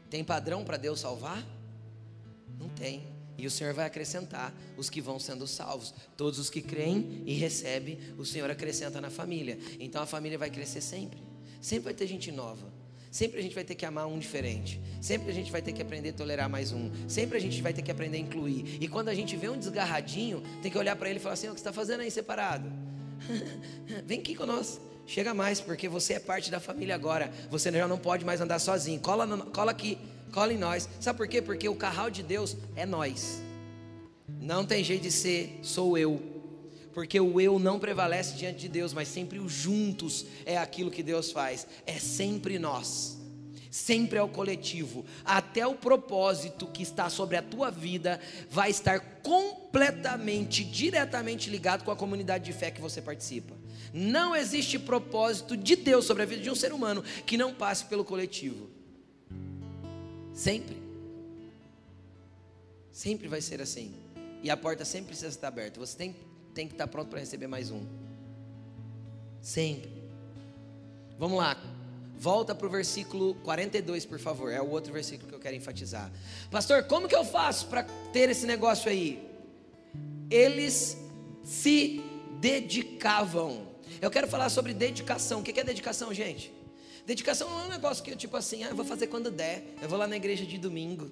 Tem 0.09 0.23
padrão 0.23 0.63
para 0.63 0.77
Deus 0.77 0.99
salvar? 0.99 1.45
Não 2.57 2.69
tem. 2.69 3.03
E 3.37 3.47
o 3.47 3.51
Senhor 3.51 3.73
vai 3.73 3.85
acrescentar 3.85 4.53
os 4.75 4.89
que 4.89 4.99
vão 4.99 5.17
sendo 5.17 5.47
salvos. 5.47 5.93
Todos 6.17 6.39
os 6.39 6.49
que 6.49 6.61
creem 6.61 7.23
e 7.25 7.33
recebem, 7.33 7.97
o 8.17 8.25
Senhor 8.25 8.49
acrescenta 8.49 8.99
na 8.99 9.09
família. 9.09 9.57
Então 9.79 10.01
a 10.01 10.05
família 10.05 10.37
vai 10.37 10.49
crescer 10.49 10.81
sempre. 10.81 11.23
Sempre 11.61 11.85
vai 11.85 11.93
ter 11.93 12.05
gente 12.05 12.31
nova. 12.31 12.79
Sempre 13.11 13.39
a 13.39 13.41
gente 13.41 13.55
vai 13.55 13.63
ter 13.63 13.75
que 13.75 13.85
amar 13.85 14.07
um 14.07 14.19
diferente. 14.19 14.79
Sempre 15.01 15.31
a 15.31 15.33
gente 15.33 15.51
vai 15.51 15.61
ter 15.61 15.71
que 15.71 15.81
aprender 15.81 16.09
a 16.09 16.13
tolerar 16.13 16.49
mais 16.49 16.71
um. 16.71 16.91
Sempre 17.07 17.37
a 17.37 17.41
gente 17.41 17.61
vai 17.61 17.73
ter 17.73 17.81
que 17.81 17.89
aprender 17.89 18.17
a 18.17 18.19
incluir. 18.19 18.77
E 18.79 18.87
quando 18.87 19.09
a 19.09 19.15
gente 19.15 19.35
vê 19.35 19.49
um 19.49 19.57
desgarradinho, 19.57 20.43
tem 20.61 20.69
que 20.69 20.77
olhar 20.77 20.95
para 20.95 21.09
ele 21.09 21.17
e 21.17 21.21
falar 21.21 21.33
assim: 21.33 21.47
o 21.47 21.55
que 21.55 21.59
você 21.59 21.61
está 21.61 21.73
fazendo 21.73 22.01
aí 22.01 22.11
separado? 22.11 22.69
Vem 24.05 24.19
aqui 24.19 24.35
com 24.35 24.45
nós. 24.45 24.79
Chega 25.09 25.33
mais, 25.33 25.59
porque 25.59 25.89
você 25.89 26.13
é 26.13 26.19
parte 26.19 26.51
da 26.51 26.59
família 26.59 26.93
agora. 26.93 27.33
Você 27.49 27.71
já 27.71 27.87
não 27.87 27.97
pode 27.97 28.23
mais 28.23 28.41
andar 28.41 28.59
sozinho. 28.59 28.99
Cola, 28.99 29.25
no, 29.25 29.43
cola 29.47 29.71
aqui. 29.71 29.97
cola 30.31 30.53
em 30.53 30.57
nós. 30.57 30.87
Sabe 30.99 31.17
por 31.17 31.27
quê? 31.27 31.41
Porque 31.41 31.67
o 31.67 31.73
carral 31.73 32.11
de 32.11 32.21
Deus 32.21 32.55
é 32.75 32.85
nós. 32.85 33.41
Não 34.39 34.63
tem 34.63 34.83
jeito 34.83 35.01
de 35.01 35.11
ser 35.11 35.61
sou 35.63 35.97
eu. 35.97 36.21
Porque 36.93 37.19
o 37.19 37.41
eu 37.41 37.57
não 37.57 37.79
prevalece 37.79 38.35
diante 38.35 38.59
de 38.59 38.69
Deus, 38.69 38.93
mas 38.93 39.07
sempre 39.07 39.39
o 39.39 39.49
juntos 39.49 40.27
é 40.45 40.59
aquilo 40.59 40.91
que 40.91 41.01
Deus 41.01 41.31
faz. 41.31 41.65
É 41.87 41.97
sempre 41.97 42.59
nós. 42.59 43.17
Sempre 43.71 44.19
é 44.19 44.21
o 44.21 44.29
coletivo. 44.29 45.03
Até 45.25 45.65
o 45.65 45.73
propósito 45.73 46.67
que 46.67 46.83
está 46.83 47.09
sobre 47.09 47.35
a 47.35 47.41
tua 47.41 47.71
vida 47.71 48.19
vai 48.47 48.69
estar 48.69 48.99
completamente, 49.23 50.63
diretamente 50.63 51.49
ligado 51.49 51.83
com 51.83 51.89
a 51.89 51.95
comunidade 51.95 52.45
de 52.45 52.53
fé 52.53 52.69
que 52.69 52.79
você 52.79 53.01
participa. 53.01 53.58
Não 53.93 54.35
existe 54.35 54.77
propósito 54.77 55.57
de 55.57 55.75
Deus 55.75 56.05
sobre 56.05 56.23
a 56.23 56.25
vida 56.25 56.41
de 56.41 56.49
um 56.49 56.55
ser 56.55 56.73
humano 56.73 57.03
que 57.25 57.37
não 57.37 57.53
passe 57.53 57.85
pelo 57.85 58.05
coletivo. 58.05 58.69
Sempre. 60.33 60.77
Sempre 62.91 63.27
vai 63.27 63.41
ser 63.41 63.61
assim. 63.61 63.93
E 64.41 64.49
a 64.49 64.57
porta 64.57 64.85
sempre 64.85 65.07
precisa 65.07 65.29
estar 65.29 65.47
aberta. 65.47 65.79
Você 65.79 65.97
tem, 65.97 66.15
tem 66.53 66.67
que 66.67 66.73
estar 66.73 66.87
pronto 66.87 67.09
para 67.09 67.19
receber 67.19 67.47
mais 67.47 67.71
um. 67.71 67.85
Sempre. 69.41 69.91
Vamos 71.17 71.37
lá. 71.37 71.57
Volta 72.17 72.53
para 72.53 72.67
o 72.67 72.69
versículo 72.69 73.35
42, 73.35 74.05
por 74.05 74.19
favor. 74.19 74.51
É 74.51 74.61
o 74.61 74.69
outro 74.69 74.91
versículo 74.91 75.29
que 75.29 75.35
eu 75.35 75.39
quero 75.39 75.55
enfatizar. 75.55 76.11
Pastor, 76.51 76.83
como 76.83 77.07
que 77.07 77.15
eu 77.15 77.23
faço 77.23 77.67
para 77.67 77.83
ter 78.11 78.29
esse 78.29 78.45
negócio 78.45 78.89
aí? 78.89 79.25
Eles 80.29 80.97
se 81.43 82.01
dedicavam. 82.41 83.68
Eu 84.01 84.09
quero 84.09 84.27
falar 84.27 84.49
sobre 84.49 84.73
dedicação. 84.73 85.41
O 85.41 85.43
que 85.43 85.59
é 85.59 85.63
dedicação, 85.63 86.13
gente? 86.13 86.53
Dedicação 87.05 87.49
não 87.49 87.61
é 87.61 87.65
um 87.65 87.69
negócio 87.69 88.03
que 88.03 88.11
eu, 88.11 88.15
tipo 88.15 88.37
assim, 88.37 88.63
ah, 88.63 88.73
vou 88.73 88.85
fazer 88.85 89.07
quando 89.07 89.29
der. 89.29 89.63
Eu 89.81 89.89
vou 89.89 89.97
lá 89.97 90.07
na 90.07 90.15
igreja 90.15 90.45
de 90.45 90.57
domingo. 90.57 91.11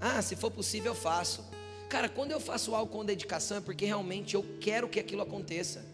Ah, 0.00 0.22
se 0.22 0.34
for 0.34 0.50
possível, 0.50 0.92
eu 0.92 0.96
faço. 0.96 1.44
Cara, 1.88 2.08
quando 2.08 2.30
eu 2.30 2.40
faço 2.40 2.74
algo 2.74 2.90
com 2.90 3.04
dedicação 3.04 3.58
é 3.58 3.60
porque 3.60 3.84
realmente 3.84 4.34
eu 4.34 4.44
quero 4.60 4.88
que 4.88 5.00
aquilo 5.00 5.22
aconteça. 5.22 5.84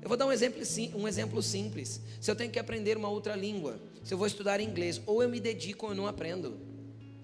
Eu 0.00 0.08
vou 0.08 0.16
dar 0.16 0.26
um 0.26 0.32
exemplo, 0.32 0.62
um 0.94 1.08
exemplo 1.08 1.42
simples. 1.42 2.00
Se 2.20 2.30
eu 2.30 2.36
tenho 2.36 2.50
que 2.50 2.58
aprender 2.58 2.96
uma 2.96 3.08
outra 3.08 3.34
língua, 3.34 3.80
se 4.02 4.12
eu 4.12 4.18
vou 4.18 4.26
estudar 4.26 4.60
inglês, 4.60 5.00
ou 5.06 5.22
eu 5.22 5.28
me 5.28 5.40
dedico 5.40 5.86
ou 5.86 5.92
eu 5.92 5.96
não 5.96 6.06
aprendo. 6.06 6.58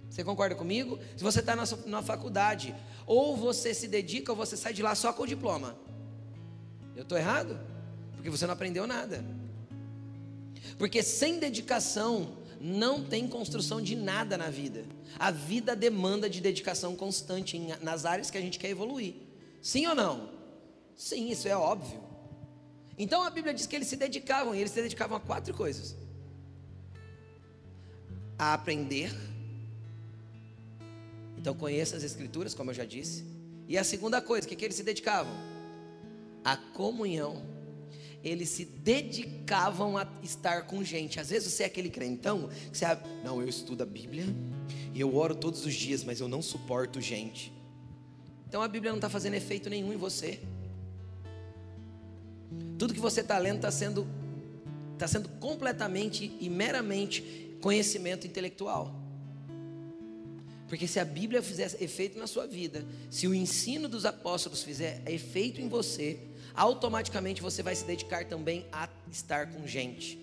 Você 0.09 0.25
concorda 0.25 0.55
comigo? 0.55 0.99
Se 1.17 1.23
você 1.23 1.41
está 1.41 1.55
na, 1.55 1.65
na 1.87 2.03
faculdade, 2.03 2.75
ou 3.07 3.37
você 3.37 3.73
se 3.73 3.87
dedica 3.87 4.33
ou 4.33 4.37
você 4.37 4.57
sai 4.57 4.73
de 4.73 4.83
lá 4.83 4.95
só 4.95 5.13
com 5.13 5.23
o 5.23 5.27
diploma. 5.27 5.77
Eu 7.01 7.05
estou 7.05 7.17
errado? 7.17 7.59
Porque 8.15 8.29
você 8.29 8.47
não 8.47 8.53
aprendeu 8.53 8.87
nada. 8.87 9.25
Porque 10.77 11.03
sem 11.03 11.39
dedicação 11.39 12.37
não 12.61 13.03
tem 13.03 13.27
construção 13.27 13.81
de 13.81 13.97
nada 13.97 14.37
na 14.37 14.51
vida. 14.51 14.85
A 15.19 15.31
vida 15.31 15.75
demanda 15.75 16.29
de 16.29 16.43
dedicação 16.43 16.95
constante 16.95 17.57
em, 17.57 17.69
nas 17.81 18.05
áreas 18.05 18.31
que 18.31 18.37
a 18.37 18.41
gente 18.43 18.59
quer 18.59 18.69
evoluir. 18.69 19.15
Sim 19.63 19.87
ou 19.87 19.95
não? 19.95 20.29
Sim, 20.95 21.31
isso 21.31 21.49
é 21.49 21.57
óbvio. 21.57 21.99
Então 22.99 23.23
a 23.23 23.31
Bíblia 23.31 23.55
diz 23.55 23.67
que 23.67 23.77
eles 23.77 23.89
se 23.89 23.97
dedicavam, 23.97 24.55
e 24.55 24.59
eles 24.59 24.71
se 24.71 24.83
dedicavam 24.83 25.17
a 25.17 25.21
quatro 25.21 25.55
coisas: 25.55 25.97
a 28.39 28.53
aprender. 28.53 29.11
Então 31.39 31.55
conheça 31.55 31.97
as 31.97 32.03
Escrituras, 32.03 32.53
como 32.53 32.73
eu 32.73 32.75
já 32.75 32.85
disse. 32.85 33.25
E 33.67 33.79
a 33.79 33.85
segunda 33.85 34.21
coisa, 34.21 34.47
o 34.47 34.51
que, 34.51 34.55
que 34.55 34.67
eles 34.67 34.77
se 34.77 34.83
dedicavam? 34.83 35.33
A 36.45 36.57
comunhão, 36.57 37.43
eles 38.23 38.51
se 38.51 38.65
dedicavam 38.65 39.97
a 39.97 40.07
estar 40.23 40.67
com 40.67 40.85
gente. 40.85 41.19
Às 41.19 41.31
vezes 41.31 41.53
você 41.53 41.63
é 41.63 41.67
aquele 41.67 41.89
crentão 41.89 42.49
que 42.71 42.77
você, 42.77 42.85
não, 43.25 43.41
eu 43.41 43.49
estudo 43.49 43.83
a 43.83 43.87
Bíblia 43.87 44.25
e 44.95 45.01
eu 45.01 45.15
oro 45.17 45.35
todos 45.35 45.65
os 45.65 45.75
dias, 45.75 46.05
mas 46.05 46.21
eu 46.21 46.29
não 46.29 46.43
suporto 46.43 47.01
gente. 47.01 47.53
Então 48.49 48.63
a 48.63 48.69
Bíblia 48.69 48.91
não 48.91 48.99
está 48.99 49.09
fazendo 49.09 49.35
efeito 49.35 49.71
nenhum 49.71 49.93
em 49.93 49.97
você. 49.97 50.41
Tudo 52.79 52.93
que 52.93 53.01
você 53.01 53.21
está 53.21 53.39
lendo 53.39 53.57
está 53.57 53.71
sendo, 53.71 54.07
tá 54.99 55.07
sendo 55.07 55.29
completamente 55.41 56.37
e 56.41 56.49
meramente 56.51 57.57
conhecimento 57.61 58.27
intelectual. 58.27 58.95
Porque 60.69 60.87
se 60.87 61.01
a 61.01 61.05
Bíblia 61.05 61.43
fizer 61.43 61.77
efeito 61.81 62.19
na 62.19 62.27
sua 62.27 62.47
vida, 62.47 62.87
se 63.11 63.27
o 63.27 63.35
ensino 63.35 63.89
dos 63.89 64.05
apóstolos 64.05 64.63
fizer 64.63 65.03
efeito 65.07 65.61
em 65.61 65.69
você, 65.69 66.30
automaticamente 66.55 67.43
você 67.43 67.63
vai 67.63 67.75
se 67.75 67.85
dedicar 67.85 68.25
também 68.25 68.67
a 68.73 68.89
estar 69.11 69.53
com 69.53 69.67
gente, 69.67 70.19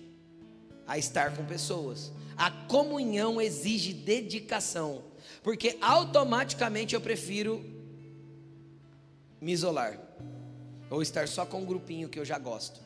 a 0.86 0.98
estar 0.98 1.36
com 1.36 1.44
pessoas. 1.44 2.12
A 2.36 2.50
comunhão 2.50 3.40
exige 3.40 3.92
dedicação, 3.92 5.04
porque 5.42 5.76
automaticamente 5.80 6.94
eu 6.94 7.00
prefiro 7.00 7.64
me 9.40 9.52
isolar 9.52 9.98
ou 10.90 11.02
estar 11.02 11.28
só 11.28 11.44
com 11.44 11.60
um 11.60 11.66
grupinho 11.66 12.08
que 12.08 12.18
eu 12.18 12.24
já 12.24 12.38
gosto. 12.38 12.80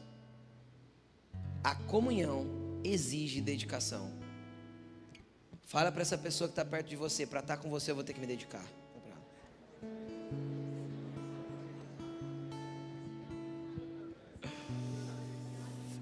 A 1.62 1.74
comunhão 1.74 2.46
exige 2.82 3.40
dedicação. 3.40 4.10
Fala 5.64 5.92
para 5.92 6.02
essa 6.02 6.18
pessoa 6.18 6.48
que 6.48 6.52
está 6.52 6.64
perto 6.64 6.88
de 6.88 6.96
você, 6.96 7.26
para 7.26 7.40
estar 7.40 7.56
tá 7.56 7.62
com 7.62 7.70
você 7.70 7.90
eu 7.90 7.94
vou 7.94 8.04
ter 8.04 8.12
que 8.12 8.20
me 8.20 8.26
dedicar. 8.26 8.64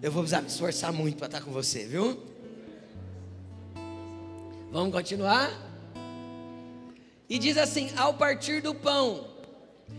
Eu 0.02 0.10
vou 0.10 0.22
precisar 0.22 0.40
me 0.40 0.48
esforçar 0.48 0.92
muito 0.94 1.18
para 1.18 1.26
estar 1.26 1.42
com 1.42 1.50
você, 1.50 1.84
viu? 1.84 2.18
Vamos 4.72 4.94
continuar? 4.94 5.50
E 7.28 7.38
diz 7.38 7.58
assim: 7.58 7.90
ao 7.96 8.14
partir 8.14 8.62
do 8.62 8.74
pão. 8.74 9.28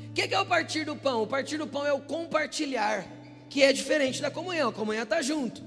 O 0.09 0.13
que, 0.13 0.27
que 0.27 0.33
é 0.33 0.39
o 0.39 0.45
partir 0.45 0.85
do 0.85 0.95
pão? 0.95 1.21
O 1.21 1.27
partir 1.27 1.57
do 1.59 1.67
pão 1.67 1.85
é 1.85 1.93
o 1.93 1.99
compartilhar, 1.99 3.05
que 3.47 3.61
é 3.61 3.71
diferente 3.71 4.23
da 4.23 4.31
comunhão. 4.31 4.69
A 4.69 4.73
comunhão 4.73 5.03
está 5.03 5.21
junto. 5.21 5.61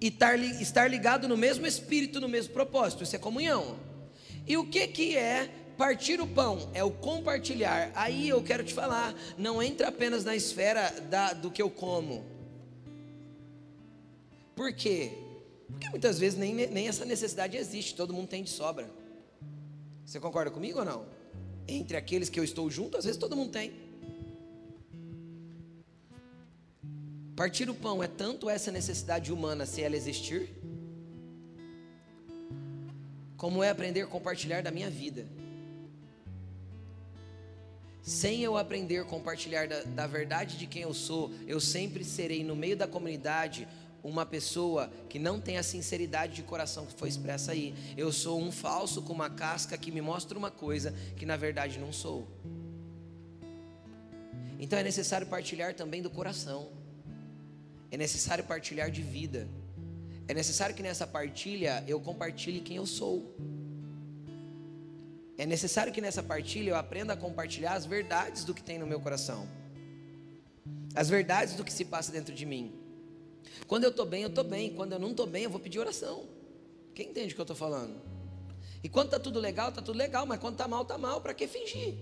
E 0.00 0.08
estar 0.60 0.88
ligado 0.88 1.28
no 1.28 1.36
mesmo 1.36 1.68
espírito, 1.68 2.20
no 2.20 2.28
mesmo 2.28 2.52
propósito. 2.52 3.04
Isso 3.04 3.14
é 3.14 3.18
comunhão. 3.18 3.78
E 4.44 4.56
o 4.56 4.66
que, 4.66 4.88
que 4.88 5.16
é 5.16 5.48
partir 5.78 6.20
o 6.20 6.26
pão? 6.26 6.68
É 6.74 6.82
o 6.82 6.90
compartilhar. 6.90 7.92
Aí 7.94 8.28
eu 8.28 8.42
quero 8.42 8.64
te 8.64 8.74
falar, 8.74 9.14
não 9.38 9.62
entra 9.62 9.86
apenas 9.86 10.24
na 10.24 10.34
esfera 10.34 10.92
da, 11.08 11.32
do 11.32 11.48
que 11.48 11.62
eu 11.62 11.70
como 11.70 12.35
por 14.56 14.72
quê? 14.72 15.12
Porque 15.70 15.88
muitas 15.90 16.18
vezes 16.18 16.38
nem, 16.38 16.54
nem 16.54 16.88
essa 16.88 17.04
necessidade 17.04 17.56
existe, 17.56 17.94
todo 17.94 18.12
mundo 18.12 18.28
tem 18.28 18.42
de 18.42 18.50
sobra. 18.50 18.90
Você 20.04 20.18
concorda 20.18 20.50
comigo 20.50 20.78
ou 20.78 20.84
não? 20.84 21.06
Entre 21.68 21.96
aqueles 21.96 22.28
que 22.28 22.40
eu 22.40 22.44
estou 22.44 22.70
junto, 22.70 22.96
às 22.96 23.04
vezes 23.04 23.18
todo 23.18 23.36
mundo 23.36 23.50
tem. 23.50 23.72
Partir 27.36 27.68
o 27.68 27.74
pão 27.74 28.02
é 28.02 28.08
tanto 28.08 28.48
essa 28.48 28.72
necessidade 28.72 29.30
humana, 29.30 29.66
se 29.66 29.82
ela 29.82 29.94
existir, 29.94 30.48
como 33.36 33.62
é 33.62 33.68
aprender 33.68 34.00
a 34.00 34.06
compartilhar 34.06 34.62
da 34.62 34.70
minha 34.70 34.88
vida. 34.88 35.26
Sem 38.00 38.42
eu 38.42 38.56
aprender 38.56 38.98
a 39.00 39.04
compartilhar 39.04 39.68
da, 39.68 39.82
da 39.82 40.06
verdade 40.06 40.56
de 40.56 40.66
quem 40.66 40.82
eu 40.82 40.94
sou, 40.94 41.30
eu 41.46 41.60
sempre 41.60 42.04
serei 42.04 42.42
no 42.42 42.56
meio 42.56 42.76
da 42.76 42.86
comunidade 42.86 43.68
uma 44.08 44.24
pessoa 44.24 44.88
que 45.08 45.18
não 45.18 45.40
tem 45.40 45.58
a 45.58 45.62
sinceridade 45.62 46.36
de 46.36 46.42
coração 46.44 46.86
que 46.86 46.94
foi 46.94 47.08
expressa 47.08 47.50
aí. 47.50 47.74
Eu 47.96 48.12
sou 48.12 48.40
um 48.40 48.52
falso 48.52 49.02
com 49.02 49.12
uma 49.12 49.28
casca 49.28 49.76
que 49.76 49.90
me 49.90 50.00
mostra 50.00 50.38
uma 50.38 50.50
coisa 50.50 50.94
que 51.16 51.26
na 51.26 51.36
verdade 51.36 51.78
não 51.80 51.92
sou. 51.92 52.28
Então 54.60 54.78
é 54.78 54.84
necessário 54.84 55.26
partilhar 55.26 55.74
também 55.74 56.00
do 56.00 56.08
coração. 56.08 56.70
É 57.90 57.96
necessário 57.96 58.44
partilhar 58.44 58.90
de 58.92 59.02
vida. 59.02 59.48
É 60.28 60.34
necessário 60.34 60.74
que 60.74 60.82
nessa 60.84 61.06
partilha 61.06 61.82
eu 61.88 62.00
compartilhe 62.00 62.60
quem 62.60 62.76
eu 62.76 62.86
sou. 62.86 63.34
É 65.36 65.44
necessário 65.44 65.92
que 65.92 66.00
nessa 66.00 66.22
partilha 66.22 66.70
eu 66.70 66.76
aprenda 66.76 67.12
a 67.12 67.16
compartilhar 67.16 67.74
as 67.74 67.84
verdades 67.84 68.44
do 68.44 68.54
que 68.54 68.62
tem 68.62 68.78
no 68.78 68.86
meu 68.86 69.00
coração. 69.00 69.48
As 70.94 71.08
verdades 71.08 71.54
do 71.54 71.64
que 71.64 71.72
se 71.72 71.84
passa 71.84 72.12
dentro 72.12 72.32
de 72.32 72.46
mim. 72.46 72.85
Quando 73.66 73.84
eu 73.84 73.90
estou 73.90 74.06
bem, 74.06 74.22
eu 74.22 74.28
estou 74.28 74.44
bem. 74.44 74.74
Quando 74.74 74.92
eu 74.92 74.98
não 74.98 75.10
estou 75.10 75.26
bem, 75.26 75.44
eu 75.44 75.50
vou 75.50 75.60
pedir 75.60 75.78
oração. 75.78 76.24
Quem 76.94 77.08
entende 77.10 77.32
o 77.32 77.34
que 77.34 77.40
eu 77.40 77.44
estou 77.44 77.56
falando? 77.56 78.00
E 78.82 78.88
quando 78.88 79.06
está 79.06 79.18
tudo 79.18 79.40
legal, 79.40 79.70
está 79.70 79.82
tudo 79.82 79.96
legal. 79.96 80.26
Mas 80.26 80.38
quando 80.38 80.54
está 80.54 80.68
mal, 80.68 80.82
está 80.82 80.96
mal. 80.96 81.20
Para 81.20 81.34
que 81.34 81.46
fingir? 81.46 81.94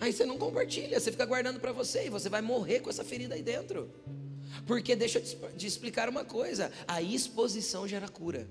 Aí 0.00 0.12
você 0.12 0.24
não 0.24 0.38
compartilha, 0.38 0.98
você 0.98 1.12
fica 1.12 1.26
guardando 1.26 1.60
para 1.60 1.72
você 1.72 2.06
e 2.06 2.10
você 2.10 2.30
vai 2.30 2.40
morrer 2.40 2.80
com 2.80 2.88
essa 2.88 3.04
ferida 3.04 3.34
aí 3.34 3.42
dentro. 3.42 3.90
Porque 4.66 4.96
deixa 4.96 5.18
eu 5.18 5.52
te 5.56 5.66
explicar 5.66 6.08
uma 6.08 6.24
coisa: 6.24 6.72
a 6.88 7.02
exposição 7.02 7.86
gera 7.86 8.08
cura. 8.08 8.48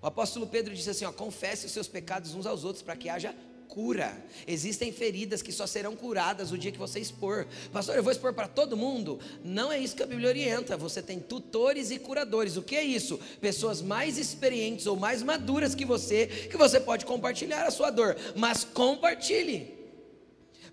O 0.00 0.06
apóstolo 0.06 0.46
Pedro 0.46 0.74
disse 0.74 0.90
assim: 0.90 1.04
ó, 1.04 1.12
confesse 1.12 1.66
os 1.66 1.72
seus 1.72 1.88
pecados 1.88 2.34
uns 2.34 2.46
aos 2.46 2.62
outros 2.62 2.82
para 2.82 2.96
que 2.96 3.08
haja 3.08 3.34
cura. 3.68 4.16
Existem 4.46 4.92
feridas 4.92 5.42
que 5.42 5.52
só 5.52 5.66
serão 5.66 5.94
curadas 5.94 6.52
o 6.52 6.58
dia 6.58 6.72
que 6.72 6.78
você 6.78 6.98
expor. 6.98 7.46
Pastor, 7.72 7.96
eu 7.96 8.02
vou 8.02 8.12
expor 8.12 8.32
para 8.32 8.48
todo 8.48 8.76
mundo? 8.76 9.20
Não 9.44 9.70
é 9.72 9.78
isso 9.78 9.94
que 9.94 10.02
a 10.02 10.06
Bíblia 10.06 10.28
orienta. 10.28 10.76
Você 10.76 11.02
tem 11.02 11.20
tutores 11.20 11.90
e 11.90 11.98
curadores. 11.98 12.56
O 12.56 12.62
que 12.62 12.76
é 12.76 12.82
isso? 12.82 13.18
Pessoas 13.40 13.82
mais 13.82 14.18
experientes 14.18 14.86
ou 14.86 14.96
mais 14.96 15.22
maduras 15.22 15.74
que 15.74 15.84
você, 15.84 16.26
que 16.26 16.56
você 16.56 16.80
pode 16.80 17.04
compartilhar 17.04 17.66
a 17.66 17.70
sua 17.70 17.90
dor, 17.90 18.16
mas 18.34 18.64
compartilhe. 18.64 19.74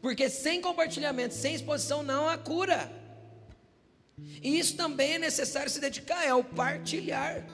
Porque 0.01 0.29
sem 0.29 0.61
compartilhamento, 0.61 1.33
sem 1.33 1.55
exposição, 1.55 2.03
não 2.03 2.27
há 2.27 2.37
cura. 2.37 2.91
E 4.41 4.59
isso 4.59 4.75
também 4.75 5.13
é 5.13 5.19
necessário 5.19 5.69
se 5.69 5.79
dedicar, 5.79 6.25
é 6.25 6.33
o 6.33 6.43
partilhar. 6.43 7.45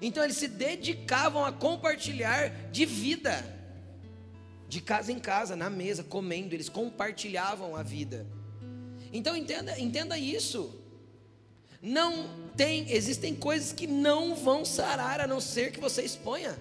Então 0.00 0.22
eles 0.22 0.36
se 0.36 0.48
dedicavam 0.48 1.44
a 1.44 1.52
compartilhar 1.52 2.70
de 2.70 2.84
vida 2.84 3.54
de 4.68 4.80
casa 4.80 5.12
em 5.12 5.18
casa, 5.18 5.54
na 5.54 5.70
mesa, 5.70 6.02
comendo, 6.02 6.54
eles 6.54 6.68
compartilhavam 6.68 7.76
a 7.76 7.82
vida. 7.82 8.26
Então 9.12 9.36
entenda, 9.36 9.78
entenda 9.78 10.18
isso. 10.18 10.80
Não 11.80 12.28
tem, 12.56 12.90
existem 12.90 13.34
coisas 13.34 13.72
que 13.72 13.86
não 13.86 14.34
vão 14.34 14.64
sarar 14.64 15.20
a 15.20 15.26
não 15.26 15.40
ser 15.40 15.70
que 15.70 15.80
você 15.80 16.02
exponha. 16.02 16.58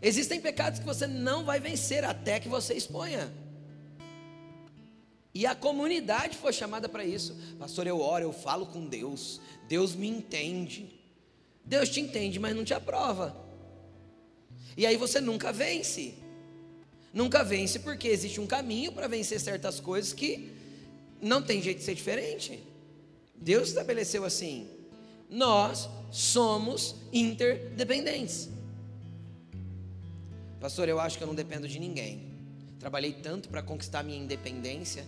Existem 0.00 0.40
pecados 0.40 0.78
que 0.78 0.84
você 0.84 1.06
não 1.06 1.44
vai 1.44 1.60
vencer 1.60 2.04
até 2.04 2.40
que 2.40 2.48
você 2.48 2.74
exponha. 2.74 3.32
E 5.34 5.46
a 5.46 5.54
comunidade 5.54 6.36
foi 6.36 6.52
chamada 6.52 6.88
para 6.88 7.04
isso. 7.04 7.36
Pastor, 7.58 7.86
eu 7.86 8.00
oro, 8.00 8.24
eu 8.24 8.32
falo 8.32 8.66
com 8.66 8.86
Deus. 8.86 9.40
Deus 9.68 9.94
me 9.94 10.08
entende. 10.08 11.00
Deus 11.64 11.88
te 11.88 12.00
entende, 12.00 12.38
mas 12.38 12.54
não 12.54 12.64
te 12.64 12.74
aprova. 12.74 13.34
E 14.76 14.86
aí 14.86 14.96
você 14.96 15.20
nunca 15.20 15.52
vence. 15.52 16.14
Nunca 17.12 17.44
vence 17.44 17.78
porque 17.78 18.08
existe 18.08 18.40
um 18.40 18.46
caminho 18.46 18.92
para 18.92 19.06
vencer 19.06 19.38
certas 19.40 19.80
coisas 19.80 20.12
que 20.12 20.50
não 21.20 21.42
tem 21.42 21.60
jeito 21.60 21.78
de 21.78 21.84
ser 21.84 21.94
diferente. 21.94 22.62
Deus 23.34 23.68
estabeleceu 23.68 24.24
assim. 24.24 24.68
Nós 25.28 25.88
somos 26.10 26.94
interdependentes. 27.12 28.48
Pastor, 30.60 30.88
eu 30.88 31.00
acho 31.00 31.18
que 31.18 31.24
eu 31.24 31.28
não 31.28 31.34
dependo 31.34 31.66
de 31.66 31.78
ninguém. 31.78 32.32
Trabalhei 32.78 33.12
tanto 33.12 33.48
para 33.48 33.62
conquistar 33.62 34.02
minha 34.02 34.18
independência 34.18 35.04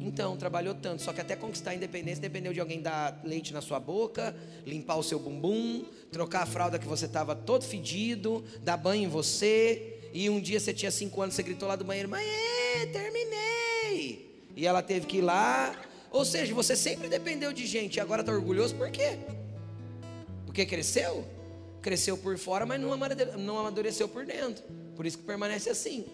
então, 0.00 0.36
trabalhou 0.36 0.74
tanto, 0.74 1.02
só 1.02 1.12
que 1.12 1.20
até 1.20 1.34
conquistar 1.34 1.72
a 1.72 1.74
independência 1.74 2.20
dependeu 2.20 2.52
de 2.52 2.60
alguém 2.60 2.80
dar 2.80 3.20
leite 3.24 3.52
na 3.52 3.60
sua 3.60 3.80
boca, 3.80 4.34
limpar 4.66 4.96
o 4.96 5.02
seu 5.02 5.18
bumbum, 5.18 5.84
trocar 6.12 6.42
a 6.42 6.46
fralda 6.46 6.78
que 6.78 6.86
você 6.86 7.06
estava 7.06 7.34
todo 7.34 7.64
fedido, 7.64 8.44
dar 8.62 8.76
banho 8.76 9.04
em 9.04 9.08
você. 9.08 9.98
E 10.12 10.30
um 10.30 10.40
dia 10.40 10.58
você 10.58 10.72
tinha 10.72 10.90
cinco 10.90 11.20
anos, 11.20 11.34
você 11.34 11.42
gritou 11.42 11.68
lá 11.68 11.76
do 11.76 11.84
banheiro: 11.84 12.08
Mãe, 12.08 12.24
terminei. 12.92 14.44
E 14.56 14.66
ela 14.66 14.82
teve 14.82 15.06
que 15.06 15.18
ir 15.18 15.22
lá. 15.22 15.74
Ou 16.10 16.24
seja, 16.24 16.54
você 16.54 16.74
sempre 16.74 17.08
dependeu 17.08 17.52
de 17.52 17.66
gente 17.66 17.96
e 17.96 18.00
agora 18.00 18.22
está 18.22 18.32
orgulhoso 18.32 18.74
por 18.74 18.90
quê? 18.90 19.18
Porque 20.46 20.64
cresceu? 20.64 21.26
Cresceu 21.82 22.16
por 22.16 22.36
fora, 22.38 22.64
mas 22.64 22.80
não 22.80 23.58
amadureceu 23.58 24.08
por 24.08 24.24
dentro. 24.24 24.64
Por 24.96 25.06
isso 25.06 25.18
que 25.18 25.24
permanece 25.24 25.68
assim. 25.68 26.06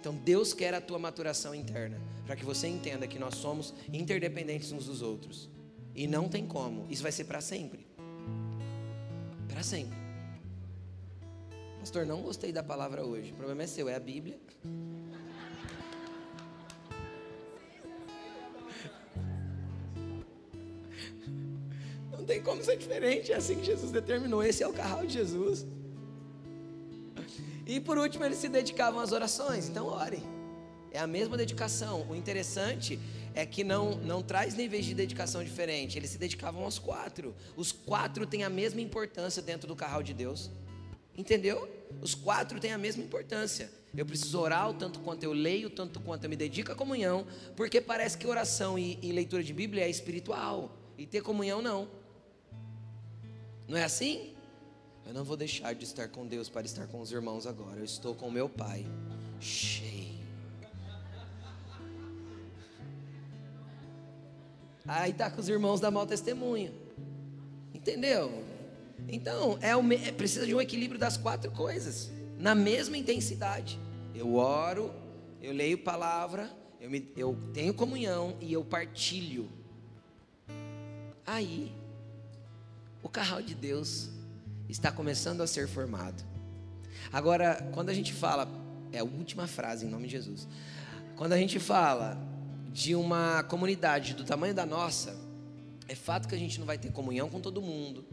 Então 0.00 0.14
Deus 0.14 0.52
quer 0.52 0.74
a 0.74 0.80
tua 0.80 0.98
maturação 0.98 1.54
interna, 1.54 2.00
para 2.24 2.36
que 2.36 2.44
você 2.44 2.68
entenda 2.68 3.06
que 3.06 3.18
nós 3.18 3.34
somos 3.36 3.74
interdependentes 3.92 4.72
uns 4.72 4.86
dos 4.86 5.02
outros. 5.02 5.48
E 5.94 6.06
não 6.06 6.28
tem 6.28 6.46
como, 6.46 6.86
isso 6.90 7.02
vai 7.02 7.12
ser 7.12 7.24
para 7.24 7.40
sempre. 7.40 7.86
Para 9.48 9.62
sempre. 9.62 9.96
Pastor, 11.80 12.04
não 12.04 12.20
gostei 12.20 12.52
da 12.52 12.62
palavra 12.62 13.04
hoje. 13.04 13.32
O 13.32 13.36
problema 13.36 13.62
é 13.62 13.66
seu, 13.66 13.88
é 13.88 13.94
a 13.94 14.00
Bíblia. 14.00 14.38
Não 22.10 22.24
tem 22.24 22.42
como 22.42 22.62
ser 22.62 22.76
diferente, 22.76 23.32
é 23.32 23.36
assim 23.36 23.56
que 23.56 23.64
Jesus 23.64 23.92
determinou. 23.92 24.42
Esse 24.42 24.62
é 24.62 24.68
o 24.68 24.72
carral 24.72 25.06
de 25.06 25.12
Jesus. 25.12 25.64
E 27.66 27.80
por 27.80 27.98
último, 27.98 28.24
eles 28.24 28.38
se 28.38 28.48
dedicavam 28.48 29.00
às 29.00 29.10
orações. 29.10 29.68
Então, 29.68 29.86
ore. 29.86 30.22
É 30.92 31.00
a 31.00 31.06
mesma 31.06 31.36
dedicação. 31.36 32.06
O 32.08 32.14
interessante 32.14 32.98
é 33.34 33.44
que 33.44 33.64
não, 33.64 33.96
não 33.96 34.22
traz 34.22 34.54
níveis 34.54 34.86
de 34.86 34.94
dedicação 34.94 35.42
diferentes. 35.42 35.96
Eles 35.96 36.10
se 36.10 36.18
dedicavam 36.18 36.62
aos 36.62 36.78
quatro. 36.78 37.34
Os 37.56 37.72
quatro 37.72 38.24
têm 38.24 38.44
a 38.44 38.48
mesma 38.48 38.80
importância 38.80 39.42
dentro 39.42 39.66
do 39.66 39.74
carral 39.74 40.02
de 40.02 40.14
Deus. 40.14 40.50
Entendeu? 41.18 41.68
Os 42.00 42.14
quatro 42.14 42.60
têm 42.60 42.72
a 42.72 42.78
mesma 42.78 43.02
importância. 43.02 43.70
Eu 43.96 44.04
preciso 44.04 44.38
orar 44.38 44.70
o 44.70 44.74
tanto 44.74 45.00
quanto 45.00 45.24
eu 45.24 45.32
leio, 45.32 45.70
tanto 45.70 45.98
quanto 46.00 46.24
eu 46.24 46.30
me 46.30 46.36
dedico 46.36 46.70
à 46.70 46.74
comunhão, 46.74 47.26
porque 47.56 47.80
parece 47.80 48.16
que 48.18 48.26
oração 48.26 48.78
e, 48.78 48.98
e 49.02 49.10
leitura 49.10 49.42
de 49.42 49.54
Bíblia 49.54 49.84
é 49.84 49.88
espiritual, 49.88 50.76
e 50.98 51.06
ter 51.06 51.22
comunhão 51.22 51.62
não. 51.62 51.88
Não 53.66 53.78
é 53.78 53.84
assim? 53.84 54.35
Eu 55.06 55.14
não 55.14 55.22
vou 55.22 55.36
deixar 55.36 55.72
de 55.72 55.84
estar 55.84 56.08
com 56.08 56.26
Deus 56.26 56.48
para 56.48 56.66
estar 56.66 56.88
com 56.88 57.00
os 57.00 57.12
irmãos 57.12 57.46
agora. 57.46 57.78
Eu 57.78 57.84
estou 57.84 58.14
com 58.14 58.28
meu 58.28 58.48
Pai. 58.48 58.84
Cheio. 59.38 60.16
Aí 64.84 65.12
está 65.12 65.30
com 65.30 65.40
os 65.40 65.48
irmãos 65.48 65.80
da 65.80 65.90
mau 65.92 66.06
testemunho. 66.06 66.72
Entendeu? 67.72 68.44
Então, 69.08 69.58
é, 69.60 69.76
o, 69.76 69.92
é 69.92 70.10
precisa 70.10 70.44
de 70.44 70.54
um 70.54 70.60
equilíbrio 70.60 70.98
das 70.98 71.16
quatro 71.16 71.52
coisas. 71.52 72.10
Na 72.36 72.54
mesma 72.54 72.96
intensidade. 72.96 73.78
Eu 74.12 74.34
oro, 74.34 74.92
eu 75.40 75.52
leio 75.52 75.78
palavra, 75.78 76.50
eu, 76.80 76.90
me, 76.90 77.12
eu 77.16 77.38
tenho 77.54 77.72
comunhão 77.72 78.36
e 78.40 78.52
eu 78.52 78.64
partilho. 78.64 79.48
Aí, 81.24 81.72
o 83.02 83.08
carral 83.08 83.42
de 83.42 83.54
Deus 83.54 84.15
está 84.68 84.90
começando 84.90 85.40
a 85.40 85.46
ser 85.46 85.68
formado. 85.68 86.24
Agora, 87.12 87.68
quando 87.72 87.90
a 87.90 87.94
gente 87.94 88.12
fala, 88.12 88.48
é 88.92 88.98
a 88.98 89.04
última 89.04 89.46
frase 89.46 89.86
em 89.86 89.88
nome 89.88 90.06
de 90.06 90.12
Jesus. 90.12 90.48
Quando 91.16 91.32
a 91.32 91.38
gente 91.38 91.58
fala 91.58 92.18
de 92.72 92.94
uma 92.94 93.42
comunidade 93.44 94.14
do 94.14 94.24
tamanho 94.24 94.54
da 94.54 94.66
nossa, 94.66 95.16
é 95.88 95.94
fato 95.94 96.28
que 96.28 96.34
a 96.34 96.38
gente 96.38 96.58
não 96.58 96.66
vai 96.66 96.78
ter 96.78 96.92
comunhão 96.92 97.28
com 97.28 97.40
todo 97.40 97.62
mundo 97.62 98.04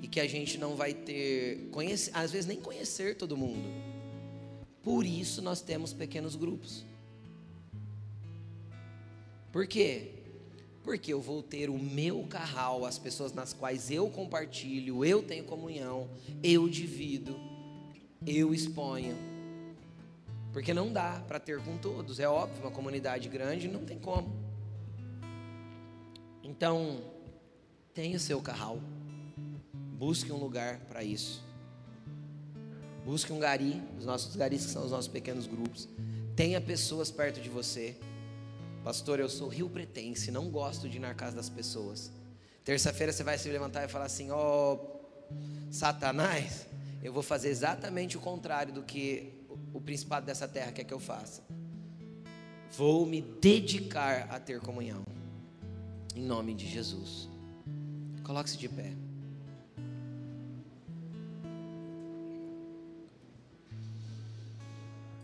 e 0.00 0.06
que 0.06 0.20
a 0.20 0.28
gente 0.28 0.58
não 0.58 0.76
vai 0.76 0.92
ter, 0.92 1.68
conhecer, 1.72 2.10
às 2.14 2.30
vezes 2.30 2.46
nem 2.46 2.60
conhecer 2.60 3.16
todo 3.16 3.36
mundo. 3.36 3.68
Por 4.82 5.06
isso 5.06 5.40
nós 5.40 5.60
temos 5.62 5.92
pequenos 5.92 6.36
grupos. 6.36 6.84
Por 9.50 9.66
quê? 9.66 10.13
Porque 10.84 11.12
eu 11.12 11.20
vou 11.20 11.42
ter 11.42 11.70
o 11.70 11.78
meu 11.78 12.24
carral, 12.24 12.84
as 12.84 12.98
pessoas 12.98 13.32
nas 13.32 13.54
quais 13.54 13.90
eu 13.90 14.08
compartilho, 14.10 15.02
eu 15.02 15.22
tenho 15.22 15.44
comunhão, 15.44 16.08
eu 16.42 16.68
divido, 16.68 17.34
eu 18.26 18.52
exponho. 18.52 19.16
Porque 20.52 20.74
não 20.74 20.92
dá 20.92 21.24
para 21.26 21.40
ter 21.40 21.58
com 21.60 21.78
todos, 21.78 22.20
é 22.20 22.28
óbvio, 22.28 22.60
uma 22.60 22.70
comunidade 22.70 23.28
grande 23.30 23.66
não 23.66 23.82
tem 23.82 23.98
como. 23.98 24.30
Então, 26.42 27.00
tenha 27.94 28.18
o 28.18 28.20
seu 28.20 28.40
carral, 28.42 28.78
busque 29.98 30.30
um 30.30 30.36
lugar 30.36 30.80
para 30.80 31.02
isso. 31.02 31.42
Busque 33.06 33.32
um 33.32 33.38
gari, 33.38 33.82
os 33.98 34.04
nossos 34.04 34.36
garis 34.36 34.66
que 34.66 34.70
são 34.70 34.84
os 34.84 34.90
nossos 34.90 35.08
pequenos 35.08 35.46
grupos. 35.46 35.88
Tenha 36.36 36.60
pessoas 36.60 37.10
perto 37.10 37.40
de 37.40 37.48
você. 37.48 37.96
Pastor, 38.84 39.18
eu 39.18 39.30
sou 39.30 39.48
rio 39.48 39.70
pretense, 39.70 40.30
não 40.30 40.50
gosto 40.50 40.90
de 40.90 40.98
ir 40.98 41.00
na 41.00 41.14
casa 41.14 41.34
das 41.34 41.48
pessoas. 41.48 42.12
Terça-feira 42.62 43.14
você 43.14 43.24
vai 43.24 43.38
se 43.38 43.48
levantar 43.48 43.82
e 43.82 43.88
falar 43.88 44.04
assim: 44.04 44.30
Ó, 44.30 44.74
oh, 44.74 45.32
Satanás, 45.70 46.66
eu 47.02 47.10
vou 47.10 47.22
fazer 47.22 47.48
exatamente 47.48 48.18
o 48.18 48.20
contrário 48.20 48.74
do 48.74 48.82
que 48.82 49.32
o 49.72 49.80
principado 49.80 50.26
dessa 50.26 50.46
terra 50.46 50.70
quer 50.70 50.84
que 50.84 50.92
eu 50.92 51.00
faça. 51.00 51.42
Vou 52.76 53.06
me 53.06 53.22
dedicar 53.22 54.28
a 54.30 54.38
ter 54.38 54.60
comunhão. 54.60 55.02
Em 56.14 56.22
nome 56.22 56.52
de 56.52 56.68
Jesus. 56.68 57.26
Coloque-se 58.22 58.58
de 58.58 58.68
pé. 58.68 58.92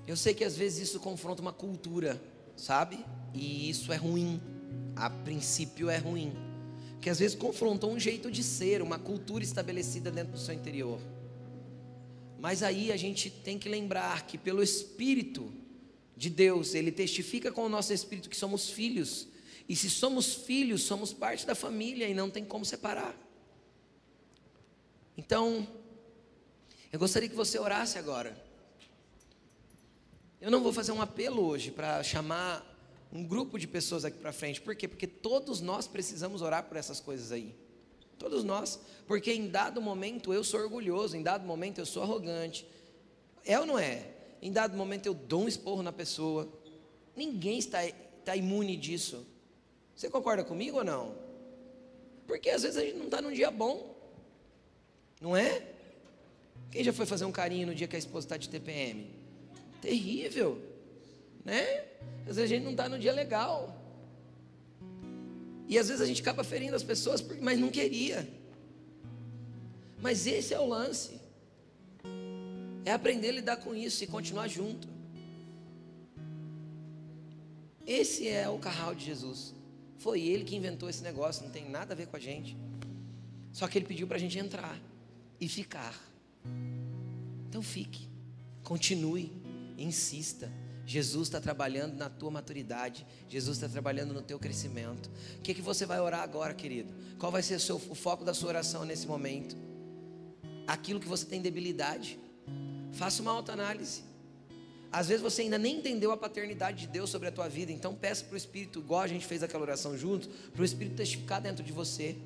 Eu 0.06 0.16
sei 0.16 0.32
que 0.32 0.44
às 0.44 0.56
vezes 0.56 0.88
isso 0.88 0.98
confronta 0.98 1.42
uma 1.42 1.52
cultura, 1.52 2.20
sabe? 2.56 3.04
E 3.34 3.70
isso 3.70 3.92
é 3.92 3.96
ruim. 3.96 4.40
A 4.96 5.08
princípio 5.08 5.88
é 5.88 5.96
ruim. 5.96 6.32
Que 7.00 7.08
às 7.08 7.18
vezes 7.18 7.36
confronta 7.36 7.86
um 7.86 7.98
jeito 7.98 8.30
de 8.30 8.42
ser, 8.42 8.82
uma 8.82 8.98
cultura 8.98 9.42
estabelecida 9.42 10.10
dentro 10.10 10.32
do 10.32 10.38
seu 10.38 10.54
interior. 10.54 11.00
Mas 12.38 12.62
aí 12.62 12.90
a 12.90 12.96
gente 12.96 13.30
tem 13.30 13.58
que 13.58 13.68
lembrar 13.68 14.26
que 14.26 14.38
pelo 14.38 14.62
Espírito 14.62 15.52
de 16.16 16.28
Deus, 16.28 16.74
Ele 16.74 16.92
testifica 16.92 17.50
com 17.50 17.64
o 17.64 17.68
nosso 17.68 17.92
Espírito 17.92 18.28
que 18.28 18.36
somos 18.36 18.68
filhos. 18.68 19.28
E 19.68 19.74
se 19.74 19.88
somos 19.88 20.34
filhos, 20.34 20.82
somos 20.82 21.12
parte 21.12 21.46
da 21.46 21.54
família 21.54 22.08
e 22.08 22.12
não 22.12 22.28
tem 22.28 22.44
como 22.44 22.64
separar. 22.64 23.16
Então, 25.16 25.66
eu 26.92 26.98
gostaria 26.98 27.28
que 27.28 27.34
você 27.34 27.58
orasse 27.58 27.98
agora. 27.98 28.36
Eu 30.40 30.50
não 30.50 30.62
vou 30.62 30.72
fazer 30.72 30.92
um 30.92 31.00
apelo 31.00 31.42
hoje 31.42 31.70
para 31.70 32.02
chamar 32.02 32.69
um 33.12 33.24
grupo 33.24 33.58
de 33.58 33.66
pessoas 33.66 34.04
aqui 34.04 34.18
para 34.18 34.32
frente. 34.32 34.60
Por 34.60 34.74
quê? 34.76 34.86
Porque 34.86 35.06
todos 35.06 35.60
nós 35.60 35.86
precisamos 35.86 36.42
orar 36.42 36.64
por 36.64 36.76
essas 36.76 37.00
coisas 37.00 37.32
aí. 37.32 37.54
Todos 38.18 38.44
nós. 38.44 38.80
Porque 39.06 39.32
em 39.32 39.48
dado 39.48 39.80
momento 39.80 40.32
eu 40.32 40.44
sou 40.44 40.60
orgulhoso, 40.60 41.16
em 41.16 41.22
dado 41.22 41.44
momento 41.44 41.78
eu 41.78 41.86
sou 41.86 42.02
arrogante. 42.02 42.66
É 43.44 43.58
ou 43.58 43.66
não 43.66 43.78
é? 43.78 44.06
Em 44.40 44.52
dado 44.52 44.76
momento 44.76 45.06
eu 45.06 45.14
dou 45.14 45.42
um 45.42 45.48
esporro 45.48 45.82
na 45.82 45.92
pessoa. 45.92 46.48
Ninguém 47.16 47.58
está, 47.58 47.84
está 47.84 48.36
imune 48.36 48.76
disso. 48.76 49.26
Você 49.96 50.08
concorda 50.08 50.44
comigo 50.44 50.78
ou 50.78 50.84
não? 50.84 51.14
Porque 52.26 52.48
às 52.48 52.62
vezes 52.62 52.76
a 52.76 52.84
gente 52.84 52.96
não 52.96 53.06
está 53.06 53.20
num 53.20 53.32
dia 53.32 53.50
bom. 53.50 53.96
Não 55.20 55.36
é? 55.36 55.66
Quem 56.70 56.84
já 56.84 56.92
foi 56.92 57.04
fazer 57.04 57.24
um 57.24 57.32
carinho 57.32 57.66
no 57.66 57.74
dia 57.74 57.88
que 57.88 57.96
a 57.96 57.98
esposa 57.98 58.26
está 58.26 58.36
de 58.36 58.48
TPM? 58.48 59.10
Terrível. 59.82 60.69
Né? 61.44 61.84
Às 62.20 62.36
vezes 62.36 62.42
a 62.44 62.46
gente 62.46 62.64
não 62.64 62.72
está 62.72 62.88
no 62.88 62.98
dia 62.98 63.12
legal. 63.12 63.76
E 65.68 65.78
às 65.78 65.88
vezes 65.88 66.02
a 66.02 66.06
gente 66.06 66.20
acaba 66.20 66.42
ferindo 66.42 66.74
as 66.74 66.82
pessoas, 66.82 67.24
mas 67.40 67.58
não 67.58 67.68
queria. 67.68 68.28
Mas 70.00 70.26
esse 70.26 70.52
é 70.52 70.58
o 70.58 70.66
lance. 70.66 71.20
É 72.84 72.92
aprender 72.92 73.28
a 73.28 73.32
lidar 73.32 73.56
com 73.58 73.74
isso 73.74 74.02
e 74.02 74.06
continuar 74.06 74.48
junto. 74.48 74.88
Esse 77.86 78.28
é 78.28 78.48
o 78.48 78.58
carral 78.58 78.94
de 78.94 79.04
Jesus. 79.04 79.54
Foi 79.98 80.20
ele 80.20 80.44
que 80.44 80.56
inventou 80.56 80.88
esse 80.88 81.02
negócio, 81.02 81.44
não 81.44 81.50
tem 81.50 81.68
nada 81.68 81.92
a 81.92 81.96
ver 81.96 82.06
com 82.06 82.16
a 82.16 82.20
gente. 82.20 82.56
Só 83.52 83.68
que 83.68 83.78
ele 83.78 83.86
pediu 83.86 84.06
para 84.06 84.16
a 84.16 84.20
gente 84.20 84.38
entrar 84.38 84.80
e 85.40 85.48
ficar. 85.48 85.98
Então 87.48 87.62
fique, 87.62 88.08
continue, 88.62 89.32
insista. 89.76 90.50
Jesus 90.90 91.28
está 91.28 91.40
trabalhando 91.40 91.96
na 91.96 92.10
tua 92.10 92.32
maturidade, 92.32 93.06
Jesus 93.28 93.58
está 93.58 93.68
trabalhando 93.68 94.12
no 94.12 94.20
teu 94.20 94.40
crescimento. 94.40 95.08
O 95.38 95.40
que, 95.40 95.54
que 95.54 95.62
você 95.62 95.86
vai 95.86 96.00
orar 96.00 96.20
agora, 96.20 96.52
querido? 96.52 96.92
Qual 97.16 97.30
vai 97.30 97.44
ser 97.44 97.54
o, 97.54 97.60
seu, 97.60 97.76
o 97.76 97.94
foco 97.94 98.24
da 98.24 98.34
sua 98.34 98.48
oração 98.48 98.84
nesse 98.84 99.06
momento? 99.06 99.56
Aquilo 100.66 100.98
que 100.98 101.06
você 101.06 101.24
tem 101.24 101.40
debilidade. 101.40 102.18
Faça 102.90 103.22
uma 103.22 103.30
autoanálise. 103.30 104.02
Às 104.90 105.06
vezes 105.06 105.22
você 105.22 105.42
ainda 105.42 105.58
nem 105.58 105.76
entendeu 105.76 106.10
a 106.10 106.16
paternidade 106.16 106.80
de 106.80 106.86
Deus 106.88 107.08
sobre 107.08 107.28
a 107.28 107.30
tua 107.30 107.48
vida, 107.48 107.70
então 107.70 107.94
peça 107.94 108.24
para 108.24 108.34
o 108.34 108.36
Espírito, 108.36 108.80
igual 108.80 109.02
a 109.02 109.06
gente 109.06 109.24
fez 109.24 109.44
aquela 109.44 109.62
oração 109.62 109.96
juntos, 109.96 110.28
para 110.52 110.60
o 110.60 110.64
Espírito 110.64 110.96
testificar 110.96 111.40
dentro 111.40 111.62
de 111.62 111.70
você. 111.70 112.16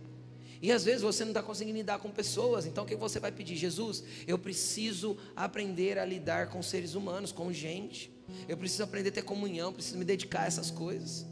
E 0.63 0.73
às 0.73 0.83
vezes 0.83 1.03
você 1.03 1.23
não 1.23 1.33
está 1.33 1.43
conseguindo 1.43 1.77
lidar 1.77 1.99
com 1.99 2.11
pessoas, 2.11 2.65
então 2.65 2.85
o 2.85 2.87
que 2.87 2.97
você 2.97 3.21
vai 3.21 3.31
pedir? 3.31 3.57
Jesus, 3.57 4.03
eu 4.27 4.39
preciso 4.39 5.19
aprender 5.37 5.99
a 5.99 6.05
lidar 6.07 6.49
com 6.49 6.63
seres 6.63 6.95
humanos, 6.95 7.31
com 7.31 7.53
gente. 7.53 8.14
Eu 8.49 8.57
preciso 8.57 8.83
aprender 8.83 9.11
a 9.11 9.13
ter 9.13 9.23
comunhão, 9.23 9.73
preciso 9.73 9.99
me 9.99 10.05
dedicar 10.05 10.43
a 10.43 10.47
essas 10.47 10.71
coisas. 10.71 11.27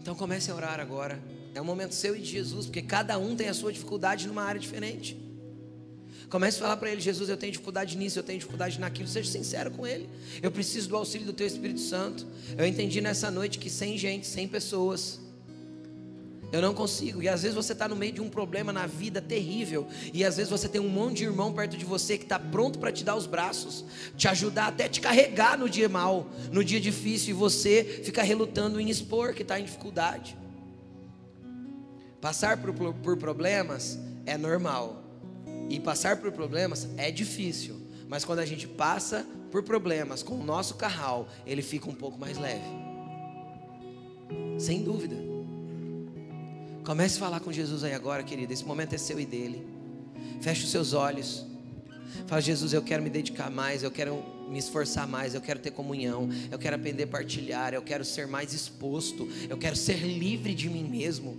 Então 0.00 0.14
comece 0.14 0.50
a 0.50 0.54
orar 0.54 0.80
agora. 0.80 1.22
É 1.54 1.60
o 1.60 1.64
momento 1.64 1.94
seu 1.94 2.16
e 2.16 2.20
de 2.20 2.30
Jesus, 2.30 2.66
porque 2.66 2.82
cada 2.82 3.18
um 3.18 3.34
tem 3.34 3.48
a 3.48 3.54
sua 3.54 3.72
dificuldade 3.72 4.26
numa 4.26 4.42
área 4.42 4.60
diferente. 4.60 5.16
Comece 6.28 6.58
a 6.58 6.60
falar 6.60 6.76
para 6.76 6.90
ele: 6.90 7.00
Jesus, 7.00 7.28
eu 7.28 7.36
tenho 7.36 7.52
dificuldade 7.52 7.96
nisso, 7.96 8.18
eu 8.18 8.22
tenho 8.22 8.38
dificuldade 8.38 8.78
naquilo. 8.78 9.08
Seja 9.08 9.30
sincero 9.30 9.70
com 9.70 9.86
ele. 9.86 10.08
Eu 10.42 10.50
preciso 10.50 10.88
do 10.88 10.96
auxílio 10.96 11.26
do 11.26 11.32
teu 11.32 11.46
Espírito 11.46 11.80
Santo. 11.80 12.26
Eu 12.56 12.66
entendi 12.66 13.00
nessa 13.00 13.30
noite 13.30 13.58
que 13.58 13.70
sem 13.70 13.96
gente, 13.96 14.26
sem 14.26 14.46
pessoas, 14.46 15.20
eu 16.50 16.62
não 16.62 16.72
consigo. 16.72 17.22
E 17.22 17.28
às 17.28 17.42
vezes 17.42 17.54
você 17.54 17.72
está 17.72 17.86
no 17.86 17.94
meio 17.94 18.12
de 18.12 18.20
um 18.20 18.28
problema 18.28 18.72
na 18.72 18.86
vida 18.86 19.20
terrível. 19.20 19.86
E 20.14 20.24
às 20.24 20.36
vezes 20.36 20.50
você 20.50 20.68
tem 20.68 20.80
um 20.80 20.88
monte 20.88 21.18
de 21.18 21.24
irmão 21.24 21.52
perto 21.52 21.76
de 21.76 21.84
você 21.84 22.16
que 22.16 22.24
está 22.24 22.38
pronto 22.38 22.78
para 22.78 22.90
te 22.90 23.04
dar 23.04 23.16
os 23.16 23.26
braços, 23.26 23.84
te 24.16 24.26
ajudar 24.28 24.68
até 24.68 24.88
te 24.88 25.00
carregar 25.00 25.58
no 25.58 25.68
dia 25.68 25.88
mal, 25.88 26.26
no 26.50 26.64
dia 26.64 26.80
difícil. 26.80 27.30
E 27.30 27.32
você 27.34 28.02
fica 28.02 28.22
relutando 28.22 28.80
em 28.80 28.88
expor 28.88 29.34
que 29.34 29.42
está 29.42 29.60
em 29.60 29.64
dificuldade. 29.64 30.36
Passar 32.20 32.56
por, 32.56 32.72
por, 32.94 33.16
problemas 33.16 33.98
é 34.24 34.38
normal. 34.38 35.04
E 35.68 35.78
passar 35.78 36.16
por 36.16 36.32
problemas 36.32 36.88
é 36.96 37.10
difícil, 37.10 37.76
mas 38.08 38.24
quando 38.24 38.38
a 38.38 38.46
gente 38.46 38.66
passa 38.66 39.26
por 39.50 39.62
problemas 39.62 40.22
com 40.22 40.34
o 40.34 40.42
nosso 40.42 40.76
carral, 40.76 41.28
ele 41.46 41.60
fica 41.60 41.90
um 41.90 41.94
pouco 41.94 42.18
mais 42.18 42.38
leve. 42.38 42.64
Sem 44.58 44.82
dúvida. 44.82 45.27
Comece 46.88 47.16
a 47.16 47.20
falar 47.20 47.40
com 47.40 47.52
Jesus 47.52 47.84
aí 47.84 47.92
agora, 47.92 48.22
querido. 48.22 48.50
Esse 48.50 48.64
momento 48.64 48.94
é 48.94 48.98
seu 48.98 49.20
e 49.20 49.26
dele. 49.26 49.62
Feche 50.40 50.64
os 50.64 50.70
seus 50.70 50.94
olhos. 50.94 51.44
Fala, 52.26 52.40
Jesus, 52.40 52.72
eu 52.72 52.80
quero 52.80 53.02
me 53.02 53.10
dedicar 53.10 53.50
mais, 53.50 53.82
eu 53.82 53.90
quero 53.90 54.24
me 54.48 54.58
esforçar 54.58 55.06
mais, 55.06 55.34
eu 55.34 55.42
quero 55.42 55.60
ter 55.60 55.70
comunhão, 55.70 56.30
eu 56.50 56.58
quero 56.58 56.76
aprender 56.76 57.02
a 57.02 57.06
partilhar, 57.06 57.74
eu 57.74 57.82
quero 57.82 58.06
ser 58.06 58.26
mais 58.26 58.54
exposto, 58.54 59.28
eu 59.50 59.58
quero 59.58 59.76
ser 59.76 59.98
livre 59.98 60.54
de 60.54 60.70
mim 60.70 60.82
mesmo. 60.82 61.36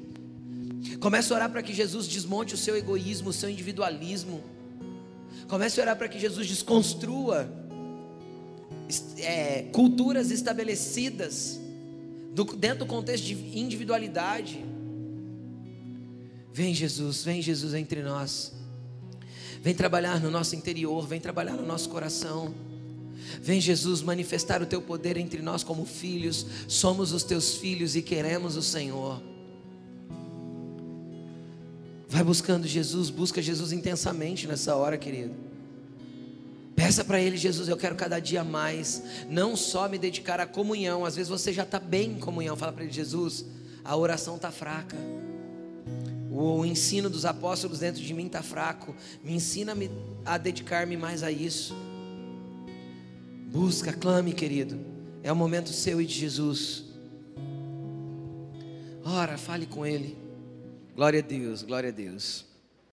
Comece 1.00 1.34
a 1.34 1.38
orar 1.38 1.50
para 1.50 1.64
que 1.64 1.74
Jesus 1.74 2.08
desmonte 2.08 2.54
o 2.54 2.58
seu 2.58 2.78
egoísmo, 2.78 3.30
o 3.30 3.34
seu 3.34 3.50
individualismo. 3.50 4.44
Comece 5.48 5.80
a 5.80 5.84
orar 5.84 5.98
para 5.98 6.08
que 6.08 6.20
Jesus 6.20 6.46
desconstrua 6.46 7.52
é, 9.18 9.64
culturas 9.74 10.30
estabelecidas 10.30 11.60
do, 12.36 12.44
dentro 12.44 12.80
do 12.80 12.86
contexto 12.86 13.26
de 13.26 13.58
individualidade. 13.60 14.64
Vem 16.54 16.74
Jesus, 16.74 17.24
vem 17.24 17.42
Jesus 17.42 17.74
entre 17.74 18.02
nós. 18.02 18.54
Vem 19.62 19.74
trabalhar 19.74 20.20
no 20.22 20.32
nosso 20.32 20.56
interior, 20.56 21.06
vem 21.06 21.20
trabalhar 21.20 21.54
no 21.54 21.66
nosso 21.66 21.90
coração. 21.90 22.54
Vem 23.42 23.60
Jesus 23.62 24.02
manifestar 24.02 24.62
o 24.62 24.66
teu 24.66 24.82
poder 24.82 25.18
entre 25.18 25.42
nós 25.42 25.64
como 25.64 25.86
filhos. 25.86 26.46
Somos 26.68 27.12
os 27.12 27.24
teus 27.24 27.56
filhos 27.56 27.96
e 27.96 28.02
queremos 28.02 28.56
o 28.56 28.62
Senhor. 28.62 29.22
Vai 32.08 32.24
buscando 32.24 32.68
Jesus, 32.68 33.10
busca 33.10 33.42
Jesus 33.42 33.72
intensamente 33.72 34.48
nessa 34.48 34.76
hora, 34.76 34.98
querido. 34.98 35.36
Peça 36.76 37.04
para 37.04 37.22
Ele, 37.22 37.38
Jesus, 37.38 37.70
eu 37.70 37.78
quero 37.78 37.96
cada 37.96 38.20
dia 38.20 38.44
mais, 38.44 39.04
não 39.30 39.56
só 39.56 39.88
me 39.88 39.98
dedicar 39.98 40.40
à 40.40 40.48
comunhão. 40.48 41.06
Às 41.06 41.18
vezes 41.18 41.30
você 41.30 41.54
já 41.54 41.64
está 41.64 41.80
bem 41.80 42.14
em 42.14 42.20
comunhão. 42.20 42.56
Fala 42.56 42.72
para 42.72 42.84
Ele, 42.84 42.94
Jesus, 42.94 43.46
a 43.84 43.96
oração 43.96 44.38
está 44.38 44.50
fraca. 44.50 44.98
O 46.32 46.64
ensino 46.66 47.10
dos 47.10 47.26
apóstolos 47.26 47.80
dentro 47.80 48.02
de 48.02 48.14
mim 48.14 48.28
está 48.28 48.44
fraco. 48.44 48.96
Me 49.24 49.34
ensina 49.34 49.76
a 50.26 50.38
dedicar-me 50.38 50.96
mais 50.96 51.24
a 51.24 51.32
isso. 51.32 51.76
Busca, 53.48 53.92
clame, 53.92 54.34
querido. 54.34 54.80
É 55.24 55.32
o 55.32 55.36
momento 55.36 55.70
seu 55.70 56.00
e 56.00 56.06
de 56.06 56.14
Jesus. 56.14 56.86
Ora, 59.04 59.38
fale 59.38 59.66
com 59.66 59.86
Ele. 59.86 60.18
Glória 60.96 61.20
a 61.20 61.24
Deus, 61.24 61.64
glória 61.64 61.90
a 61.90 61.92
Deus. 61.92 62.49